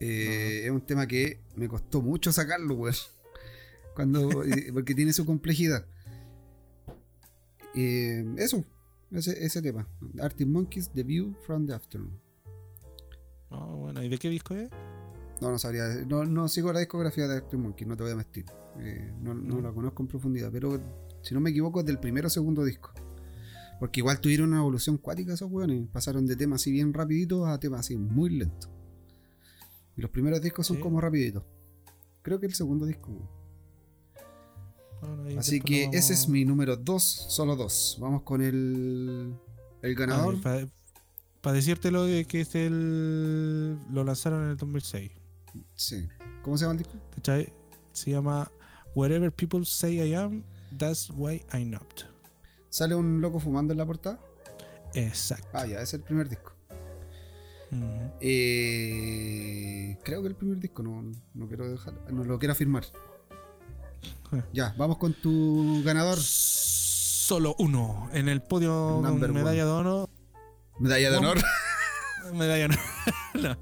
[0.00, 2.94] Eh, Es un tema que me costó mucho sacarlo, weón.
[3.94, 5.86] Cuando, eh, porque tiene su complejidad.
[7.76, 8.64] Eh, eso,
[9.12, 9.86] ese, ese tema.
[10.20, 12.18] Arctic Monkeys, The View from the Afternoon.
[13.50, 14.68] Ah, bueno, ¿y de qué disco es?
[15.40, 15.84] No, no sabría.
[16.08, 18.46] No, no sigo la discografía de Arctic Monkeys, no te voy a mentir.
[18.80, 19.62] Eh, no, no Mm.
[19.62, 20.80] la conozco en profundidad, pero
[21.22, 22.92] si no me equivoco es del primero o segundo disco.
[23.80, 25.88] Porque igual tuvieron una evolución cuática esos weones.
[25.90, 28.70] Pasaron de temas así bien rapiditos a temas así muy lentos.
[29.96, 30.82] Y los primeros discos son Sí.
[30.82, 31.42] como rapiditos.
[32.22, 33.10] Creo que el segundo disco.
[35.00, 37.96] Bueno, Así que ese es mi número 2, solo 2.
[38.00, 39.34] Vamos con el,
[39.82, 40.36] el ganador.
[40.40, 45.10] Para decírtelo de que este el, lo lanzaron en el 2006.
[45.74, 46.06] Sí.
[46.42, 46.98] ¿Cómo se llama el disco?
[47.92, 48.50] Se llama
[48.94, 50.42] Wherever People Say I Am,
[50.76, 52.09] That's Why I'm Not.
[52.70, 54.20] ¿Sale un loco fumando en la portada?
[54.94, 55.48] Exacto.
[55.52, 56.52] Ah, ya, es el primer disco.
[58.20, 61.02] Eh, creo que el primer disco no,
[61.34, 62.84] no quiero dejar, no lo quiero afirmar.
[64.32, 64.42] Eh.
[64.52, 66.18] Ya, vamos con tu ganador.
[66.18, 68.08] Solo uno.
[68.12, 70.08] En el podio con medalla de honor.
[70.78, 71.38] Medalla de honor.
[72.34, 72.76] Medalla no.
[73.34, 73.56] No.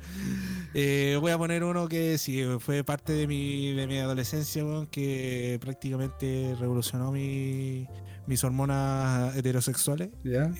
[0.74, 5.58] Eh, voy a poner uno que sí fue parte de mi, de mi adolescencia, que
[5.60, 7.86] prácticamente revolucionó mi,
[8.28, 10.10] mis hormonas heterosexuales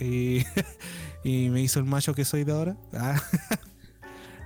[0.01, 0.43] y,
[1.25, 2.77] y me hizo el macho que soy de ahora.
[2.93, 3.23] Ah.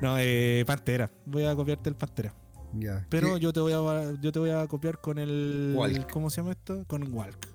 [0.03, 1.13] No, eh, Pantera.
[1.27, 2.35] Voy a copiarte el Pantera.
[3.09, 3.41] Pero ¿Qué?
[3.41, 6.11] yo te voy a yo te voy a copiar con el Walk.
[6.11, 6.85] ¿cómo se llama esto?
[6.89, 7.47] Con el Walk.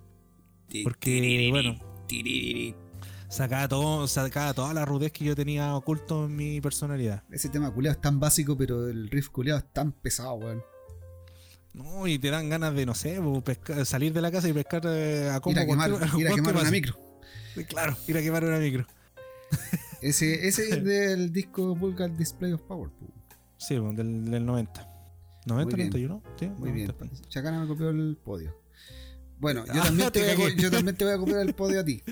[0.85, 1.77] Porque bueno,
[3.27, 7.21] sacaba todo, sacaba toda la rudez que yo tenía oculto en mi personalidad.
[7.31, 10.63] Ese tema culeado es tan básico, pero el riff culeado es tan pesado, weón.
[11.77, 14.81] No, y te dan ganas de, no sé, pescar- salir de la casa y pescar
[14.85, 16.97] eh, a Ir combo a quemar, cualquier- ir a quemar una micro.
[17.67, 18.85] Claro, ir a quemar una micro.
[20.01, 22.89] Ese, ese es del disco Vulgar Display of Power.
[23.57, 24.87] Sí, del, del 90.
[25.47, 25.89] 90, bien.
[25.89, 26.87] 91, sí, Muy bien.
[26.99, 27.29] 90.
[27.29, 28.55] Chacana me copió el podio.
[29.39, 30.61] Bueno, yo Ah, también, te te voy a, co- cagué.
[30.61, 32.03] yo también te voy a copiar el podio a ti.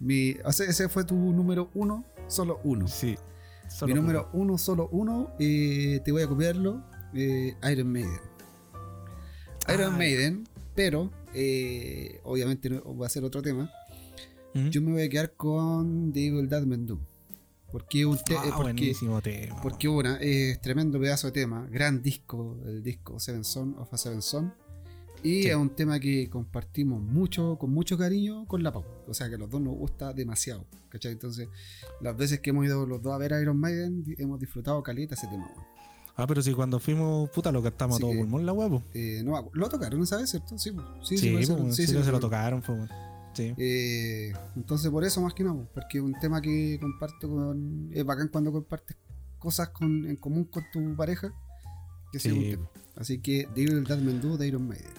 [0.00, 2.88] Mi, o sea, ese fue tu número uno, solo uno.
[2.88, 3.16] Sí.
[3.86, 6.82] Mi número uno, solo uno, eh, te voy a copiarlo,
[7.14, 8.20] eh, Iron Maiden.
[9.74, 13.70] Iron Maiden, pero eh, obviamente no, va a ser otro tema.
[14.54, 14.68] ¿Mm?
[14.68, 16.98] Yo me voy a quedar con The Evil Dead Do.
[17.70, 19.62] Porque un te- Ah, eh, porque, tema.
[19.62, 23.96] porque una es tremendo pedazo de tema, gran disco, el disco Seven Son of a
[23.96, 24.52] Seven Son.
[25.22, 25.48] Y Sí.
[25.50, 28.84] es un tema que compartimos mucho, con mucho cariño con la Pau.
[29.06, 30.64] O sea que a los dos nos gusta demasiado.
[30.88, 31.12] ¿Cachai?
[31.12, 31.46] Entonces,
[32.00, 35.14] las veces que hemos ido los dos a ver a Iron Maiden, hemos disfrutado caleta
[35.14, 35.48] ese tema.
[36.20, 38.82] Ah, pero si cuando fuimos, puta, lo cantamos Así a todo pulmón la huevo.
[38.94, 40.58] Eh, no, lo tocaron esa vez, ¿cierto?
[40.58, 42.92] Sí, sí, Sí, sí, sí, sí, se me lo tocaron, fue bueno.
[43.32, 43.54] Sí.
[43.56, 47.90] Eh, entonces por eso más que nada, pues, porque es un tema que comparto con...
[47.92, 48.96] Es bacán cuando compartes
[49.38, 51.32] cosas con, en común con tu pareja.
[52.12, 52.50] Que sea un Sí.
[52.50, 52.68] tema.
[52.96, 54.90] Así que The Evil Dead Men Do de Iron Maiden.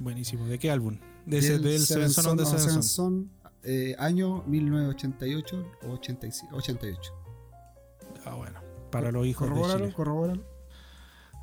[0.00, 0.46] Buenísimo.
[0.46, 0.98] ¿De qué álbum?
[1.26, 2.82] De ese, Del Seven Son of Seven Son.
[2.82, 3.30] Son,
[3.64, 7.12] eh, año 1988 o 86, 88.
[8.24, 8.57] Ah, bueno.
[8.90, 9.92] Para los hijos de Chile.
[9.94, 10.42] corrobóralo.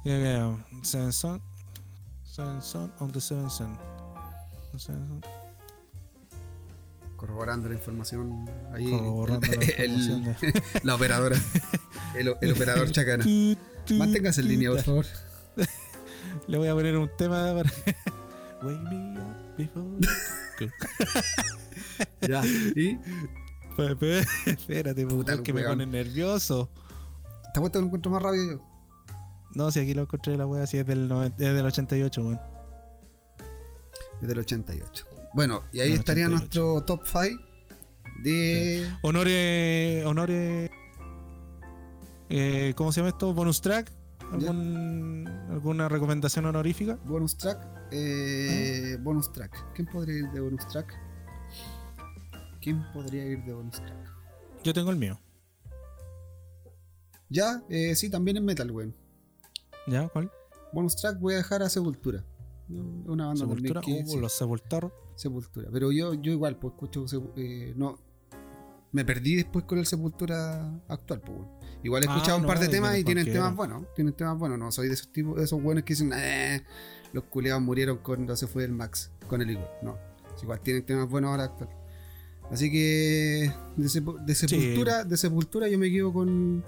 [0.03, 1.41] Ya, ya, Seven Son.
[2.23, 3.77] Seven Son of the Seven Son.
[4.77, 5.21] Seven Son.
[7.17, 8.89] Corroborando la información ahí.
[8.89, 11.37] Corroborando la el- información de- la operadora.
[12.15, 13.25] El, el operador chacana.
[13.97, 15.05] Manténgase en línea, por favor.
[16.47, 17.71] Le voy a poner un tema para.
[18.63, 19.85] Wake me up before.
[20.59, 22.27] you go.
[22.27, 22.43] Ya.
[22.45, 22.99] ¿Y?
[24.45, 26.69] Espérate, Puta, que me pone nervioso.
[27.55, 28.61] ¿Te apuesto que lo encuentro más rápido yo?
[29.53, 32.39] No, si aquí lo encontré la wea, si es del, 90 es del 88, weón.
[34.21, 35.05] Es del 88.
[35.33, 36.29] Bueno, y ahí estaría 88.
[36.29, 37.41] nuestro top 5
[38.23, 38.85] de.
[39.03, 40.05] Honores.
[40.05, 40.69] Honores.
[42.27, 43.33] Eh, ¿Cómo se llama esto?
[43.33, 43.89] ¿Bonus track?
[44.33, 46.97] ¿Algún, ¿Alguna recomendación honorífica?
[47.05, 47.57] Bonus track.
[47.91, 49.73] eh, Bonus track.
[49.73, 50.93] ¿Quién podría ir de bonus track?
[52.59, 53.95] ¿Quién podría ir de bonus track?
[54.61, 55.17] Yo tengo el mío.
[57.29, 58.95] Ya, eh, sí, también en metal, weón.
[59.87, 60.07] ¿Ya?
[60.09, 60.31] ¿Cuál?
[60.73, 62.23] Bonus track voy a dejar a Sepultura.
[62.69, 63.81] Una banda también Sepultura.
[63.81, 64.91] que- Uh, sí, Los sepultaros.
[65.15, 65.69] Sepultura.
[65.71, 67.05] Pero yo, yo igual, pues escucho.
[67.37, 67.97] Eh, no.
[68.91, 71.37] Me perdí después con el Sepultura actual, pues.
[71.37, 71.49] weón.
[71.83, 73.83] Igual he Ah, escuchado un no, par de temas y tienen temas buenos.
[73.95, 74.57] Tienen temas buenos.
[74.57, 76.63] No soy de esos tipos, de esos buenos que dicen, eh,
[77.13, 79.69] los culeados murieron cuando se fue el Max con el Igor.
[79.83, 79.97] No.
[80.41, 81.69] Igual tienen temas buenos ahora actual.
[82.51, 86.63] Así que de Sepultura, de Sepultura yo me quedo con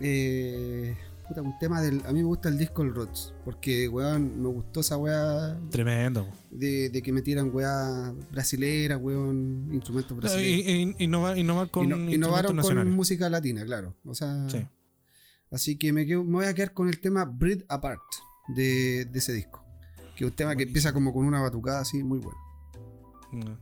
[0.00, 0.96] eh,
[1.28, 2.00] puta, un tema del.
[2.06, 3.32] A mí me gusta el disco El Roots.
[3.44, 6.26] Porque weón, me gustó esa weá Tremendo.
[6.50, 10.66] de, de que metieran weá brasilera, weón, instrumentos brasileños.
[10.66, 13.94] y- y- innovar, innovar con Inno- innovaron con música latina, claro.
[14.04, 14.66] O sea, Sí.
[15.50, 18.00] así que me, quedo- me voy a quedar con el tema Breed Apart
[18.56, 19.64] de, de ese disco.
[20.16, 22.38] Que es un tema que empieza como con una batucada así, muy bueno.
[23.32, 23.58] No.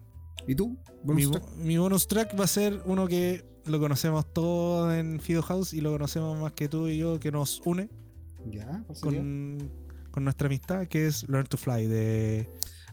[0.46, 0.78] ¿Y tú?
[1.04, 1.44] Bonus track?
[1.58, 5.80] mi bonus track va a ser uno que lo conocemos todos en Fido House y
[5.80, 7.88] lo conocemos más que tú y yo, que nos une
[9.00, 9.70] con,
[10.10, 12.50] con nuestra amistad, que es Learn to Fly, de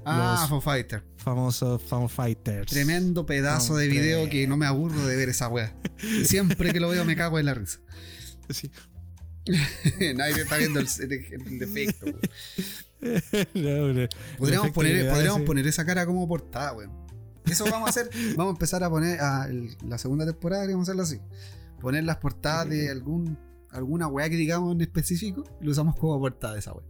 [0.07, 1.03] Ah, los- Foo Fighter.
[1.17, 2.71] famosos Fun Fighters.
[2.71, 5.75] Tremendo pedazo de video que no me aburro de ver esa weá.
[6.25, 7.79] Siempre que lo veo me cago en la risa.
[8.49, 8.69] Sí.
[10.15, 10.87] Nadie está viendo el,
[11.59, 12.05] defecto.
[13.53, 14.07] No.
[14.39, 17.04] Podríamos, poner, podríamos poner esa cara como portada, weón.
[17.47, 18.09] Eso vamos a hacer.
[18.35, 19.47] vamos a empezar a poner a
[19.87, 21.19] la segunda temporada, queremos hacerlo así.
[21.79, 23.37] Poner las portadas de algún
[23.71, 26.85] alguna weá que digamos en específico y lo usamos como portada de esa weá.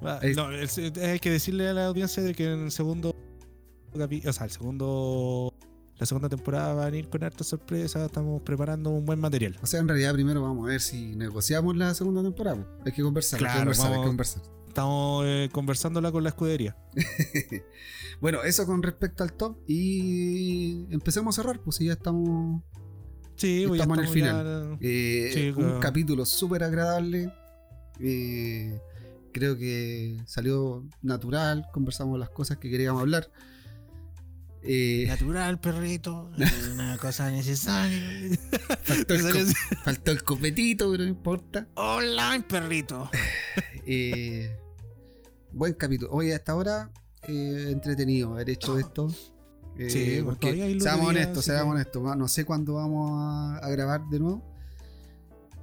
[0.20, 3.14] Ahí- no, hay que decirle a la audiencia de que en el segundo
[3.94, 5.54] o sea, el segundo
[5.98, 9.58] la segunda temporada va a venir con harta sorpresa, estamos preparando un buen material.
[9.62, 12.64] O sea, en realidad primero vamos a ver si negociamos la segunda temporada.
[12.86, 14.42] Hay que conversar, hay Claro, que conversar, hay que vamos- conversar.
[14.78, 16.76] Estamos eh, conversándola con la escudería.
[18.20, 22.62] bueno, eso con respecto al top y empecemos a cerrar, pues si ya estamos
[23.34, 27.32] Sí, pues ya Estamos en el estamos ya- Eh, Sí, un capítulo súper agradable.
[27.98, 28.78] Eh,
[29.32, 31.66] creo que salió natural.
[31.72, 33.28] Conversamos las cosas que queríamos hablar.
[34.62, 36.30] Eh, Natural, perrito,
[36.72, 38.38] una cosa necesaria.
[38.84, 39.52] faltó, el co-
[39.82, 41.66] faltó el copetito, pero no importa.
[41.74, 43.10] Hola, perrito.
[43.90, 44.54] Eh,
[45.58, 46.10] buen capítulo.
[46.12, 46.90] Hoy hasta ahora,
[47.26, 49.08] eh, entretenido haber hecho esto.
[49.76, 52.16] Eh, Sí, pues, porque seamos día, honestos, así seamos honestos.
[52.16, 54.42] No sé cuándo vamos a, a grabar de nuevo.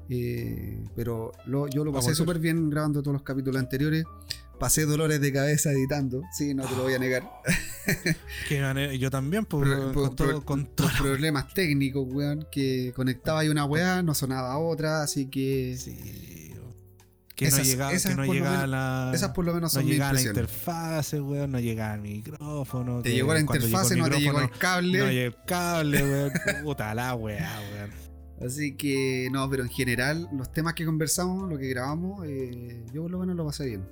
[0.09, 4.05] Eh, pero lo- yo lo pasé súper bien grabando todos los capítulos anteriores.
[4.59, 6.21] Pasé dolores de cabeza editando.
[6.31, 7.29] Sí, no te lo voy a negar.
[8.47, 10.87] Que manera- yo también, pues, Pro- pro- con todo, pro- con todo.
[10.87, 12.47] Los problemas técnicos, weón.
[12.51, 15.01] Que conectaba ahí una weá, no sonaba otra.
[15.03, 16.53] Así que Sí.
[17.35, 19.11] Que Esas- no esas que no llegaba menos- la.
[19.13, 23.01] esas por lo menos no son mis llegaba la interfase, weón, no llegaba el micrófono.
[23.01, 24.99] Te que llegó la interfase, no te llegó el cable.
[24.99, 26.31] No llegó el cable, weón.
[26.63, 27.91] Puta la weá, weón.
[28.45, 33.01] Así que, no, pero en general, los temas que conversamos, lo que grabamos, eh, yo
[33.03, 33.85] por lo menos lo pasé bien.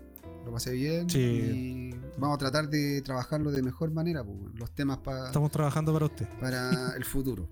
[0.45, 1.19] Lo pasé bien Sí.
[1.19, 5.93] y vamos a tratar de trabajarlo de mejor manera, pues, los temas pa- Estamos trabajando
[5.93, 6.27] para usted.
[6.39, 7.49] para el futuro.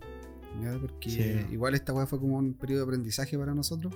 [0.62, 0.78] ¿ya?
[0.80, 1.54] Porque Sí.
[1.54, 3.94] igual esta weá fue como un periodo de aprendizaje para nosotros.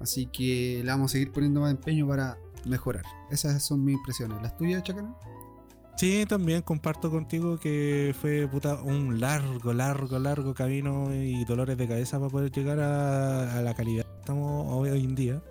[0.00, 3.04] Así que le vamos a seguir poniendo más empeño para mejorar.
[3.30, 4.40] Esas son mis impresiones.
[4.42, 5.14] ¿Las tuyas, Chacana?
[5.96, 11.88] Sí, también comparto contigo que fue puta, un largo, largo, largo camino y dolores de
[11.88, 15.42] cabeza para poder llegar a, la calidad que estamos hoy, en día.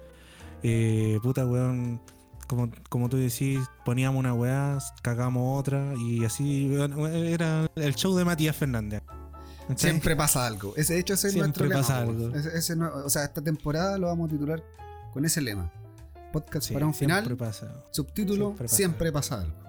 [0.61, 1.99] Eh, puta, weón,
[2.47, 8.25] como, como tú decís, poníamos una weá, cagamos otra y así era el show de
[8.25, 9.01] Matías Fernández.
[9.75, 10.73] Siempre pasa algo.
[10.75, 11.81] Ese, de hecho, ese es nuestro lema.
[11.81, 12.35] pasa algo.
[12.35, 14.63] Ese- ese no- o sea, esta temporada lo vamos a titular
[15.13, 15.71] con ese lema.
[16.31, 17.37] Podcast Sí, para un siempre final.
[17.37, 17.83] pasa.
[17.91, 19.65] Subtítulo, Siempre siempre pasa pasa, algo.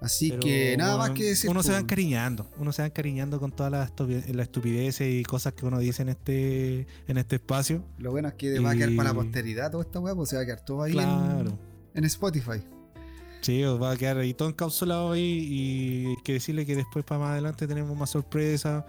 [0.00, 1.48] Así Pero, que nada más que decir.
[1.48, 3.90] Uno se va encariñando, uno se va encariñando con todas las
[4.28, 7.82] las estupideces y cosas que uno dice en este, en este espacio.
[7.98, 10.28] Lo bueno es que va a quedar para la Y- posteridad toda esta weá, pues
[10.30, 11.58] se va a quedar todo ahí en- Claro.
[11.94, 12.62] en, Spotify.
[13.44, 17.04] Sí, os va a quedar ahí todo encapsulado ahí y hay que decirle que después
[17.04, 18.84] para más adelante tenemos más sorpresas,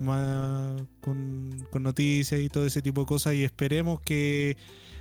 [0.00, 4.56] más con, con noticias y todo ese tipo de cosas y esperemos que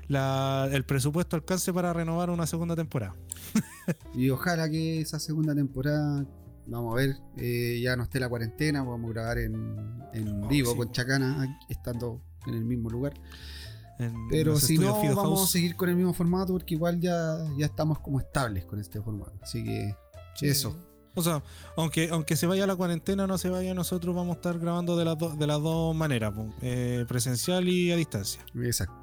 [0.07, 3.15] la- el presupuesto alcance para renovar una segunda temporada.
[4.13, 6.23] Y ojalá que esa segunda temporada,
[6.67, 9.55] vamos a ver, eh, ya no esté la cuarentena, podamos grabar en,
[10.13, 10.77] en Oh, vivo sí.
[10.77, 13.13] con Chacana, estando en el mismo lugar.
[13.99, 15.49] En Pero si no, Fido vamos House.
[15.49, 19.01] a seguir con el mismo formato porque igual ya, ya estamos como estables con este
[19.01, 19.33] formato.
[19.41, 19.95] Así que
[20.35, 20.47] Sí.
[20.47, 20.75] eso.
[21.15, 21.43] O sea,
[21.75, 25.03] aunque, aunque se vaya la cuarentena, no se vaya, nosotros vamos a estar grabando de
[25.05, 28.41] las, dos de las dos maneras, eh, presencial y a distancia.
[28.55, 28.95] Exacto.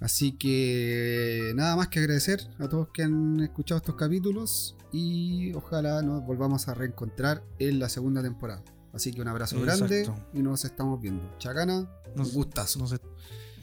[0.00, 6.02] Así que nada más que agradecer a todos que han escuchado estos capítulos y ojalá
[6.02, 8.62] nos volvamos a reencontrar en la segunda temporada.
[8.92, 11.22] Así que un abrazo grande y nos estamos viendo.
[11.38, 12.84] Chacana, Nos- un gustazo.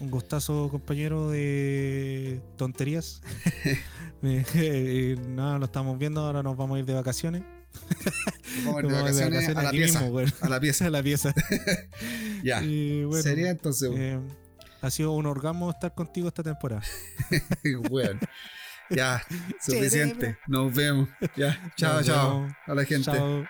[0.02, 3.22] Un gustazo, compañero de tonterías.
[4.24, 7.42] Eh, eh, nada, lo estamos viendo, ahora nos vamos a ir de vacaciones.
[8.64, 10.02] Nos vamos a ir de vacaciones a la pieza.
[10.02, 10.20] mismo.
[10.42, 10.86] A la pieza.
[10.86, 11.34] a la pieza.
[12.44, 12.62] Ya.
[12.62, 14.20] Y bueno, Sería entonces, eh,
[14.80, 16.84] ha sido un orgasmo estar contigo esta temporada.
[17.90, 18.20] weón.
[18.92, 19.24] Ya,
[19.60, 20.38] suficiente.
[20.48, 21.10] Nos vemos.
[21.36, 22.56] Ya, chao, chao.
[22.68, 23.06] A la gente.
[23.06, 23.44] Chao.